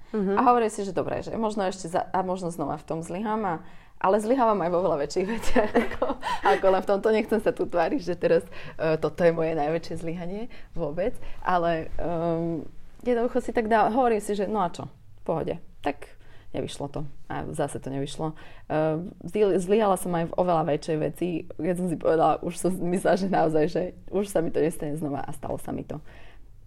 Uh-huh. 0.08 0.34
A 0.34 0.40
hovorím 0.48 0.72
si, 0.72 0.82
že 0.82 0.96
dobre, 0.96 1.20
že 1.20 1.36
možno 1.36 1.68
ešte 1.68 1.92
za, 1.92 2.08
a 2.08 2.24
možno 2.24 2.48
znova 2.48 2.80
v 2.80 2.86
tom 2.88 3.04
zlyham 3.04 3.44
a 3.44 3.54
ale 3.98 4.22
zlyhávam 4.22 4.58
aj 4.62 4.70
vo 4.70 4.80
veľa 4.86 4.98
väčších 5.06 5.26
veciach. 5.26 5.70
Ako, 5.88 6.06
ako 6.46 6.66
len 6.70 6.82
v 6.82 6.90
tomto 6.90 7.08
nechcem 7.10 7.40
sa 7.42 7.50
tu 7.50 7.66
tváriť, 7.66 8.00
že 8.02 8.14
teraz 8.14 8.46
uh, 8.78 8.94
toto 8.94 9.26
je 9.26 9.34
moje 9.34 9.58
najväčšie 9.58 9.94
zlyhanie 9.98 10.46
vôbec. 10.72 11.18
Ale 11.42 11.90
um, 11.98 12.62
jednoducho 13.02 13.42
si 13.42 13.50
tak 13.50 13.66
dá, 13.66 13.90
hovorím 13.90 14.22
si, 14.22 14.38
že 14.38 14.46
no 14.46 14.62
a 14.62 14.70
čo, 14.70 14.86
v 14.86 15.22
pohode. 15.26 15.54
Tak 15.82 16.18
nevyšlo 16.54 16.86
to. 16.88 17.00
A 17.28 17.44
zase 17.52 17.82
to 17.82 17.90
nevyšlo. 17.90 18.38
Uh, 18.70 19.02
zlyhala 19.58 19.98
som 19.98 20.14
aj 20.14 20.30
v 20.30 20.36
oveľa 20.38 20.64
väčšej 20.70 20.96
veci. 21.02 21.28
Keď 21.58 21.74
som 21.76 21.86
si 21.90 21.96
povedala, 21.98 22.40
už 22.40 22.54
som 22.54 22.70
myslela, 22.72 23.16
že 23.18 23.28
naozaj, 23.28 23.64
že 23.66 23.82
už 24.14 24.30
sa 24.30 24.38
mi 24.40 24.54
to 24.54 24.62
nestane 24.62 24.94
znova 24.94 25.26
a 25.26 25.34
stalo 25.34 25.58
sa 25.58 25.74
mi 25.74 25.82
to. 25.82 25.98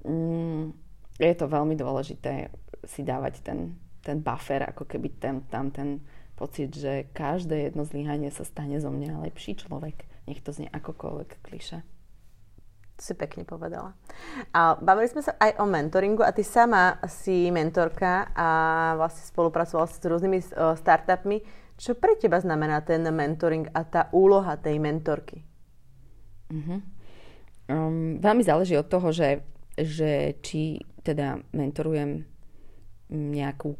Um, 0.03 0.75
je 1.15 1.33
to 1.37 1.45
veľmi 1.47 1.79
dôležité 1.79 2.49
si 2.81 3.05
dávať 3.05 3.45
ten, 3.45 3.77
ten 4.01 4.17
buffer, 4.19 4.65
ako 4.65 4.89
keby 4.89 5.21
ten, 5.21 5.45
tam 5.47 5.69
ten 5.69 6.01
pocit, 6.41 6.73
že 6.73 7.05
každé 7.13 7.69
jedno 7.69 7.85
zlyhanie 7.85 8.33
sa 8.33 8.41
stane 8.41 8.81
zo 8.81 8.89
mňa 8.89 9.21
lepší 9.29 9.53
človek. 9.61 10.09
Nech 10.25 10.41
to 10.41 10.49
znie 10.49 10.65
akokoľvek 10.73 11.45
kliše. 11.45 11.85
Si 12.97 13.13
pekne 13.13 13.45
povedala. 13.45 13.93
A 14.49 14.73
bavili 14.81 15.05
sme 15.09 15.21
sa 15.21 15.37
aj 15.37 15.61
o 15.61 15.65
mentoringu 15.69 16.25
a 16.25 16.33
ty 16.33 16.41
sama 16.41 16.97
si 17.05 17.53
mentorka 17.53 18.33
a 18.33 18.49
vlastne 18.97 19.25
spolupracovala 19.29 19.85
s 19.85 20.01
rôznymi 20.01 20.39
startupmi. 20.81 21.45
Čo 21.77 21.97
pre 21.97 22.17
teba 22.17 22.41
znamená 22.41 22.81
ten 22.81 23.05
mentoring 23.05 23.69
a 23.73 23.81
tá 23.85 24.09
úloha 24.13 24.57
tej 24.57 24.77
mentorky? 24.77 25.41
Uh-huh. 26.53 26.81
Um, 27.69 28.21
veľmi 28.21 28.45
záleží 28.45 28.77
od 28.77 28.85
toho, 28.85 29.09
že, 29.09 29.45
že 29.77 30.37
či 30.45 30.77
teda 31.01 31.41
mentorujem 31.57 32.21
nejakú, 33.09 33.73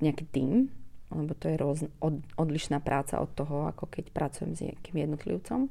nejaký 0.00 0.24
tým, 0.32 0.72
lebo 1.14 1.32
to 1.38 1.46
je 1.48 1.56
roz, 1.56 1.78
od, 2.02 2.18
odlišná 2.34 2.82
práca 2.82 3.22
od 3.22 3.30
toho, 3.32 3.70
ako 3.70 3.86
keď 3.86 4.10
pracujem 4.10 4.52
s 4.52 4.60
nejakým 4.66 4.96
jednotlivcom. 5.06 5.70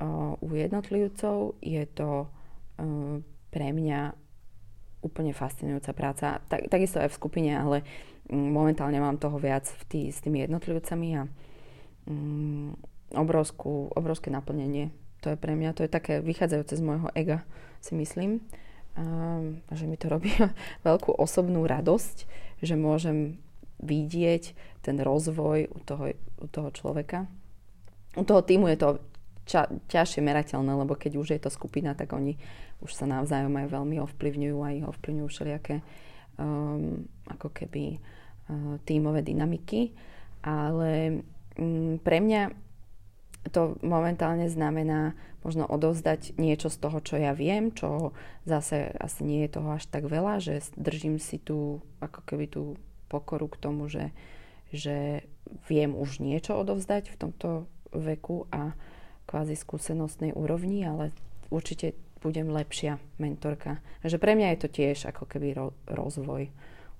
Uh, 0.00 0.34
u 0.40 0.56
jednotlivcov 0.56 1.60
je 1.60 1.84
to 1.92 2.24
uh, 2.24 3.20
pre 3.52 3.68
mňa 3.76 4.16
úplne 5.04 5.36
fascinujúca 5.36 5.92
práca. 5.92 6.40
Tak, 6.48 6.72
takisto 6.72 7.02
aj 7.02 7.12
v 7.12 7.18
skupine, 7.20 7.52
ale 7.52 7.84
um, 8.32 8.56
momentálne 8.56 8.96
mám 8.96 9.20
toho 9.20 9.36
viac 9.36 9.68
v 9.68 9.82
tý, 9.86 10.00
s 10.08 10.24
tými 10.24 10.40
jednotlivcami 10.48 11.08
a 11.20 11.22
um, 12.08 12.72
obrovskú, 13.12 13.92
obrovské 13.92 14.32
naplnenie. 14.32 14.88
To 15.22 15.30
je 15.30 15.38
pre 15.38 15.54
mňa, 15.54 15.76
to 15.76 15.84
je 15.84 15.92
také 15.92 16.18
vychádzajúce 16.24 16.74
z 16.80 16.82
môjho 16.82 17.12
ega, 17.12 17.44
si 17.84 17.92
myslím. 17.94 18.40
um, 18.96 19.60
že 19.70 19.84
mi 19.84 20.00
to 20.00 20.08
robí 20.08 20.32
veľkú 20.88 21.12
osobnú 21.18 21.66
radosť, 21.68 22.16
že 22.62 22.74
môžem 22.78 23.42
vidieť 23.82 24.42
ten 24.82 24.96
rozvoj 24.98 25.70
u 25.70 25.78
toho, 25.82 26.04
u 26.38 26.46
toho 26.46 26.70
človeka. 26.70 27.26
U 28.14 28.22
toho 28.22 28.42
týmu 28.42 28.70
je 28.72 28.78
to 28.78 28.88
ča, 29.46 29.68
ťažšie 29.90 30.22
merateľné, 30.22 30.72
lebo 30.74 30.94
keď 30.94 31.12
už 31.18 31.28
je 31.34 31.40
to 31.42 31.50
skupina, 31.50 31.94
tak 31.98 32.14
oni 32.14 32.38
už 32.82 32.94
sa 32.94 33.06
navzájom 33.06 33.54
aj 33.58 33.66
veľmi 33.70 33.96
ovplyvňujú 34.02 34.58
a 34.62 34.74
ich 34.74 34.86
ovplyvňujú 34.86 35.28
všelijaké 35.30 35.82
um, 36.38 37.06
ako 37.30 37.48
keby 37.54 37.98
uh, 37.98 38.78
tímové 38.86 39.22
dynamiky. 39.22 39.94
Ale 40.42 41.22
um, 41.58 41.98
pre 42.02 42.18
mňa 42.18 42.50
to 43.50 43.74
momentálne 43.82 44.46
znamená 44.46 45.18
možno 45.42 45.66
odovzdať 45.66 46.38
niečo 46.38 46.70
z 46.70 46.78
toho, 46.78 47.02
čo 47.02 47.18
ja 47.18 47.34
viem, 47.34 47.74
čo 47.74 48.14
zase 48.46 48.94
asi 48.94 49.26
nie 49.26 49.42
je 49.46 49.58
toho 49.58 49.74
až 49.74 49.90
tak 49.90 50.06
veľa, 50.06 50.38
že 50.38 50.62
držím 50.78 51.18
si 51.18 51.42
tú, 51.42 51.82
ako 51.98 52.22
keby 52.22 52.46
tú 52.46 52.78
pokoru 53.12 53.52
k 53.52 53.60
tomu, 53.60 53.92
že, 53.92 54.16
že 54.72 55.28
viem 55.68 55.92
už 55.92 56.24
niečo 56.24 56.56
odovzdať 56.56 57.12
v 57.12 57.20
tomto 57.20 57.48
veku 57.92 58.48
a 58.48 58.72
kvázi 59.28 59.52
skúsenostnej 59.52 60.32
úrovni, 60.32 60.80
ale 60.88 61.12
určite 61.52 61.92
budem 62.24 62.48
lepšia 62.48 62.96
mentorka. 63.20 63.82
Takže 64.00 64.16
pre 64.16 64.32
mňa 64.38 64.56
je 64.56 64.60
to 64.64 64.68
tiež 64.72 65.12
ako 65.12 65.28
keby 65.28 65.52
ro- 65.52 65.76
rozvoj. 65.90 66.48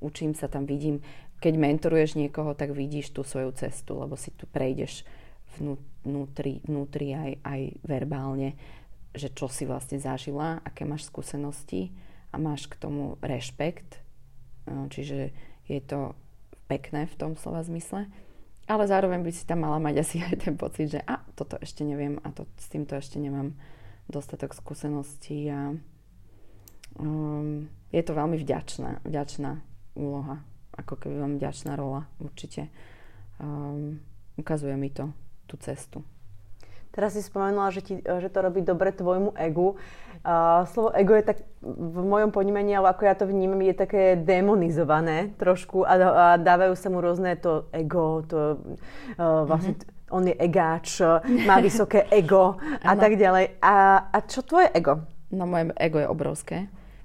Učím 0.03 0.35
sa 0.35 0.51
tam, 0.51 0.67
vidím, 0.67 1.01
keď 1.39 1.55
mentoruješ 1.59 2.19
niekoho, 2.19 2.59
tak 2.59 2.75
vidíš 2.75 3.15
tú 3.15 3.23
svoju 3.23 3.55
cestu, 3.55 3.99
lebo 4.03 4.19
si 4.19 4.35
tu 4.35 4.51
prejdeš 4.51 5.07
vnútri, 6.03 6.59
vnútri 6.67 7.15
aj, 7.15 7.31
aj 7.43 7.61
verbálne, 7.87 8.59
že 9.15 9.31
čo 9.31 9.47
si 9.47 9.63
vlastne 9.63 10.03
zažila, 10.03 10.59
aké 10.65 10.83
máš 10.83 11.07
skúsenosti 11.07 11.95
a 12.35 12.41
máš 12.41 12.67
k 12.67 12.79
tomu 12.81 13.21
rešpekt. 13.23 14.03
No, 14.67 14.87
čiže 14.91 15.35
je 15.73 15.81
to 15.81 16.01
pekné 16.69 17.09
v 17.09 17.17
tom 17.17 17.33
slova 17.41 17.65
zmysle. 17.65 18.09
Ale 18.69 18.85
zároveň 18.87 19.27
by 19.27 19.33
si 19.35 19.43
tam 19.49 19.67
mala 19.67 19.83
mať 19.83 19.95
asi 20.05 20.17
aj 20.23 20.47
ten 20.47 20.55
pocit, 20.55 20.95
že 20.95 21.01
a 21.03 21.19
toto 21.35 21.59
ešte 21.59 21.83
neviem 21.83 22.21
a 22.23 22.31
to, 22.31 22.47
s 22.61 22.71
týmto 22.71 22.95
ešte 22.95 23.19
nemám 23.19 23.57
dostatok 24.07 24.55
skúseností 24.55 25.51
a 25.51 25.75
um, 27.01 27.67
je 27.91 28.03
to 28.07 28.13
veľmi 28.15 28.39
vďačná, 28.39 29.03
vďačná 29.03 29.61
úloha, 29.99 30.47
ako 30.79 30.95
keby 30.95 31.15
veľmi 31.21 31.37
vďačná 31.43 31.75
rola 31.75 32.07
určite. 32.23 32.71
Um, 33.43 33.99
ukazuje 34.39 34.79
mi 34.79 34.95
to 34.95 35.11
tú 35.51 35.59
cestu. 35.59 36.07
Teraz 36.93 37.17
si 37.17 37.25
spomenula, 37.25 37.73
že, 37.73 37.81
ti, 37.81 37.95
že 38.05 38.29
to 38.29 38.39
robí 38.45 38.61
dobre 38.61 38.93
tvojmu 38.93 39.33
egu. 39.41 39.81
Uh, 40.23 40.63
slovo 40.71 40.95
ego 40.95 41.19
je 41.19 41.25
tak 41.35 41.43
v 41.65 41.99
mojom 42.05 42.31
ponímaní, 42.31 42.79
ale 42.79 42.95
ako 42.95 43.03
ja 43.03 43.15
to 43.19 43.27
vnímam, 43.27 43.59
je 43.59 43.75
také 43.75 44.15
demonizované 44.15 45.35
trošku 45.35 45.83
a, 45.83 45.95
a 45.99 46.27
dávajú 46.39 46.79
sa 46.79 46.89
mu 46.95 47.03
rôzne 47.03 47.35
to 47.41 47.67
ego, 47.75 48.23
to 48.23 48.61
uh, 49.19 49.43
vlastne 49.49 49.75
mm-hmm. 49.75 50.15
on 50.15 50.23
je 50.31 50.37
egáč, 50.39 51.03
má 51.49 51.59
vysoké 51.59 52.07
ego 52.23 52.55
a 52.87 52.95
tak 52.95 53.19
ďalej. 53.19 53.59
A, 53.59 54.07
a 54.15 54.19
čo 54.23 54.47
tvoje 54.47 54.71
ego? 54.71 55.03
No 55.33 55.49
moje 55.49 55.73
ego 55.81 55.99
je 55.99 56.07
obrovské. 56.07 56.57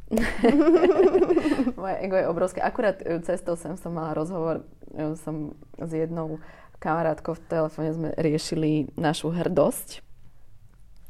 moje 1.82 1.96
ego 2.00 2.16
je 2.16 2.28
obrovské. 2.28 2.62
Akurát 2.62 3.02
e, 3.02 3.20
cestou 3.24 3.56
sem 3.56 3.76
som 3.78 3.92
mala 3.96 4.14
rozhovor 4.14 4.64
e, 4.94 5.16
som 5.16 5.56
s 5.80 5.92
jednou 5.94 6.40
kamarátkou 6.78 7.34
v 7.34 7.46
telefóne 7.50 7.90
sme 7.94 8.10
riešili 8.18 8.94
našu 8.98 9.34
hrdosť. 9.34 10.02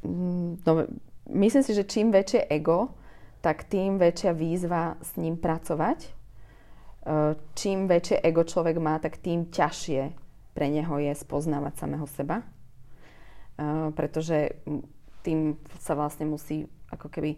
Mm, 0.03 0.63
no, 0.63 0.71
myslím 1.31 1.63
si, 1.63 1.71
že 1.75 1.87
čím 1.87 2.11
väčšie 2.11 2.47
ego, 2.47 2.95
tak 3.43 3.67
tým 3.67 3.99
väčšia 3.99 4.31
výzva 4.33 4.95
s 5.03 5.15
ním 5.19 5.35
pracovať. 5.35 5.99
E, 6.03 6.09
čím 7.55 7.87
väčšie 7.87 8.23
ego 8.23 8.47
človek 8.47 8.79
má, 8.79 8.99
tak 8.99 9.19
tým 9.19 9.51
ťažšie 9.51 10.15
pre 10.55 10.67
neho 10.71 10.95
je 10.97 11.13
spoznávať 11.13 11.73
samého 11.77 12.07
seba. 12.09 12.41
E, 12.41 12.45
pretože 13.93 14.63
tým 15.21 15.59
sa 15.83 15.93
vlastne 15.93 16.25
musí, 16.27 16.65
ako 16.91 17.11
keby, 17.11 17.35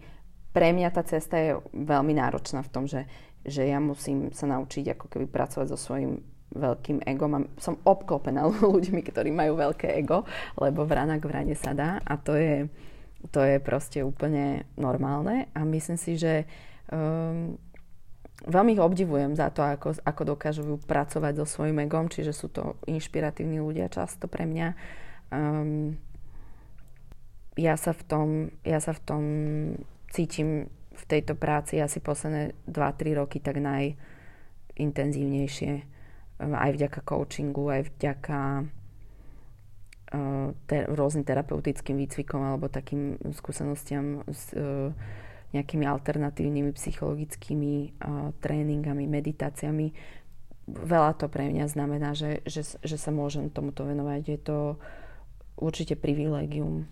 pre 0.49 0.73
mňa 0.73 0.89
tá 0.89 1.05
cesta 1.05 1.37
je 1.37 1.51
veľmi 1.73 2.17
náročná 2.17 2.65
v 2.65 2.73
tom, 2.73 2.85
že, 2.89 3.05
že 3.45 3.69
ja 3.69 3.77
musím 3.77 4.33
sa 4.33 4.49
naučiť 4.49 4.97
ako 4.97 5.05
keby 5.09 5.25
pracovať 5.29 5.67
so 5.69 5.77
svojím 5.77 6.25
veľkým 6.55 7.05
egom 7.05 7.45
som 7.61 7.77
obklopená 7.85 8.49
ľuďmi, 8.73 9.01
ktorí 9.05 9.29
majú 9.29 9.57
veľké 9.57 9.93
ego, 9.97 10.25
lebo 10.57 10.85
vrana 10.85 11.21
k 11.21 11.29
vrane 11.29 11.53
sa 11.53 11.77
dá 11.77 12.01
a 12.01 12.17
to 12.17 12.33
je, 12.33 12.65
to 13.29 13.45
je 13.45 13.61
proste 13.61 14.01
úplne 14.01 14.65
normálne. 14.73 15.45
A 15.53 15.61
myslím 15.65 15.97
si, 15.97 16.17
že 16.17 16.49
um, 16.89 17.53
veľmi 18.49 18.73
ich 18.73 18.81
obdivujem 18.81 19.37
za 19.37 19.53
to, 19.53 19.61
ako, 19.61 19.93
ako 20.01 20.21
dokážu 20.35 20.81
pracovať 20.89 21.33
so 21.43 21.45
svojím 21.45 21.85
egom, 21.85 22.09
čiže 22.09 22.33
sú 22.33 22.49
to 22.49 22.81
inšpiratívni 22.89 23.61
ľudia 23.61 23.91
často 23.91 24.25
pre 24.25 24.49
mňa. 24.49 24.67
Um, 25.29 26.01
ja 27.59 27.75
sa 27.75 27.91
v 27.91 28.01
tom, 28.07 28.55
ja 28.63 28.79
sa 28.79 28.95
v 28.95 29.01
tom 29.03 29.23
cítim 30.09 30.69
v 30.95 31.03
tejto 31.07 31.35
práci 31.35 31.79
asi 31.79 31.99
posledné 31.99 32.51
2-3 32.67 33.15
roky 33.19 33.39
tak 33.39 33.57
najintenzívnejšie 33.59 35.98
aj 36.39 36.71
vďaka 36.79 36.99
coachingu, 37.03 37.67
aj 37.67 37.81
vďaka 37.91 38.39
uh, 40.15 40.47
te, 40.65 40.77
rôznym 40.87 41.27
terapeutickým 41.27 41.99
výcvikom 41.99 42.39
alebo 42.39 42.71
takým 42.71 43.19
skúsenostiam 43.35 44.23
s 44.31 44.55
uh, 44.55 44.95
nejakými 45.51 45.83
alternatívnymi 45.83 46.71
psychologickými 46.71 47.73
uh, 47.99 48.31
tréningami, 48.39 49.03
meditáciami. 49.09 49.87
Veľa 50.69 51.17
to 51.17 51.25
pre 51.27 51.49
mňa 51.49 51.65
znamená, 51.67 52.13
že, 52.13 52.45
že, 52.45 52.61
že 52.79 52.97
sa 52.97 53.09
môžem 53.09 53.49
tomuto 53.49 53.83
venovať. 53.83 54.21
Je 54.29 54.39
to 54.39 54.57
určite 55.57 55.97
privilegium. 55.97 56.85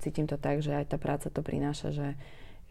Cítim 0.00 0.26
to 0.26 0.40
tak, 0.40 0.64
že 0.64 0.74
aj 0.74 0.90
tá 0.90 0.96
práca 0.98 1.28
to 1.28 1.44
prináša, 1.44 1.92
že, 1.92 2.08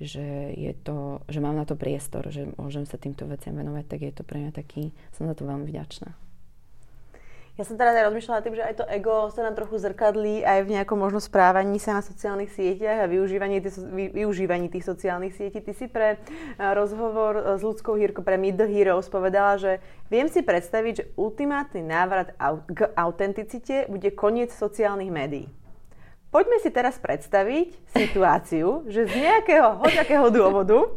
že, 0.02 0.54
je 0.58 0.74
to, 0.74 1.22
že 1.30 1.39
mám 1.44 1.58
na 1.58 1.66
to 1.68 1.78
priestor, 1.78 2.26
že 2.34 2.50
môžem 2.58 2.88
sa 2.88 2.98
týmto 2.98 3.30
veciam 3.30 3.54
venovať, 3.54 3.86
tak 3.86 4.00
je 4.02 4.14
to 4.14 4.24
pre 4.26 4.41
mňa 4.41 4.52
taký, 4.54 4.96
som 5.14 5.30
za 5.30 5.36
to 5.38 5.46
veľmi 5.46 5.70
vďačná. 5.70 6.14
Ja 7.54 7.70
som 7.70 7.78
teraz 7.78 7.94
aj 7.94 8.10
rozmýšľala 8.10 8.41
tým, 8.41 8.58
že 8.58 8.66
aj 8.66 8.76
to 8.82 8.86
ego 8.89 9.30
sa 9.30 9.46
nám 9.46 9.54
trochu 9.54 9.78
zrkadlí 9.78 10.41
aj 10.41 10.66
v 10.66 10.74
nejakom 10.74 10.98
možno 10.98 11.22
správaní 11.22 11.78
sa 11.78 11.94
na 11.94 12.02
sociálnych 12.02 12.50
sieťach 12.50 13.06
a 13.06 13.12
využívaní, 13.12 13.62
tých, 13.62 13.78
využívaní 14.10 14.74
tých 14.74 14.82
sociálnych 14.82 15.38
sietí. 15.38 15.62
Ty 15.62 15.74
si 15.78 15.86
pre 15.86 16.18
rozhovor 16.58 17.54
s 17.54 17.62
ľudskou 17.62 17.94
hírkou 17.94 18.26
pre 18.26 18.41
Meet 18.41 18.58
the 18.58 18.66
Heroes 18.66 19.06
povedala, 19.06 19.62
že 19.62 19.78
viem 20.10 20.34
si 20.34 20.41
predstaviť, 20.41 20.94
že 20.98 21.08
ultimátny 21.14 21.86
návrat 21.86 22.34
k 22.74 22.89
autenticite 22.98 23.86
bude 23.86 24.10
koniec 24.18 24.50
sociálnych 24.50 25.14
médií. 25.14 25.46
Poďme 26.34 26.58
si 26.58 26.74
teraz 26.74 26.98
predstaviť 26.98 27.94
situáciu, 27.94 28.90
že 28.90 29.06
z 29.06 29.14
nejakého 29.22 29.78
hoďakého 29.86 30.34
dôvodu 30.34 30.90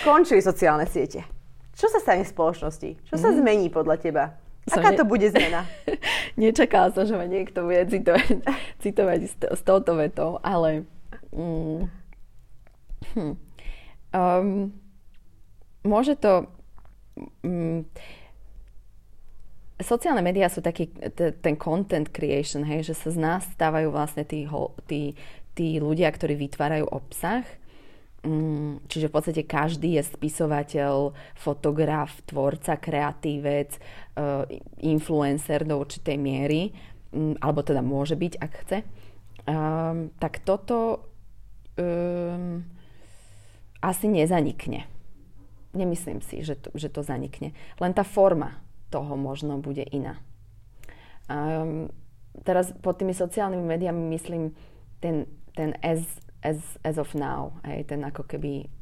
skončili 0.00 0.40
sociálne 0.40 0.88
siete. 0.88 1.28
Čo 1.76 1.92
sa 1.92 2.00
stane 2.00 2.24
v 2.24 2.32
spoločnosti? 2.32 2.90
Čo 3.04 3.16
sa 3.20 3.28
mm. 3.28 3.36
zmení 3.36 3.68
podľa 3.68 4.00
teba? 4.00 4.24
Som 4.64 4.80
Aká 4.80 4.96
ne... 4.96 4.98
to 4.98 5.04
bude 5.04 5.28
zmena? 5.28 5.68
Nečakala 6.40 6.88
som, 6.88 7.04
že 7.04 7.20
ma 7.20 7.28
niekto 7.28 7.68
bude 7.68 7.84
citovať, 7.84 8.28
citovať 8.82 9.20
s, 9.28 9.34
s 9.44 9.60
touto 9.60 9.92
vetou, 9.92 10.40
ale... 10.40 10.88
Mm, 11.36 11.92
hm, 13.12 13.34
um, 14.16 14.72
môže 15.84 16.16
to... 16.16 16.48
Mm, 17.44 17.84
sociálne 19.80 20.24
médiá 20.24 20.48
sú 20.48 20.64
taký 20.64 20.88
ten 21.16 21.56
content 21.60 22.08
creation, 22.08 22.64
hej, 22.64 22.92
že 22.92 22.94
sa 22.96 23.08
z 23.12 23.18
nás 23.20 23.42
stávajú 23.52 23.92
vlastne 23.92 24.24
tí, 24.24 24.48
tí, 24.88 25.12
tí 25.52 25.76
ľudia, 25.76 26.08
ktorí 26.08 26.32
vytvárajú 26.36 26.88
obsah. 26.88 27.44
Mm, 28.26 28.82
čiže 28.88 29.06
v 29.06 29.14
podstate 29.14 29.42
každý 29.46 30.00
je 30.00 30.02
spisovateľ, 30.02 31.14
fotograf, 31.36 32.10
tvorca, 32.26 32.80
kreatívec, 32.80 33.76
uh, 34.18 34.42
influencer 34.82 35.62
do 35.62 35.78
určitej 35.78 36.16
miery, 36.18 36.74
um, 37.12 37.36
alebo 37.38 37.62
teda 37.62 37.84
môže 37.84 38.18
byť, 38.18 38.32
ak 38.40 38.52
chce. 38.66 38.78
Um, 39.46 40.10
tak 40.18 40.42
toto 40.42 41.06
um, 41.78 42.66
asi 43.78 44.10
nezanikne. 44.10 44.90
Nemyslím 45.76 46.18
si, 46.24 46.42
že 46.42 46.58
to, 46.58 46.74
že 46.74 46.88
to 46.90 47.06
zanikne. 47.06 47.54
Len 47.78 47.92
tá 47.94 48.02
forma 48.02 48.65
toho 48.96 49.12
možno 49.12 49.60
bude 49.60 49.84
iná. 49.92 50.16
Um, 51.28 51.92
teraz 52.40 52.72
pod 52.80 52.96
tými 52.96 53.12
sociálnymi 53.12 53.60
médiami 53.60 54.00
myslím 54.16 54.56
ten, 55.04 55.28
ten 55.52 55.76
as, 55.84 56.00
as, 56.40 56.56
as 56.80 56.96
of 56.96 57.12
now, 57.12 57.60
aj 57.60 57.92
ten 57.92 58.00
ako 58.08 58.24
keby 58.24 58.72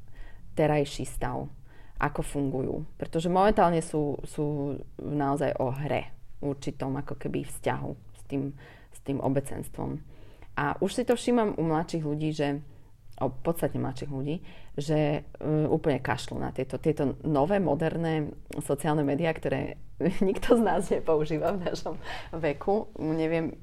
terajší 0.54 1.02
stav, 1.02 1.50
ako 1.98 2.22
fungujú. 2.22 2.86
Pretože 2.94 3.26
momentálne 3.26 3.82
sú, 3.82 4.22
sú 4.22 4.78
naozaj 5.02 5.58
o 5.58 5.74
hre, 5.74 6.14
určitom 6.38 6.94
ako 6.94 7.18
keby 7.18 7.42
vzťahu 7.42 7.90
s 8.14 8.22
tým, 8.30 8.54
s 8.94 8.98
tým 9.02 9.18
obecenstvom. 9.18 9.98
A 10.54 10.78
už 10.78 10.94
si 10.94 11.02
to 11.02 11.18
všímam 11.18 11.58
u 11.58 11.66
mladších 11.66 12.06
ľudí, 12.06 12.30
že 12.30 12.62
o 13.22 13.30
podstatne 13.30 13.78
mladších 13.78 14.10
ľudí, 14.10 14.42
že 14.74 15.22
uh, 15.22 15.70
úplne 15.70 16.02
kašľú 16.02 16.36
na 16.42 16.50
tieto, 16.50 16.82
tieto 16.82 17.14
nové, 17.22 17.62
moderné 17.62 18.34
sociálne 18.58 19.06
médiá, 19.06 19.30
ktoré 19.30 19.78
nikto 20.28 20.58
z 20.58 20.62
nás 20.62 20.90
nepoužíva 20.90 21.54
v 21.54 21.70
našom 21.70 21.94
veku. 22.34 22.90
Neviem, 22.98 23.54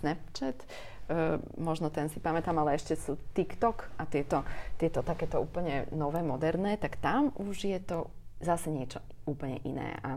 Snapchat, 0.00 0.56
uh, 0.64 1.36
možno 1.60 1.92
ten 1.92 2.08
si 2.08 2.16
pamätám, 2.16 2.56
ale 2.56 2.80
ešte 2.80 2.96
sú 2.96 3.20
TikTok 3.36 4.00
a 4.00 4.08
tieto, 4.08 4.40
tieto 4.80 5.04
takéto 5.04 5.36
úplne 5.36 5.84
nové, 5.92 6.24
moderné, 6.24 6.80
tak 6.80 6.96
tam 6.96 7.28
už 7.36 7.68
je 7.68 7.78
to 7.84 8.08
zase 8.40 8.72
niečo 8.72 9.04
úplne 9.28 9.60
iné. 9.68 10.00
A 10.00 10.16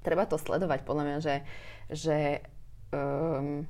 treba 0.00 0.24
to 0.24 0.40
sledovať 0.40 0.84
podľa 0.88 1.04
mňa, 1.04 1.18
že, 1.20 1.36
že 1.92 2.18
um, 2.88 3.68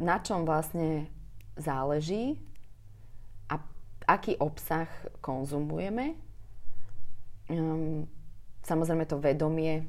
na 0.00 0.16
čom 0.24 0.48
vlastne 0.48 1.12
záleží 1.60 2.40
aký 4.06 4.38
obsah 4.38 4.88
konzumujeme. 5.20 6.14
Um, 7.50 8.06
samozrejme 8.62 9.04
to 9.04 9.18
vedomie 9.18 9.84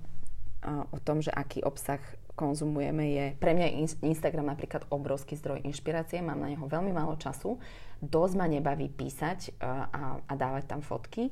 uh, 0.66 0.84
o 0.90 0.98
tom, 1.00 1.22
že 1.22 1.30
aký 1.30 1.62
obsah 1.62 2.02
konzumujeme 2.34 3.06
je... 3.14 3.26
Pre 3.38 3.54
mňa 3.54 3.66
je 3.70 3.76
Instagram 4.10 4.50
napríklad 4.50 4.90
obrovský 4.90 5.38
zdroj 5.38 5.62
inšpirácie, 5.62 6.26
mám 6.26 6.42
na 6.42 6.50
neho 6.50 6.66
veľmi 6.66 6.90
málo 6.90 7.14
času. 7.22 7.62
Dosť 8.02 8.34
ma 8.36 8.50
nebaví 8.50 8.90
písať 8.90 9.54
uh, 9.62 9.88
a, 9.90 10.04
a 10.26 10.34
dávať 10.34 10.66
tam 10.66 10.82
fotky, 10.82 11.30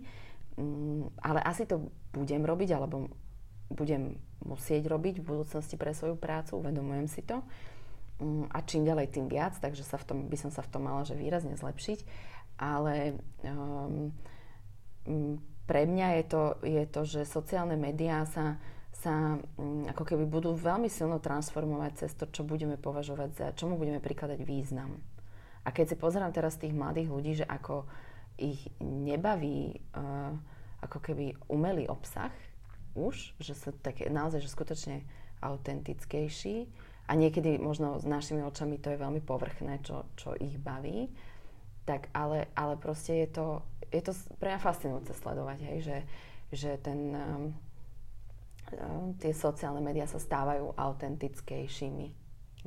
um, 0.61 1.09
ale 1.25 1.41
asi 1.41 1.65
to 1.65 1.89
budem 2.13 2.45
robiť, 2.45 2.69
alebo 2.77 3.09
budem 3.71 4.19
musieť 4.45 4.89
robiť 4.89 5.21
v 5.21 5.27
budúcnosti 5.27 5.79
pre 5.79 5.95
svoju 5.95 6.19
prácu, 6.19 6.59
uvedomujem 6.61 7.07
si 7.09 7.25
to. 7.25 7.41
Um, 8.21 8.45
a 8.53 8.61
čím 8.61 8.85
ďalej, 8.85 9.17
tým 9.17 9.25
viac, 9.25 9.57
takže 9.57 9.81
sa 9.81 9.97
v 9.97 10.05
tom, 10.05 10.17
by 10.29 10.37
som 10.37 10.53
sa 10.53 10.61
v 10.61 10.69
tom 10.69 10.85
mala 10.85 11.01
že 11.01 11.17
výrazne 11.17 11.57
zlepšiť 11.57 12.05
ale 12.61 13.17
um, 13.41 14.13
pre 15.65 15.89
mňa 15.89 16.21
je 16.21 16.23
to, 16.29 16.43
je 16.61 16.83
to, 16.85 17.01
že 17.09 17.21
sociálne 17.25 17.73
médiá 17.73 18.21
sa, 18.29 18.61
sa 18.93 19.41
um, 19.57 19.89
ako 19.89 20.05
keby 20.05 20.29
budú 20.29 20.53
veľmi 20.53 20.85
silno 20.85 21.17
transformovať 21.17 22.05
cez 22.05 22.11
to, 22.13 22.29
čo 22.29 22.45
budeme 22.45 22.77
považovať 22.77 23.29
za, 23.33 23.45
čomu 23.57 23.81
budeme 23.81 23.97
prikladať 23.97 24.45
význam. 24.45 25.01
A 25.65 25.73
keď 25.73 25.93
si 25.93 25.95
pozerám 25.97 26.29
teraz 26.29 26.61
tých 26.61 26.73
mladých 26.73 27.09
ľudí, 27.09 27.31
že 27.41 27.49
ako 27.49 27.89
ich 28.37 28.61
nebaví 28.81 29.81
uh, 29.97 30.33
ako 30.81 30.97
keby 31.01 31.33
umelý 31.49 31.85
obsah 31.89 32.33
už, 32.93 33.37
že 33.41 33.53
sú 33.57 33.73
také 33.81 34.09
naozaj, 34.09 34.41
že 34.41 34.49
skutočne 34.51 34.95
autentickejší 35.41 36.69
a 37.07 37.11
niekedy 37.17 37.57
možno 37.57 37.97
s 37.97 38.05
našimi 38.05 38.45
očami 38.45 38.77
to 38.77 38.93
je 38.93 39.01
veľmi 39.01 39.21
povrchné, 39.23 39.81
čo, 39.81 40.05
čo 40.17 40.35
ich 40.37 40.57
baví, 40.61 41.09
tak 41.85 42.07
ale, 42.13 42.47
ale 42.53 42.77
proste 42.77 43.25
je 43.25 43.27
to, 43.27 43.47
je 43.89 44.01
to 44.01 44.13
pre 44.37 44.53
mňa 44.53 44.61
fascinujúce 44.61 45.13
sledovať, 45.17 45.59
hej, 45.65 45.77
že, 45.81 45.97
že 46.53 46.71
ten, 46.79 46.99
um, 47.13 47.45
um, 48.77 49.13
tie 49.17 49.33
sociálne 49.33 49.81
médiá 49.81 50.05
sa 50.05 50.21
stávajú 50.21 50.77
autentickejšími 50.77 52.07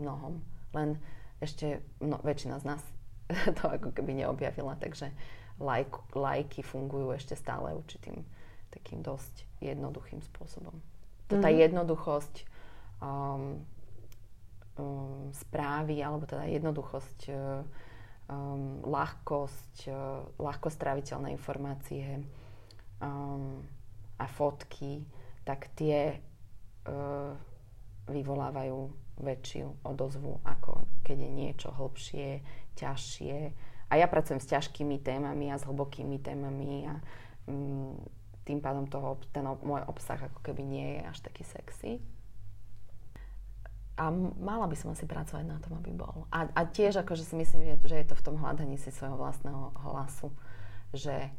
mnohom. 0.03 0.43
Len 0.75 0.99
ešte 1.39 1.83
no, 2.03 2.19
väčšina 2.21 2.59
z 2.59 2.65
nás 2.67 2.83
to 3.59 3.65
ako 3.71 3.95
keby 3.95 4.19
neobjavila, 4.19 4.77
takže 4.77 5.15
like, 5.63 5.95
lajky 6.13 6.67
fungujú 6.67 7.15
ešte 7.15 7.39
stále 7.39 7.73
určitým 7.73 8.27
takým 8.75 9.01
dosť 9.07 9.47
jednoduchým 9.63 10.19
spôsobom. 10.35 10.75
To 11.31 11.39
tá 11.39 11.49
mm-hmm. 11.49 11.63
jednoduchosť 11.71 12.35
um, 12.99 13.63
um, 14.77 15.31
správy, 15.31 16.03
alebo 16.03 16.27
teda 16.27 16.45
jednoduchosť 16.51 17.19
uh, 17.31 17.63
um, 18.29 18.81
ľahkosť, 18.85 19.89
uh, 19.91 20.25
ľahko 20.41 20.69
stráviteľné 20.71 21.33
informácie 21.35 22.23
um, 23.01 23.61
a 24.17 24.27
fotky, 24.29 25.05
tak 25.45 25.73
tie 25.77 26.19
uh, 26.89 27.33
vyvolávajú 28.09 28.79
väčšiu 29.15 29.87
odozvu, 29.87 30.43
ako 30.43 30.85
keď 31.07 31.17
je 31.23 31.31
niečo 31.31 31.69
hlbšie, 31.71 32.29
ťažšie. 32.75 33.37
A 33.89 33.93
ja 34.01 34.07
pracujem 34.11 34.43
s 34.43 34.51
ťažkými 34.51 34.99
témami 35.05 35.53
a 35.53 35.61
s 35.61 35.69
hlbokými 35.69 36.19
témami 36.19 36.89
a 36.91 36.95
um, 37.47 37.95
tým 38.45 38.61
pádom 38.61 38.85
toho, 38.89 39.17
ten 39.33 39.45
môj 39.45 39.85
obsah 39.89 40.21
ako 40.21 40.45
keby 40.45 40.63
nie 40.65 40.87
je 40.99 41.01
až 41.09 41.19
taký 41.25 41.45
sexy 41.49 42.01
a 43.95 44.11
mala 44.43 44.67
by 44.67 44.75
som 44.75 44.91
asi 44.91 45.07
pracovať 45.07 45.47
na 45.47 45.63
tom, 45.63 45.79
aby 45.79 45.95
bol. 45.95 46.27
A, 46.35 46.51
a 46.51 46.61
tiež 46.67 47.07
akože 47.07 47.23
si 47.23 47.35
myslím, 47.39 47.79
že 47.79 48.03
je 48.03 48.07
to 48.11 48.19
v 48.19 48.25
tom 48.27 48.37
hľadaní 48.43 48.75
si 48.75 48.91
svojho 48.91 49.15
vlastného 49.15 49.71
hlasu, 49.87 50.35
že 50.91 51.31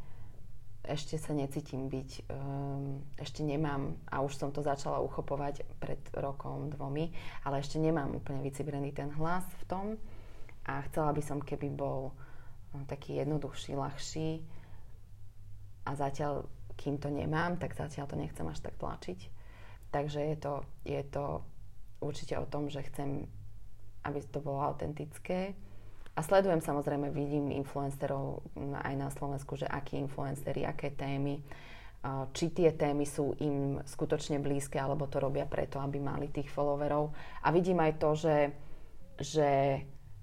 ešte 0.86 1.18
sa 1.18 1.34
necítim 1.34 1.90
byť, 1.90 2.30
um, 2.30 3.02
ešte 3.18 3.42
nemám, 3.42 3.98
a 4.08 4.22
už 4.22 4.38
som 4.38 4.50
to 4.54 4.62
začala 4.62 5.02
uchopovať 5.02 5.66
pred 5.82 6.00
rokom, 6.16 6.70
dvomi, 6.70 7.12
ale 7.44 7.60
ešte 7.60 7.82
nemám 7.82 8.14
úplne 8.14 8.46
vycibrený 8.46 8.94
ten 8.94 9.10
hlas 9.18 9.44
v 9.60 9.64
tom 9.66 9.86
a 10.64 10.86
chcela 10.88 11.12
by 11.12 11.22
som, 11.26 11.42
keby 11.42 11.74
bol 11.74 12.14
um, 12.14 12.86
taký 12.86 13.18
jednoduchší, 13.20 13.74
ľahší 13.74 14.46
a 15.90 15.92
zatiaľ, 15.98 16.46
kým 16.78 17.02
to 17.02 17.10
nemám, 17.10 17.58
tak 17.58 17.74
zatiaľ 17.74 18.06
to 18.06 18.16
nechcem 18.16 18.46
až 18.46 18.62
tak 18.62 18.78
tlačiť. 18.78 19.20
Takže 19.90 20.22
je 20.22 20.38
to, 20.38 20.54
je 20.86 21.02
to 21.08 21.42
určite 22.06 22.38
o 22.38 22.46
tom, 22.46 22.70
že 22.70 22.86
chcem, 22.86 23.26
aby 24.06 24.22
to 24.30 24.40
bolo 24.40 24.62
autentické. 24.62 25.58
A 26.16 26.24
sledujem 26.24 26.64
samozrejme, 26.64 27.12
vidím 27.12 27.52
influencerov 27.52 28.46
aj 28.86 28.94
na 28.96 29.12
Slovensku, 29.12 29.60
že 29.60 29.68
akí 29.68 30.00
influenceri, 30.00 30.64
aké 30.64 30.96
témy, 30.96 31.44
či 32.32 32.54
tie 32.54 32.72
témy 32.72 33.04
sú 33.04 33.34
im 33.42 33.82
skutočne 33.84 34.40
blízke, 34.40 34.78
alebo 34.78 35.10
to 35.10 35.20
robia 35.20 35.44
preto, 35.50 35.82
aby 35.82 35.98
mali 36.00 36.30
tých 36.30 36.48
followerov. 36.54 37.12
A 37.44 37.52
vidím 37.52 37.82
aj 37.82 37.94
to, 37.98 38.10
že, 38.16 38.38
že 39.18 39.50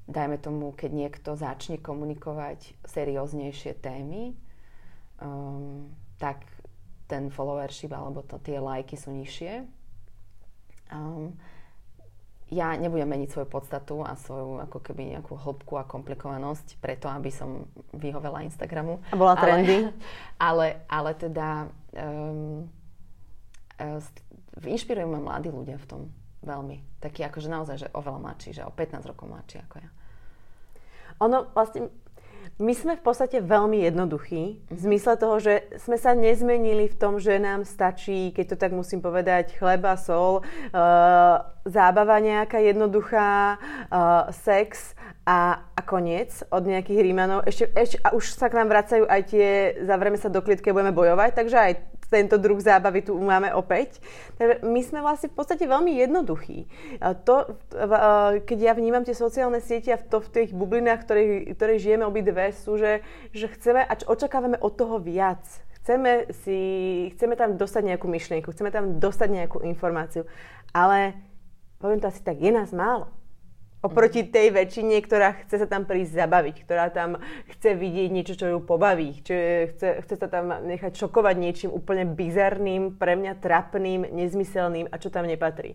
dajme 0.06 0.38
tomu, 0.38 0.72
keď 0.72 0.90
niekto 0.94 1.34
začne 1.34 1.76
komunikovať 1.82 2.78
serióznejšie 2.86 3.76
témy, 3.82 4.32
um, 5.18 5.90
tak 6.22 6.46
ten 7.10 7.28
followership 7.28 7.92
alebo 7.92 8.22
to, 8.24 8.38
tie 8.40 8.62
lajky 8.62 8.96
sú 8.96 9.12
nižšie. 9.12 9.66
Um, 10.88 11.34
ja 12.52 12.76
nebudem 12.76 13.08
meniť 13.08 13.32
svoju 13.32 13.48
podstatu 13.48 14.04
a 14.04 14.12
svoju 14.12 14.60
ako 14.68 14.78
keby 14.84 15.16
nejakú 15.16 15.40
hĺbku 15.40 15.80
a 15.80 15.88
komplikovanosť 15.88 16.76
preto, 16.84 17.08
aby 17.08 17.32
som 17.32 17.64
vyhovela 17.96 18.44
Instagramu. 18.44 19.00
A 19.08 19.16
bola 19.16 19.34
trendy. 19.40 19.88
Ale, 19.88 19.96
ale, 20.48 20.66
ale 20.92 21.10
teda 21.16 21.48
um, 21.96 22.68
inšpirujú 24.60 25.08
ma 25.08 25.20
mladí 25.32 25.48
ľudia 25.48 25.80
v 25.80 25.86
tom 25.88 26.02
veľmi. 26.44 27.00
Takí 27.00 27.24
akože 27.24 27.48
naozaj, 27.48 27.76
že 27.80 27.88
oveľa 27.96 28.20
mladší, 28.20 28.50
že 28.60 28.62
o 28.68 28.72
15 28.74 29.10
rokov 29.10 29.26
mladší 29.32 29.64
ako 29.64 29.76
ja. 29.80 29.90
Ono 31.22 31.48
vlastne 31.54 31.88
my 32.62 32.72
sme 32.76 32.92
v 32.94 33.02
podstate 33.02 33.42
veľmi 33.42 33.82
jednoduchí, 33.86 34.42
v 34.70 34.80
zmysle 34.80 35.18
toho, 35.18 35.42
že 35.42 35.66
sme 35.82 35.96
sa 35.98 36.14
nezmenili 36.14 36.86
v 36.86 36.98
tom, 36.98 37.18
že 37.18 37.40
nám 37.40 37.66
stačí, 37.66 38.30
keď 38.30 38.54
to 38.54 38.56
tak 38.60 38.72
musím 38.76 39.02
povedať, 39.02 39.56
chleba, 39.56 39.98
sol, 39.98 40.42
uh, 40.42 41.36
zábava 41.66 42.18
nejaká 42.22 42.60
jednoduchá, 42.62 43.58
uh, 43.90 44.30
sex 44.30 44.94
a, 45.26 45.62
a 45.74 45.80
koniec 45.86 46.42
od 46.50 46.66
nejakých 46.66 47.02
Rímanov. 47.02 47.46
Ešte, 47.46 47.70
ešte, 47.74 47.96
a 48.02 48.14
už 48.14 48.34
sa 48.34 48.50
k 48.50 48.58
nám 48.58 48.68
vracajú 48.70 49.06
aj 49.06 49.22
tie, 49.30 49.48
zavrieme 49.86 50.18
sa 50.18 50.30
do 50.30 50.42
klietky 50.42 50.74
budeme 50.74 50.94
bojovať, 50.94 51.30
takže 51.34 51.56
aj 51.56 51.72
tento 52.12 52.36
druh 52.36 52.60
zábavy 52.60 53.08
tu 53.08 53.16
máme 53.16 53.48
opäť. 53.56 53.96
Takže 54.36 54.60
my 54.60 54.80
sme 54.84 55.00
vlastne 55.00 55.32
v 55.32 55.36
podstate 55.40 55.64
veľmi 55.64 55.96
jednoduchí. 56.04 56.68
To, 57.24 57.56
keď 58.44 58.58
ja 58.60 58.76
vnímam 58.76 59.00
tie 59.08 59.16
sociálne 59.16 59.64
siete 59.64 59.96
a 59.96 59.96
to 59.96 60.20
v 60.20 60.28
tých 60.28 60.50
bublinách, 60.52 61.08
ktoré, 61.08 61.48
ktoré 61.56 61.80
žijeme 61.80 62.04
obidve, 62.04 62.52
sú, 62.52 62.76
že, 62.76 63.00
že 63.32 63.48
chceme 63.48 63.80
a 63.80 63.96
očakávame 64.04 64.60
od 64.60 64.76
toho 64.76 65.00
viac. 65.00 65.40
Chceme, 65.82 66.30
si, 66.44 66.60
chceme 67.16 67.34
tam 67.34 67.58
dostať 67.58 67.82
nejakú 67.90 68.06
myšlienku, 68.06 68.54
chceme 68.54 68.70
tam 68.70 69.02
dostať 69.02 69.28
nejakú 69.34 69.66
informáciu, 69.66 70.28
ale 70.70 71.18
poviem 71.82 71.98
to 71.98 72.06
asi 72.06 72.22
tak, 72.22 72.38
je 72.38 72.54
nás 72.54 72.70
málo. 72.70 73.10
Oproti 73.82 74.22
tej 74.22 74.54
väčšine, 74.54 74.94
ktorá 75.02 75.42
chce 75.42 75.58
sa 75.58 75.66
tam 75.66 75.82
prísť 75.82 76.22
zabaviť, 76.22 76.56
ktorá 76.62 76.94
tam 76.94 77.18
chce 77.50 77.74
vidieť 77.74 78.08
niečo, 78.14 78.38
čo 78.38 78.46
ju 78.46 78.58
pobaví, 78.62 79.18
čo 79.26 79.34
chce, 79.74 80.06
chce 80.06 80.14
sa 80.22 80.28
tam 80.30 80.54
nechať 80.54 80.94
šokovať 80.94 81.34
niečím 81.34 81.74
úplne 81.74 82.06
bizarným, 82.06 82.94
pre 82.94 83.18
mňa 83.18 83.42
trapným, 83.42 84.06
nezmyselným 84.06 84.86
a 84.86 84.94
čo 85.02 85.10
tam 85.10 85.26
nepatrí. 85.26 85.74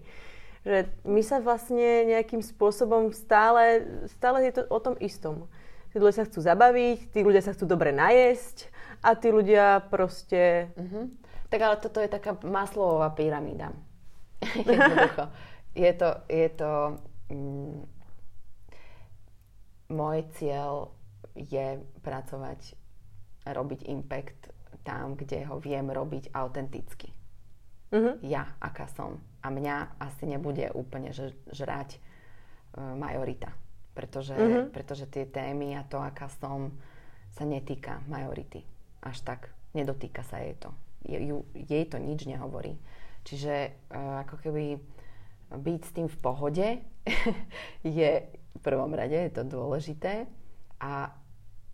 Že 0.63 0.87
my 1.03 1.19
sa 1.19 1.43
vlastne 1.43 2.07
nejakým 2.07 2.39
spôsobom 2.39 3.11
stále, 3.11 3.83
stále 4.07 4.47
je 4.47 4.55
to 4.55 4.61
o 4.71 4.79
tom 4.79 4.95
istom. 5.03 5.51
Tí 5.91 5.99
ľudia 5.99 6.23
sa 6.23 6.27
chcú 6.31 6.39
zabaviť, 6.39 7.11
tí 7.11 7.19
ľudia 7.27 7.43
sa 7.43 7.51
chcú 7.51 7.67
dobre 7.67 7.91
najesť 7.91 8.71
a 9.03 9.19
tí 9.19 9.35
ľudia 9.35 9.83
proste... 9.91 10.71
Uh-huh. 10.79 11.11
Tak 11.51 11.59
ale 11.59 11.75
toto 11.83 11.99
je 11.99 12.07
taká 12.07 12.39
maslová 12.47 13.11
pyramída. 13.11 13.75
Je 15.77 15.93
to, 15.93 16.09
je 16.25 16.49
to 16.57 16.97
mm, 17.29 17.96
môj 19.87 20.27
cieľ 20.35 20.91
je 21.37 21.79
pracovať, 22.01 22.75
robiť 23.47 23.87
impact 23.87 24.51
tam, 24.83 25.19
kde 25.19 25.43
ho 25.47 25.59
viem 25.59 25.87
robiť 25.87 26.31
autenticky. 26.31 27.11
Uh-huh. 27.91 28.19
Ja, 28.23 28.55
aká 28.59 28.87
som. 28.91 29.19
A 29.43 29.47
mňa 29.47 29.99
asi 29.99 30.27
nebude 30.27 30.67
úplne 30.75 31.15
že, 31.15 31.35
žrať 31.51 31.99
uh, 31.99 32.95
majorita. 32.99 33.51
Pretože, 33.95 34.35
uh-huh. 34.35 34.65
pretože 34.71 35.07
tie 35.07 35.23
témy 35.23 35.79
a 35.79 35.87
to, 35.87 35.99
aká 35.99 36.27
som, 36.39 36.75
sa 37.31 37.47
netýka 37.47 38.03
majority. 38.07 38.63
Až 39.03 39.23
tak. 39.23 39.51
Nedotýka 39.71 40.23
sa 40.23 40.41
jej 40.43 40.55
to. 40.57 40.71
Je, 41.07 41.19
ju, 41.21 41.37
jej 41.53 41.85
to 41.87 41.99
nič 41.99 42.27
nehovorí. 42.27 42.75
Čiže 43.23 43.75
uh, 43.91 44.23
ako 44.27 44.35
keby 44.43 44.79
byť 45.47 45.81
s 45.83 45.91
tým 45.95 46.07
v 46.11 46.17
pohode 46.19 46.67
je 47.99 48.11
v 48.57 48.59
prvom 48.65 48.91
rade, 48.91 49.13
je 49.13 49.31
to 49.31 49.45
dôležité. 49.45 50.25
A 50.81 51.13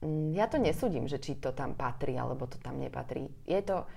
mm, 0.04 0.36
ja 0.36 0.52
to 0.52 0.60
nesúdim, 0.60 1.08
že 1.08 1.18
či 1.24 1.40
to 1.40 1.56
tam 1.56 1.74
patrí, 1.80 2.20
alebo 2.20 2.46
to 2.46 2.60
tam 2.60 2.78
nepatrí. 2.78 3.32
Je 3.48 3.64
to, 3.64 3.88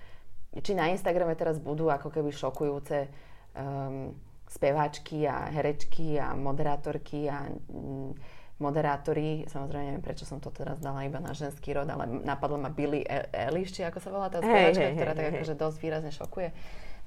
či 0.62 0.72
na 0.72 0.89
Instagrame 0.95 1.34
teraz 1.34 1.59
budú 1.59 1.91
ako 1.91 2.09
keby 2.14 2.30
šokujúce 2.30 3.11
um, 3.59 4.14
speváčky 4.47 5.26
a 5.26 5.51
herečky 5.51 6.16
a 6.22 6.32
moderátorky 6.39 7.26
a 7.26 7.51
um, 7.51 8.14
moderátori, 8.57 9.45
samozrejme 9.53 9.84
neviem, 9.84 10.05
prečo 10.05 10.24
som 10.24 10.41
to 10.41 10.49
teraz 10.49 10.80
dala 10.80 11.05
iba 11.05 11.20
na 11.20 11.37
ženský 11.37 11.76
rod, 11.76 11.93
ale 11.93 12.09
napadlo 12.24 12.57
ma 12.57 12.72
Billy 12.72 13.05
e- 13.05 13.28
Eilish, 13.28 13.76
či 13.76 13.84
ako 13.84 13.99
sa 14.01 14.09
volá 14.09 14.32
tá 14.32 14.41
speváčka, 14.41 14.80
hey, 14.80 14.93
hey, 14.93 14.97
ktorá 14.97 15.12
hey, 15.12 15.18
tak 15.20 15.26
hey. 15.28 15.34
akože 15.37 15.55
dosť 15.61 15.78
výrazne 15.84 16.12
šokuje. 16.14 16.49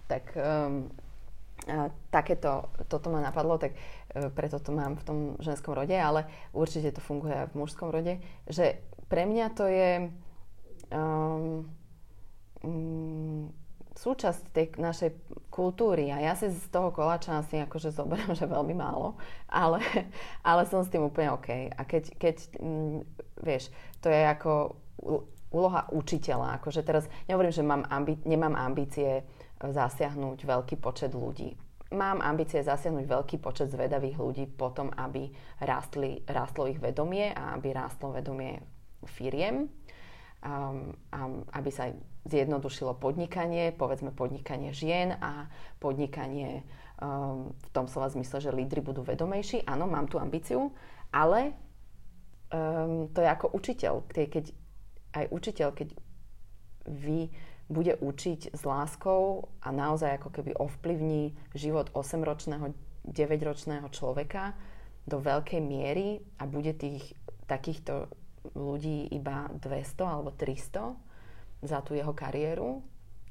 Tak 0.06 0.24
um, 0.38 0.94
a 1.68 1.92
takéto, 2.14 2.72
toto 2.88 3.12
ma 3.12 3.20
napadlo, 3.20 3.60
tak 3.60 3.76
e, 3.76 4.32
preto 4.32 4.64
to 4.64 4.72
mám 4.72 4.96
v 4.96 5.04
tom 5.04 5.18
ženskom 5.44 5.76
rode, 5.76 5.94
ale 5.94 6.26
určite 6.56 6.96
to 6.96 7.02
funguje 7.04 7.36
aj 7.36 7.48
v 7.52 7.58
mužskom 7.60 7.90
rode, 7.92 8.24
že 8.48 8.80
pre 9.10 9.26
mňa 9.26 9.46
to 9.58 9.66
je 9.68 9.92
um, 10.94 11.68
um, 12.64 13.52
súčasť 14.00 14.42
tej 14.56 14.66
našej 14.80 15.12
kultúry 15.52 16.08
a 16.14 16.24
ja 16.24 16.34
si 16.38 16.48
z 16.48 16.72
toho 16.72 16.94
koláča 16.96 17.44
asi 17.44 17.60
akože 17.60 17.92
zoberiem, 17.92 18.32
že 18.40 18.48
veľmi 18.48 18.78
málo, 18.78 19.20
ale, 19.52 19.84
ale 20.46 20.64
som 20.70 20.80
s 20.86 20.92
tým 20.94 21.04
úplne 21.04 21.36
OK. 21.36 21.74
A 21.76 21.82
keď, 21.84 22.04
keď 22.16 22.36
um, 22.64 23.04
vieš, 23.42 23.74
to 24.00 24.08
je 24.08 24.22
ako 24.24 24.80
úloha 25.50 25.90
učiteľa, 25.90 26.62
akože 26.62 26.86
teraz 26.86 27.10
nehovorím, 27.26 27.54
že 27.54 27.66
mám 27.66 27.84
ambi- 27.90 28.22
nemám 28.24 28.54
ambície 28.54 29.26
zasiahnuť 29.60 30.40
veľký 30.48 30.76
počet 30.80 31.12
ľudí. 31.12 31.56
Mám 31.90 32.22
ambície 32.22 32.62
zasiahnuť 32.62 33.06
veľký 33.10 33.38
počet 33.42 33.74
zvedavých 33.74 34.18
ľudí 34.22 34.46
potom, 34.46 34.94
aby 34.94 35.34
rástli, 35.60 36.22
rástlo 36.30 36.70
ich 36.70 36.78
vedomie 36.78 37.34
a 37.34 37.58
aby 37.58 37.74
rástlo 37.74 38.14
vedomie 38.14 38.62
firiem, 39.10 39.66
um, 40.46 40.94
a 41.12 41.20
aby 41.58 41.70
sa 41.74 41.90
zjednodušilo 42.30 42.94
podnikanie, 43.02 43.74
povedzme 43.74 44.14
podnikanie 44.14 44.70
žien 44.70 45.18
a 45.18 45.50
podnikanie 45.82 46.62
um, 47.02 47.52
v 47.58 47.70
tom 47.74 47.90
slova 47.90 48.14
zmysle, 48.14 48.38
že 48.38 48.54
lídry 48.54 48.86
budú 48.86 49.02
vedomejší. 49.02 49.66
Áno, 49.66 49.90
mám 49.90 50.06
tú 50.06 50.22
ambíciu, 50.22 50.70
ale 51.10 51.58
um, 52.54 53.10
to 53.10 53.26
je 53.26 53.30
ako 53.34 53.50
učiteľ, 53.56 54.06
keď 54.14 54.46
aj 55.18 55.26
učiteľ, 55.34 55.70
keď 55.74 55.90
vy 56.86 57.34
bude 57.70 57.94
učiť 58.02 58.58
s 58.58 58.62
láskou 58.66 59.48
a 59.62 59.70
naozaj 59.70 60.18
ako 60.18 60.30
keby 60.34 60.58
ovplyvní 60.58 61.38
život 61.54 61.94
8-ročného, 61.94 62.74
9-ročného 63.06 63.88
človeka 63.94 64.58
do 65.06 65.22
veľkej 65.22 65.62
miery 65.62 66.20
a 66.42 66.50
bude 66.50 66.74
tých 66.74 67.14
takýchto 67.46 68.10
ľudí 68.58 69.14
iba 69.14 69.50
200 69.54 70.02
alebo 70.02 70.34
300 70.34 71.66
za 71.66 71.80
tú 71.86 71.94
jeho 71.94 72.12
kariéru, 72.14 72.82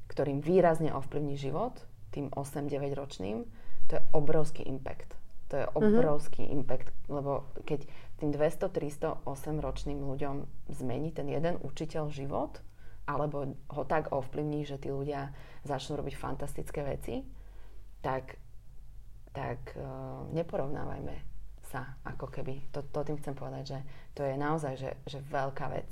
ktorým 0.07 0.39
výrazne 0.39 0.95
ovplyvní 0.95 1.35
život, 1.35 1.75
tým 2.15 2.31
8-9 2.33 2.95
ročným, 2.95 3.45
to 3.89 3.97
je 3.99 4.03
obrovský 4.13 4.63
impact. 4.69 5.17
To 5.49 5.57
je 5.57 5.65
mhm. 5.65 5.73
obrovský 5.75 6.45
mm-hmm. 6.45 6.57
impact, 6.61 6.89
lebo 7.09 7.49
keď 7.65 7.89
tým 8.21 8.31
200, 8.37 8.69
300, 8.69 9.25
8 9.25 9.65
ročným 9.65 9.99
ľuďom 10.05 10.45
zmení 10.69 11.09
ten 11.17 11.27
jeden 11.33 11.57
učiteľ 11.65 12.13
život, 12.13 12.61
alebo 13.09 13.57
ho 13.73 13.83
tak 13.89 14.13
ovplyvní, 14.13 14.69
že 14.69 14.77
tí 14.77 14.93
ľudia 14.93 15.33
začnú 15.65 15.97
robiť 15.97 16.15
fantastické 16.21 16.85
veci, 16.85 17.25
tak, 18.05 18.37
tak 19.33 19.59
uh, 19.81 20.29
neporovnávajme 20.37 21.17
sa 21.73 21.97
ako 22.05 22.29
keby. 22.29 22.69
To, 22.77 22.85
to 22.85 23.01
tým 23.09 23.17
chcem 23.17 23.33
povedať, 23.33 23.65
že 23.65 23.79
to 24.13 24.23
je 24.25 24.37
naozaj 24.37 24.77
že, 24.77 24.91
že 25.09 25.25
veľká 25.25 25.73
vec. 25.73 25.89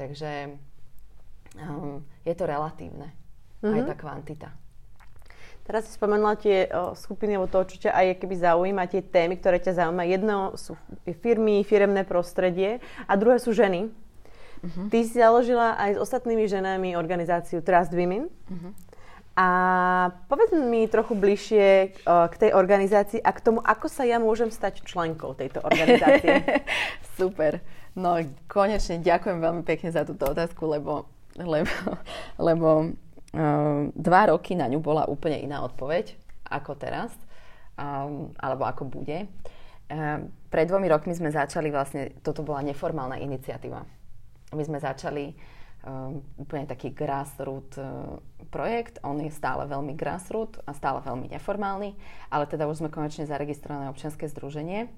Takže 0.00 0.56
um, 1.60 2.00
je 2.24 2.34
to 2.36 2.44
relatívne. 2.48 3.12
Mm-hmm. 3.60 3.74
Aj 3.76 3.80
mhm. 3.84 3.88
tá 3.88 3.94
kvantita. 3.96 4.48
Teraz 5.60 5.86
si 5.86 5.94
spomenula 5.94 6.34
tie 6.40 6.66
o, 6.72 6.96
skupiny, 6.96 7.36
alebo 7.36 7.46
to, 7.46 7.62
čo 7.62 7.86
ťa 7.86 7.92
aj 7.94 8.06
keby 8.24 8.34
zaujíma, 8.42 8.90
tie 8.90 9.04
témy, 9.04 9.38
ktoré 9.38 9.60
ťa 9.60 9.84
zaujíma. 9.84 10.08
Jedno 10.08 10.56
sú 10.56 10.74
firmy, 11.20 11.62
firemné 11.62 12.02
prostredie 12.02 12.80
a 13.06 13.12
druhé 13.14 13.38
sú 13.38 13.52
ženy. 13.52 13.92
Uh-huh. 14.60 14.92
Ty 14.92 14.98
si 15.00 15.16
založila 15.16 15.72
aj 15.80 15.96
s 15.96 15.98
ostatnými 16.04 16.44
ženami 16.44 16.92
organizáciu 16.92 17.64
Trust 17.64 17.96
Women. 17.96 18.28
Uh-huh. 18.28 18.72
A 19.40 19.48
povedz 20.28 20.52
mi 20.52 20.84
trochu 20.84 21.16
bližšie 21.16 21.96
uh, 22.04 22.28
k 22.28 22.34
tej 22.36 22.50
organizácii 22.52 23.24
a 23.24 23.32
k 23.32 23.40
tomu, 23.40 23.64
ako 23.64 23.88
sa 23.88 24.04
ja 24.04 24.20
môžem 24.20 24.52
stať 24.52 24.84
členkou 24.84 25.32
tejto 25.32 25.64
organizácie. 25.64 26.44
Super. 27.18 27.64
No 27.96 28.20
konečne 28.52 29.00
ďakujem 29.00 29.40
veľmi 29.40 29.62
pekne 29.64 29.88
za 29.96 30.04
túto 30.04 30.28
otázku, 30.28 30.68
lebo, 30.68 31.08
lebo, 31.40 31.72
lebo 32.48 32.68
uh, 33.32 33.88
dva 33.96 34.22
roky 34.28 34.52
na 34.58 34.68
ňu 34.68 34.82
bola 34.84 35.08
úplne 35.08 35.40
iná 35.40 35.64
odpoveď 35.64 36.12
ako 36.44 36.76
teraz, 36.76 37.14
um, 37.80 38.34
alebo 38.36 38.68
ako 38.68 38.92
bude. 38.92 39.24
Uh, 39.88 40.26
pred 40.52 40.68
dvomi 40.68 40.90
rokmi 40.90 41.16
sme 41.16 41.32
začali 41.32 41.72
vlastne, 41.72 42.12
toto 42.20 42.44
bola 42.44 42.60
neformálna 42.60 43.16
iniciatíva 43.22 43.99
my 44.50 44.62
sme 44.66 44.78
začali 44.82 45.32
um, 45.86 46.20
úplne 46.36 46.66
taký 46.66 46.90
grassroot 46.90 47.70
uh, 47.78 48.18
projekt. 48.50 48.98
On 49.06 49.16
je 49.18 49.30
stále 49.30 49.64
veľmi 49.66 49.94
grassroot 49.94 50.60
a 50.66 50.74
stále 50.74 51.00
veľmi 51.04 51.30
neformálny, 51.30 51.94
ale 52.28 52.44
teda 52.50 52.66
už 52.66 52.82
sme 52.84 52.92
konečne 52.92 53.28
zaregistrované 53.28 53.88
občianske 53.88 54.26
združenie, 54.28 54.90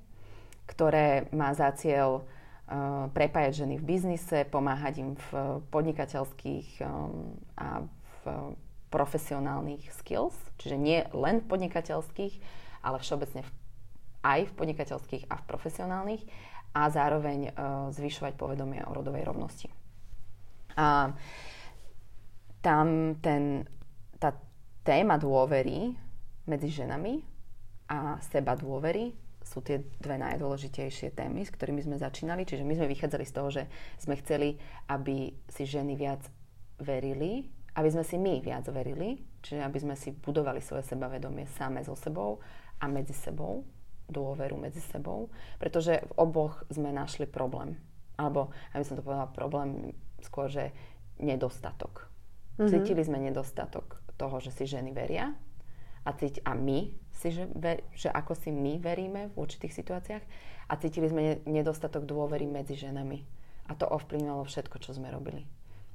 ktoré 0.66 1.28
má 1.34 1.53
za 1.53 1.68
cieľ 1.76 2.24
uh, 2.24 3.09
prepájať 3.12 3.66
ženy 3.66 3.74
v 3.78 3.86
biznise, 3.86 4.48
pomáhať 4.48 5.05
im 5.05 5.11
v 5.14 5.61
podnikateľských 5.68 6.80
um, 6.84 7.36
a 7.59 7.84
v 8.22 8.57
profesionálnych 8.92 9.88
skills, 10.05 10.36
čiže 10.61 10.76
nie 10.76 11.00
len 11.16 11.40
v 11.40 11.48
podnikateľských, 11.48 12.34
ale 12.84 13.00
všeobecne 13.00 13.40
v, 13.40 13.50
aj 14.20 14.40
v 14.46 14.53
podnikateľských 14.53 15.32
a 15.32 15.40
v 15.40 15.44
profesionálnych 15.48 16.22
a 16.73 16.89
zároveň 16.89 17.53
uh, 17.53 17.53
zvyšovať 17.93 18.33
povedomie 18.37 18.81
o 18.85 18.97
rodovej 18.97 19.29
rovnosti. 19.29 19.68
A 20.77 21.12
tam 22.64 23.18
ten, 23.20 23.68
tá 24.16 24.33
téma 24.81 25.20
dôvery 25.20 25.93
medzi 26.49 26.73
ženami 26.73 27.20
a 27.93 28.16
seba 28.25 28.57
dôvery 28.57 29.12
sú 29.43 29.61
tie 29.61 29.83
dve 29.99 30.16
najdôležitejšie 30.23 31.12
témy, 31.18 31.43
s 31.45 31.51
ktorými 31.53 31.83
sme 31.83 31.99
začínali. 31.99 32.47
Čiže 32.47 32.62
my 32.62 32.79
sme 32.79 32.87
vychádzali 32.89 33.25
z 33.27 33.35
toho, 33.35 33.49
že 33.51 33.62
sme 33.99 34.14
chceli, 34.23 34.57
aby 34.89 35.35
si 35.51 35.66
ženy 35.66 35.99
viac 35.99 36.23
verili, 36.79 37.51
aby 37.75 37.89
sme 37.91 38.05
si 38.07 38.16
my 38.16 38.39
viac 38.39 38.64
verili, 38.70 39.18
čiže 39.43 39.61
aby 39.61 39.79
sme 39.83 39.95
si 39.99 40.14
budovali 40.14 40.62
svoje 40.62 40.87
sebavedomie 40.87 41.51
same 41.59 41.83
so 41.83 41.99
sebou 41.99 42.39
a 42.79 42.87
medzi 42.87 43.12
sebou 43.12 43.66
dôveru 44.12 44.60
medzi 44.60 44.84
sebou, 44.92 45.32
pretože 45.56 46.04
v 46.04 46.12
oboch 46.20 46.62
sme 46.68 46.92
našli 46.92 47.24
problém. 47.24 47.80
Alebo, 48.20 48.52
aby 48.76 48.84
som 48.84 48.94
to 48.94 49.02
povedala, 49.02 49.32
problém 49.32 49.96
skôr, 50.20 50.52
že 50.52 50.70
nedostatok. 51.18 52.12
Mm-hmm. 52.60 52.68
Cítili 52.68 53.02
sme 53.02 53.18
nedostatok 53.18 54.04
toho, 54.20 54.38
že 54.38 54.52
si 54.52 54.68
ženy 54.68 54.92
veria 54.92 55.32
a, 56.04 56.10
cíti, 56.12 56.38
a 56.44 56.52
my 56.52 56.92
si, 57.10 57.32
že, 57.32 57.48
ver, 57.56 57.82
že 57.96 58.12
ako 58.12 58.36
si 58.36 58.52
my 58.52 58.78
veríme 58.78 59.32
v 59.32 59.38
určitých 59.38 59.72
situáciách 59.72 60.24
a 60.68 60.72
cítili 60.78 61.08
sme 61.08 61.42
nedostatok 61.48 62.04
dôvery 62.04 62.44
medzi 62.44 62.78
ženami. 62.78 63.24
A 63.70 63.78
to 63.78 63.86
ovplyvňovalo 63.86 64.44
všetko, 64.44 64.76
čo 64.82 64.94
sme 64.94 65.08
robili. 65.08 65.46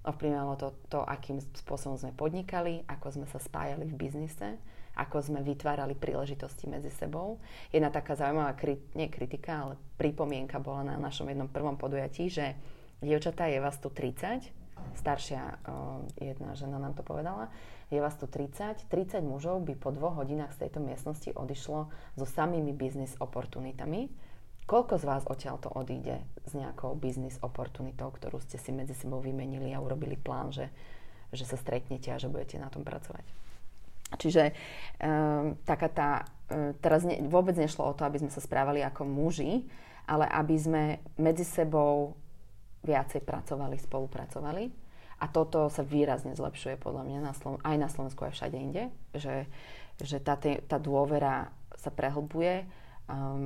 Ovplyvňovalo 0.07 0.55
to, 0.55 0.69
to, 0.87 0.99
akým 1.03 1.43
spôsobom 1.59 1.99
sme 1.99 2.15
podnikali, 2.15 2.87
ako 2.87 3.19
sme 3.19 3.27
sa 3.27 3.43
spájali 3.43 3.91
v 3.91 3.97
biznise, 3.99 4.55
ako 4.97 5.21
sme 5.21 5.45
vytvárali 5.45 5.93
príležitosti 5.93 6.65
medzi 6.65 6.89
sebou. 6.89 7.37
Jedna 7.69 7.93
taká 7.93 8.17
zaujímavá, 8.17 8.57
nie 8.97 9.07
kritika, 9.13 9.69
ale 9.69 9.73
pripomienka 10.01 10.57
bola 10.57 10.89
na 10.89 10.95
našom 10.97 11.29
jednom 11.29 11.45
prvom 11.45 11.77
podujatí, 11.77 12.33
že 12.33 12.57
dievčatá 13.05 13.45
je 13.45 13.61
vás 13.61 13.77
tu 13.77 13.93
30, 13.93 14.49
staršia 14.97 15.61
jedna 16.17 16.57
žena 16.57 16.81
nám 16.81 16.97
to 16.97 17.05
povedala, 17.05 17.53
je 17.93 18.01
vás 18.01 18.17
tu 18.17 18.25
30, 18.25 18.89
30 18.89 19.21
mužov 19.21 19.61
by 19.63 19.77
po 19.77 19.93
dvoch 19.93 20.17
hodinách 20.17 20.57
z 20.57 20.67
tejto 20.67 20.81
miestnosti 20.81 21.29
odišlo 21.31 21.93
so 22.17 22.25
samými 22.25 22.73
biznis 22.73 23.13
oportunitami, 23.21 24.09
Koľko 24.67 24.99
z 24.99 25.07
vás 25.07 25.23
odtiaľ 25.23 25.63
to 25.63 25.71
odíde 25.71 26.19
s 26.43 26.51
nejakou 26.51 26.91
business 26.99 27.39
opportunitou, 27.39 28.11
ktorú 28.11 28.43
ste 28.43 28.59
si 28.59 28.75
medzi 28.75 28.91
sebou 28.91 29.23
vymenili 29.23 29.71
a 29.71 29.79
urobili 29.79 30.19
plán, 30.19 30.51
že, 30.51 30.67
že 31.31 31.47
sa 31.47 31.55
stretnete 31.55 32.11
a 32.11 32.19
že 32.19 32.27
budete 32.27 32.59
na 32.59 32.67
tom 32.67 32.83
pracovať? 32.83 33.46
Čiže 34.15 34.55
um, 35.03 35.59
taká 35.67 35.89
tá, 35.91 36.09
um, 36.47 36.71
teraz 36.79 37.03
ne, 37.03 37.19
vôbec 37.27 37.59
nešlo 37.59 37.91
o 37.91 37.95
to, 37.95 38.07
aby 38.07 38.23
sme 38.23 38.31
sa 38.31 38.39
správali 38.39 38.79
ako 38.79 39.03
muži, 39.03 39.67
ale 40.07 40.23
aby 40.31 40.55
sme 40.55 40.83
medzi 41.19 41.43
sebou 41.43 42.15
viacej 42.87 43.19
pracovali, 43.27 43.75
spolupracovali. 43.75 44.71
A 45.17 45.25
toto 45.27 45.67
sa 45.67 45.81
výrazne 45.83 46.37
zlepšuje 46.37 46.77
podľa 46.79 47.03
mňa 47.03 47.19
na 47.19 47.33
Slo- 47.33 47.59
aj 47.65 47.75
na 47.75 47.89
Slovensku, 47.89 48.23
aj 48.23 48.37
všade 48.37 48.55
inde, 48.55 48.93
že, 49.17 49.49
že 49.99 50.21
tá, 50.21 50.37
tá 50.39 50.77
dôvera 50.77 51.51
sa 51.75 51.89
prehlbuje 51.89 52.69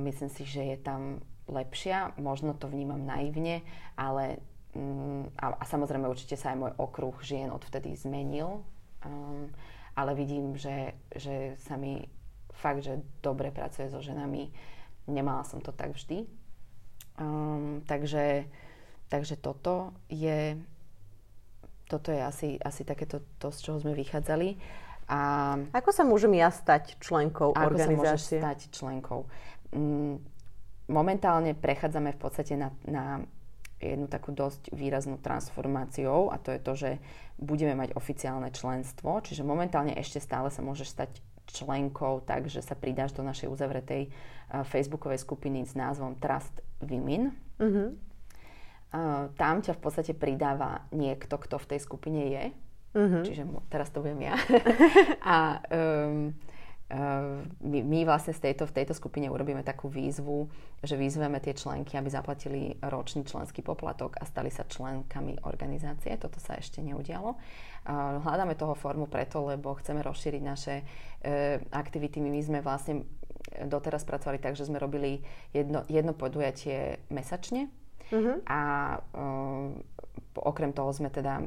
myslím 0.04 0.30
si, 0.30 0.42
že 0.42 0.62
je 0.74 0.78
tam 0.78 1.22
lepšia. 1.46 2.14
Možno 2.18 2.54
to 2.54 2.66
vnímam 2.66 3.02
naivne, 3.02 3.62
ale 3.94 4.42
mm, 4.74 5.38
a, 5.38 5.46
a 5.62 5.64
samozrejme 5.66 6.10
určite 6.10 6.34
sa 6.34 6.54
aj 6.54 6.58
môj 6.58 6.72
okruh 6.78 7.14
žien 7.22 7.50
odvtedy 7.54 7.94
zmenil. 7.94 8.66
Um, 9.06 9.50
ale 9.96 10.16
vidím, 10.16 10.56
že, 10.56 10.96
že 11.12 11.56
sa 11.68 11.76
mi 11.76 12.08
fakt, 12.52 12.84
že 12.84 13.00
dobre 13.20 13.50
pracuje 13.50 13.88
so 13.88 14.00
ženami. 14.00 14.52
Nemala 15.08 15.44
som 15.44 15.58
to 15.60 15.72
tak 15.72 15.92
vždy. 15.92 16.24
Um, 17.20 17.84
takže, 17.84 18.48
takže 19.08 19.36
toto 19.36 19.92
je 20.08 20.56
toto 21.92 22.08
je 22.08 22.24
asi, 22.24 22.56
asi 22.56 22.88
takéto 22.88 23.20
to, 23.36 23.52
z 23.52 23.68
čoho 23.68 23.76
sme 23.76 23.92
vychádzali. 23.92 24.56
A 25.12 25.20
ako 25.76 25.90
sa 25.92 26.08
môžem 26.08 26.32
ja 26.40 26.48
stať 26.48 26.96
členkou 27.04 27.52
ako 27.52 27.68
organizácie? 27.68 28.00
Ako 28.00 28.00
sa 28.00 28.16
môžeš 28.16 28.22
stať 28.40 28.58
členkou? 28.72 29.20
Mm, 29.76 30.16
momentálne 30.88 31.52
prechádzame 31.52 32.16
v 32.16 32.20
podstate 32.22 32.56
na, 32.56 32.72
na 32.88 33.20
jednu 33.82 34.06
takú 34.06 34.30
dosť 34.30 34.70
výraznú 34.70 35.18
transformáciou 35.18 36.30
a 36.30 36.38
to 36.38 36.54
je 36.54 36.60
to, 36.62 36.72
že 36.78 36.90
budeme 37.42 37.74
mať 37.74 37.98
oficiálne 37.98 38.54
členstvo, 38.54 39.18
čiže 39.20 39.42
momentálne 39.42 39.98
ešte 39.98 40.22
stále 40.22 40.48
sa 40.54 40.62
môžeš 40.62 40.88
stať 40.94 41.10
členkou 41.50 42.22
tak, 42.22 42.46
že 42.46 42.62
sa 42.62 42.78
pridáš 42.78 43.12
do 43.12 43.26
našej 43.26 43.50
uzavretej 43.50 44.08
uh, 44.08 44.62
facebookovej 44.62 45.20
skupiny 45.20 45.66
s 45.66 45.74
názvom 45.74 46.16
Trust 46.22 46.62
Women. 46.80 47.34
Mm-hmm. 47.58 47.88
Uh, 48.92 49.32
tam 49.34 49.64
ťa 49.64 49.74
v 49.74 49.80
podstate 49.82 50.12
pridáva 50.14 50.86
niekto, 50.94 51.36
kto 51.36 51.58
v 51.58 51.68
tej 51.74 51.80
skupine 51.82 52.22
je. 52.30 52.44
Mm-hmm. 52.92 53.22
Čiže 53.24 53.42
teraz 53.72 53.88
to 53.88 54.04
budem 54.04 54.20
ja. 54.20 54.36
a 55.34 55.64
um, 55.72 56.36
my, 56.92 57.78
my 57.80 57.98
vlastne 58.04 58.36
z 58.36 58.52
tejto, 58.52 58.68
v 58.68 58.76
tejto 58.76 58.92
skupine 58.92 59.32
urobíme 59.32 59.64
takú 59.64 59.88
výzvu, 59.88 60.44
že 60.84 61.00
vyzveme 61.00 61.40
tie 61.40 61.56
členky, 61.56 61.96
aby 61.96 62.12
zaplatili 62.12 62.76
ročný 62.84 63.24
členský 63.24 63.64
poplatok 63.64 64.20
a 64.20 64.28
stali 64.28 64.52
sa 64.52 64.68
členkami 64.68 65.40
organizácie. 65.48 66.20
Toto 66.20 66.36
sa 66.36 66.60
ešte 66.60 66.84
neudialo. 66.84 67.40
Hľadáme 68.20 68.52
toho 68.60 68.76
formu 68.76 69.08
preto, 69.08 69.40
lebo 69.48 69.72
chceme 69.80 70.04
rozšíriť 70.04 70.42
naše 70.44 70.74
e, 70.78 70.84
aktivity. 71.72 72.20
My 72.20 72.38
sme 72.44 72.60
vlastne 72.60 73.08
doteraz 73.64 74.04
pracovali 74.04 74.36
tak, 74.36 74.54
že 74.54 74.68
sme 74.68 74.76
robili 74.76 75.24
jedno, 75.56 75.88
jedno 75.88 76.12
podujatie 76.12 77.00
mesačne 77.08 77.72
uh-huh. 78.12 78.36
a 78.46 78.60
um, 79.12 79.82
okrem 80.38 80.70
toho 80.72 80.94
sme 80.94 81.10
teda 81.10 81.42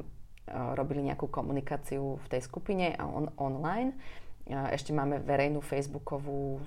robili 0.78 1.02
nejakú 1.02 1.26
komunikáciu 1.26 2.22
v 2.22 2.28
tej 2.30 2.42
skupine 2.46 2.94
a 2.94 3.10
on, 3.10 3.34
online 3.42 3.98
ešte 4.46 4.94
máme 4.94 5.22
verejnú 5.26 5.62
facebookovú 5.62 6.62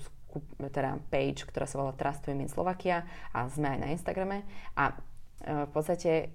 teda 0.60 1.00
page, 1.08 1.48
ktorá 1.48 1.64
sa 1.64 1.80
volá 1.80 1.92
Trust 1.96 2.28
Women 2.28 2.52
Slovakia 2.52 3.08
a 3.32 3.48
sme 3.48 3.76
aj 3.76 3.78
na 3.80 3.88
Instagrame. 3.90 4.44
A 4.76 4.92
e, 4.92 4.94
v 5.64 5.70
podstate 5.72 6.34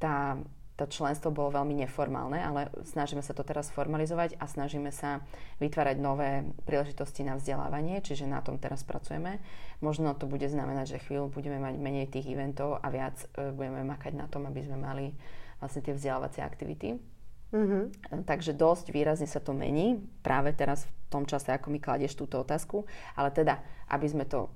tá, 0.00 0.40
to 0.80 0.88
členstvo 0.88 1.28
bolo 1.28 1.52
veľmi 1.52 1.76
neformálne, 1.84 2.40
ale 2.40 2.72
snažíme 2.88 3.20
sa 3.20 3.36
to 3.36 3.44
teraz 3.44 3.68
formalizovať 3.70 4.40
a 4.40 4.48
snažíme 4.48 4.88
sa 4.90 5.20
vytvárať 5.60 5.96
nové 6.00 6.48
príležitosti 6.64 7.22
na 7.22 7.36
vzdelávanie, 7.36 8.00
čiže 8.00 8.24
na 8.24 8.40
tom 8.40 8.56
teraz 8.56 8.82
pracujeme. 8.82 9.38
Možno 9.84 10.16
to 10.16 10.24
bude 10.24 10.48
znamenať, 10.48 10.96
že 10.98 11.02
chvíľu 11.04 11.28
budeme 11.28 11.60
mať 11.60 11.74
menej 11.76 12.08
tých 12.08 12.32
eventov 12.32 12.80
a 12.80 12.86
viac 12.88 13.20
e, 13.36 13.52
budeme 13.52 13.84
makať 13.84 14.16
na 14.16 14.26
tom, 14.26 14.48
aby 14.48 14.64
sme 14.64 14.80
mali 14.80 15.12
vlastne 15.60 15.84
tie 15.84 15.94
vzdelávacie 15.94 16.42
aktivity. 16.42 17.11
Mm-hmm. 17.52 18.24
Takže 18.24 18.56
dosť 18.56 18.96
výrazne 18.96 19.28
sa 19.28 19.36
to 19.36 19.52
mení 19.52 20.00
práve 20.24 20.56
teraz 20.56 20.88
v 20.88 20.92
tom 21.12 21.28
čase, 21.28 21.52
ako 21.52 21.68
mi 21.68 21.84
kladieš 21.84 22.16
túto 22.16 22.40
otázku. 22.40 22.88
Ale 23.12 23.28
teda, 23.28 23.60
aby 23.92 24.08
sme 24.08 24.24
to 24.24 24.48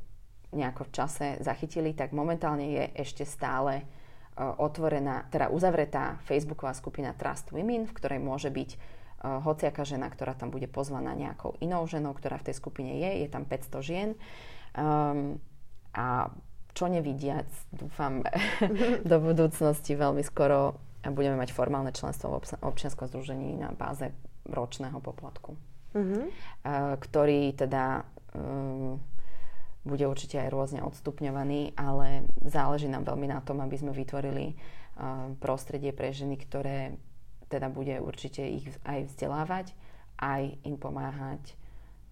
nejako 0.57 0.89
v 0.89 0.95
čase 0.97 1.27
zachytili, 1.45 1.93
tak 1.93 2.17
momentálne 2.17 2.65
je 2.73 2.85
ešte 2.97 3.29
stále 3.29 3.85
uh, 3.85 4.57
otvorená, 4.57 5.29
teda 5.29 5.53
uzavretá 5.53 6.17
facebooková 6.25 6.73
skupina 6.73 7.13
Trust 7.13 7.53
Women, 7.53 7.85
v 7.85 7.97
ktorej 8.01 8.21
môže 8.25 8.49
byť 8.49 8.71
uh, 8.73 9.45
hociaká 9.45 9.85
žena, 9.85 10.09
ktorá 10.09 10.33
tam 10.33 10.49
bude 10.49 10.65
pozvaná 10.65 11.13
nejakou 11.13 11.53
inou 11.61 11.85
ženou, 11.85 12.17
ktorá 12.17 12.41
v 12.41 12.49
tej 12.49 12.57
skupine 12.57 12.97
je. 12.97 13.11
Je 13.25 13.29
tam 13.29 13.45
500 13.45 13.85
žien. 13.85 14.09
Um, 14.73 15.37
a 15.93 16.33
čo 16.73 16.89
nevidiac, 16.89 17.49
dúfam, 17.73 18.25
do 19.11 19.17
budúcnosti 19.21 19.93
veľmi 19.93 20.25
skoro 20.25 20.86
a 21.07 21.15
budeme 21.15 21.39
mať 21.39 21.55
formálne 21.55 21.95
členstvo 21.95 22.43
v 22.43 22.45
občianskom 22.67 23.07
združení 23.07 23.55
na 23.55 23.71
báze 23.71 24.11
ročného 24.51 24.99
poplatku, 24.99 25.55
mm-hmm. 25.95 26.25
ktorý 26.99 27.55
teda 27.55 28.03
um, 28.35 28.99
bude 29.87 30.03
určite 30.03 30.43
aj 30.43 30.51
rôzne 30.51 30.81
odstupňovaný, 30.83 31.79
ale 31.79 32.27
záleží 32.43 32.91
nám 32.91 33.07
veľmi 33.07 33.31
na 33.31 33.39
tom, 33.39 33.63
aby 33.63 33.79
sme 33.79 33.95
vytvorili 33.95 34.55
uh, 34.55 35.31
prostredie 35.39 35.95
pre 35.95 36.11
ženy, 36.11 36.43
ktoré 36.43 36.99
teda 37.47 37.71
bude 37.71 38.03
určite 38.03 38.43
ich 38.43 38.67
aj 38.83 39.07
vzdelávať, 39.15 39.71
aj 40.19 40.59
im 40.67 40.75
pomáhať 40.75 41.55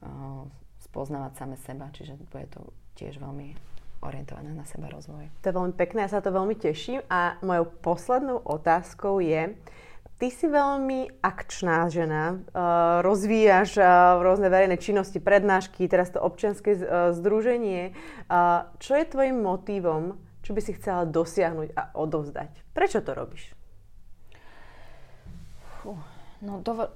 uh, 0.06 0.46
spoznávať 0.86 1.32
same 1.34 1.58
seba, 1.58 1.90
čiže 1.90 2.14
bude 2.30 2.46
to 2.54 2.62
tiež 2.94 3.18
veľmi 3.18 3.73
orientovaná 4.04 4.52
na 4.52 4.68
seba 4.68 4.92
rozvoj. 4.92 5.32
To 5.40 5.48
je 5.48 5.56
veľmi 5.56 5.74
pekné, 5.74 6.04
ja 6.04 6.12
sa 6.12 6.20
to 6.20 6.30
veľmi 6.30 6.54
teším. 6.54 7.00
A 7.08 7.40
mojou 7.40 7.66
poslednou 7.80 8.38
otázkou 8.44 9.18
je, 9.24 9.56
Ty 10.14 10.30
si 10.30 10.46
veľmi 10.46 11.20
akčná 11.26 11.90
žena, 11.90 12.38
uh, 12.38 13.02
rozvíjaš 13.02 13.82
uh, 13.82 14.22
rôzne 14.22 14.46
verejné 14.46 14.78
činnosti, 14.78 15.18
prednášky, 15.18 15.90
teraz 15.90 16.14
to 16.14 16.22
občianske 16.22 16.70
uh, 16.78 16.80
združenie. 17.10 17.98
Čo 18.78 18.92
je 18.94 19.10
tvojim 19.10 19.42
motívom, 19.42 20.14
čo 20.46 20.54
by 20.54 20.60
si 20.62 20.78
chcela 20.78 21.02
dosiahnuť 21.02 21.74
a 21.74 21.82
odovzdať? 21.98 22.50
Prečo 22.70 23.02
to 23.02 23.10
robíš? 23.12 23.52
no 26.40 26.64
to, 26.64 26.88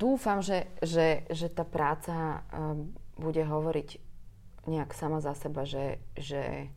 dúfam, 0.00 0.40
že, 0.40 0.72
že, 0.80 1.28
že 1.28 1.52
tá 1.52 1.68
práca 1.68 2.40
bude 3.20 3.44
hovoriť 3.44 4.07
nejak 4.68 4.92
sama 4.92 5.24
za 5.24 5.32
seba, 5.34 5.64
že, 5.64 5.98
že 6.14 6.68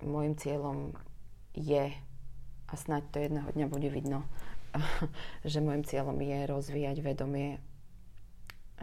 môjim 0.00 0.34
cieľom 0.34 0.96
je, 1.54 1.92
a 2.68 2.74
snáď 2.74 3.02
to 3.12 3.18
jedného 3.20 3.48
dňa 3.52 3.66
bude 3.68 3.88
vidno, 3.92 4.24
že 5.46 5.62
môjim 5.62 5.84
cieľom 5.86 6.18
je 6.18 6.38
rozvíjať 6.48 6.96
vedomie 7.04 7.62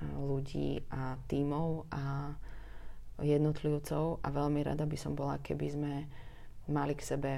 ľudí 0.01 0.87
a 0.89 1.19
tímov 1.27 1.91
a 1.91 2.33
jednotlivcov 3.21 4.23
a 4.23 4.27
veľmi 4.33 4.65
rada 4.65 4.87
by 4.87 4.97
som 4.97 5.13
bola, 5.13 5.37
keby 5.43 5.67
sme 5.69 5.93
mali 6.71 6.97
k 6.97 7.05
sebe 7.05 7.31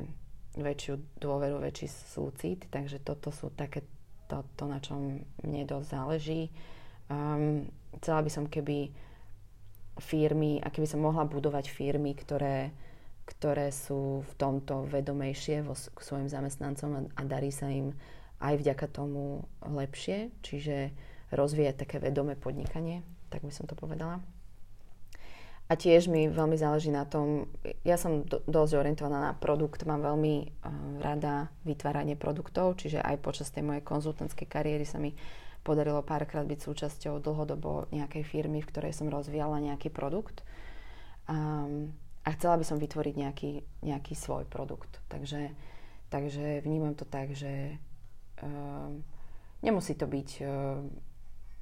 väčšiu 0.54 1.18
dôveru, 1.18 1.60
väčší 1.60 1.90
súcit, 1.90 2.70
takže 2.70 3.02
toto 3.02 3.34
sú 3.34 3.50
také 3.52 3.84
to, 4.30 4.46
to 4.56 4.64
na 4.70 4.80
čom 4.80 5.26
mne 5.44 5.64
dosť 5.66 5.88
záleží. 5.90 6.42
Um, 7.10 7.68
chcela 8.00 8.22
by 8.24 8.30
som, 8.32 8.46
keby 8.48 8.94
firmy 10.00 10.62
a 10.64 10.74
keby 10.74 10.90
som 10.90 11.06
mohla 11.06 11.26
budovať 11.26 11.70
firmy, 11.70 12.18
ktoré, 12.18 12.74
ktoré 13.26 13.70
sú 13.70 14.26
v 14.26 14.34
tomto 14.38 14.90
vedomejšie 14.90 15.62
vo, 15.62 15.78
k 15.78 16.00
svojim 16.00 16.30
zamestnancom 16.30 16.90
a, 16.94 17.02
a 17.18 17.22
darí 17.28 17.54
sa 17.54 17.70
im 17.70 17.94
aj 18.44 18.60
vďaka 18.60 18.88
tomu 18.92 19.48
lepšie, 19.64 20.34
čiže 20.44 20.92
rozvíjať 21.32 21.76
také 21.88 21.98
vedomé 22.04 22.36
podnikanie, 22.36 23.02
tak 23.32 23.42
by 23.46 23.54
som 23.54 23.66
to 23.66 23.74
povedala. 23.74 24.20
A 25.72 25.80
tiež 25.80 26.12
mi 26.12 26.28
veľmi 26.28 26.60
záleží 26.60 26.92
na 26.92 27.08
tom, 27.08 27.48
ja 27.88 27.96
som 27.96 28.28
do, 28.28 28.44
dosť 28.46 28.84
orientovaná 28.84 29.32
na 29.32 29.34
produkt, 29.34 29.88
mám 29.88 30.04
veľmi 30.04 30.36
uh, 30.44 30.50
rada 31.00 31.48
vytváranie 31.64 32.20
produktov, 32.20 32.76
čiže 32.78 33.00
aj 33.00 33.24
počas 33.24 33.48
tej 33.48 33.64
mojej 33.64 33.82
konzultantskej 33.82 34.46
kariéry 34.46 34.84
sa 34.84 35.00
mi 35.00 35.16
podarilo 35.64 36.04
párkrát 36.04 36.44
byť 36.44 36.60
súčasťou 36.60 37.24
dlhodobo 37.24 37.90
nejakej 37.90 38.24
firmy, 38.28 38.60
v 38.62 38.70
ktorej 38.70 38.94
som 38.94 39.08
rozvíjala 39.10 39.64
nejaký 39.64 39.90
produkt. 39.90 40.44
Um, 41.26 41.96
a 42.24 42.32
chcela 42.36 42.56
by 42.56 42.66
som 42.68 42.80
vytvoriť 42.80 43.16
nejaký, 43.16 43.52
nejaký 43.84 44.14
svoj 44.16 44.48
produkt. 44.48 45.00
Takže, 45.12 45.52
takže 46.08 46.64
vnímam 46.64 46.96
to 46.96 47.04
tak, 47.04 47.36
že 47.36 47.80
um, 48.44 49.04
nemusí 49.64 49.96
to 49.96 50.08
byť 50.08 50.30
um, 50.44 50.88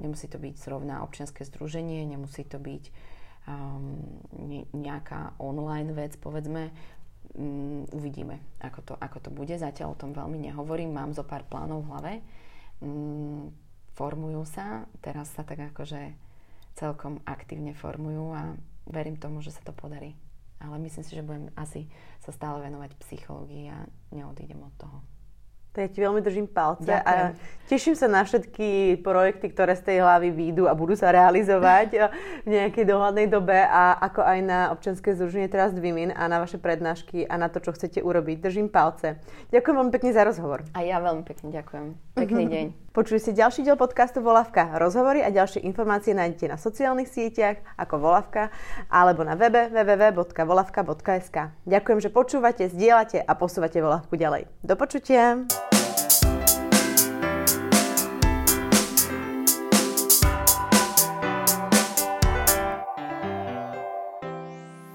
nemusí 0.01 0.25
to 0.25 0.41
byť 0.41 0.55
zrovna 0.57 1.05
občianske 1.05 1.45
združenie, 1.45 2.03
nemusí 2.09 2.41
to 2.43 2.57
byť 2.57 2.83
um, 3.45 4.01
nejaká 4.73 5.37
online 5.37 5.93
vec, 5.93 6.17
povedzme, 6.17 6.73
um, 7.37 7.85
uvidíme, 7.93 8.41
ako 8.59 8.79
to, 8.81 8.93
ako 8.97 9.17
to 9.21 9.29
bude. 9.29 9.53
Zatiaľ 9.53 9.93
o 9.93 9.99
tom 10.01 10.11
veľmi 10.11 10.41
nehovorím, 10.41 10.91
mám 10.91 11.13
zo 11.13 11.21
pár 11.21 11.45
plánov 11.45 11.85
v 11.85 11.89
hlave. 11.93 12.13
Um, 12.81 13.53
formujú 13.95 14.43
sa, 14.47 14.87
teraz 15.03 15.31
sa 15.33 15.43
tak 15.43 15.73
akože 15.73 16.15
celkom 16.75 17.19
aktívne 17.27 17.75
formujú 17.75 18.31
a 18.31 18.55
verím 18.87 19.19
tomu, 19.19 19.43
že 19.43 19.51
sa 19.51 19.61
to 19.61 19.75
podarí. 19.75 20.15
Ale 20.61 20.77
myslím 20.77 21.03
si, 21.03 21.17
že 21.17 21.25
budem 21.25 21.49
asi 21.57 21.89
sa 22.21 22.29
stále 22.29 22.61
venovať 22.61 22.93
psychológii 23.01 23.73
a 23.73 23.81
neodídem 24.13 24.61
od 24.61 24.73
toho. 24.77 25.01
To 25.71 25.79
ja 25.79 25.87
ti 25.87 26.03
veľmi 26.03 26.19
držím 26.19 26.51
palce 26.51 26.83
Ďakujem. 26.83 27.31
a 27.31 27.31
teším 27.71 27.95
sa 27.95 28.11
na 28.11 28.27
všetky 28.27 28.99
projekty, 28.99 29.55
ktoré 29.55 29.79
z 29.79 29.87
tej 29.87 29.97
hlavy 30.03 30.35
výjdu 30.35 30.67
a 30.67 30.75
budú 30.75 30.99
sa 30.99 31.15
realizovať 31.15 32.11
v 32.45 32.47
nejakej 32.51 32.83
dohľadnej 32.83 33.31
dobe 33.31 33.55
a 33.55 33.95
ako 34.03 34.19
aj 34.19 34.39
na 34.43 34.59
občanské 34.75 35.15
združenie 35.15 35.47
Trust 35.47 35.79
Women 35.79 36.11
a 36.11 36.27
na 36.27 36.43
vaše 36.43 36.59
prednášky 36.59 37.23
a 37.23 37.39
na 37.39 37.47
to, 37.47 37.63
čo 37.63 37.71
chcete 37.71 38.03
urobiť. 38.03 38.43
Držím 38.43 38.67
palce. 38.67 39.23
Ďakujem 39.55 39.75
veľmi 39.79 39.93
pekne 39.95 40.11
za 40.11 40.27
rozhovor. 40.27 40.67
A 40.75 40.83
ja 40.83 40.99
veľmi 40.99 41.23
pekne 41.23 41.55
ďakujem. 41.55 42.19
Pekný 42.19 42.43
deň. 42.59 42.65
Počuli 42.91 43.23
ste 43.23 43.31
ďalší 43.31 43.63
diel 43.63 43.79
podcastu 43.79 44.19
Volavka. 44.19 44.75
Rozhovory 44.75 45.23
a 45.23 45.31
ďalšie 45.31 45.63
informácie 45.63 46.11
nájdete 46.11 46.51
na 46.51 46.59
sociálnych 46.59 47.07
sieťach 47.07 47.63
ako 47.79 48.03
Volavka 48.03 48.51
alebo 48.91 49.23
na 49.23 49.39
webe 49.39 49.71
www.volavka.sk. 49.71 51.55
Ďakujem, 51.63 51.99
že 52.03 52.09
počúvate, 52.11 52.67
zdieľate 52.67 53.23
a 53.23 53.31
posúvate 53.31 53.79
Volavku 53.79 54.19
ďalej. 54.19 54.43
Do 54.59 54.75
počutia! 54.75 55.70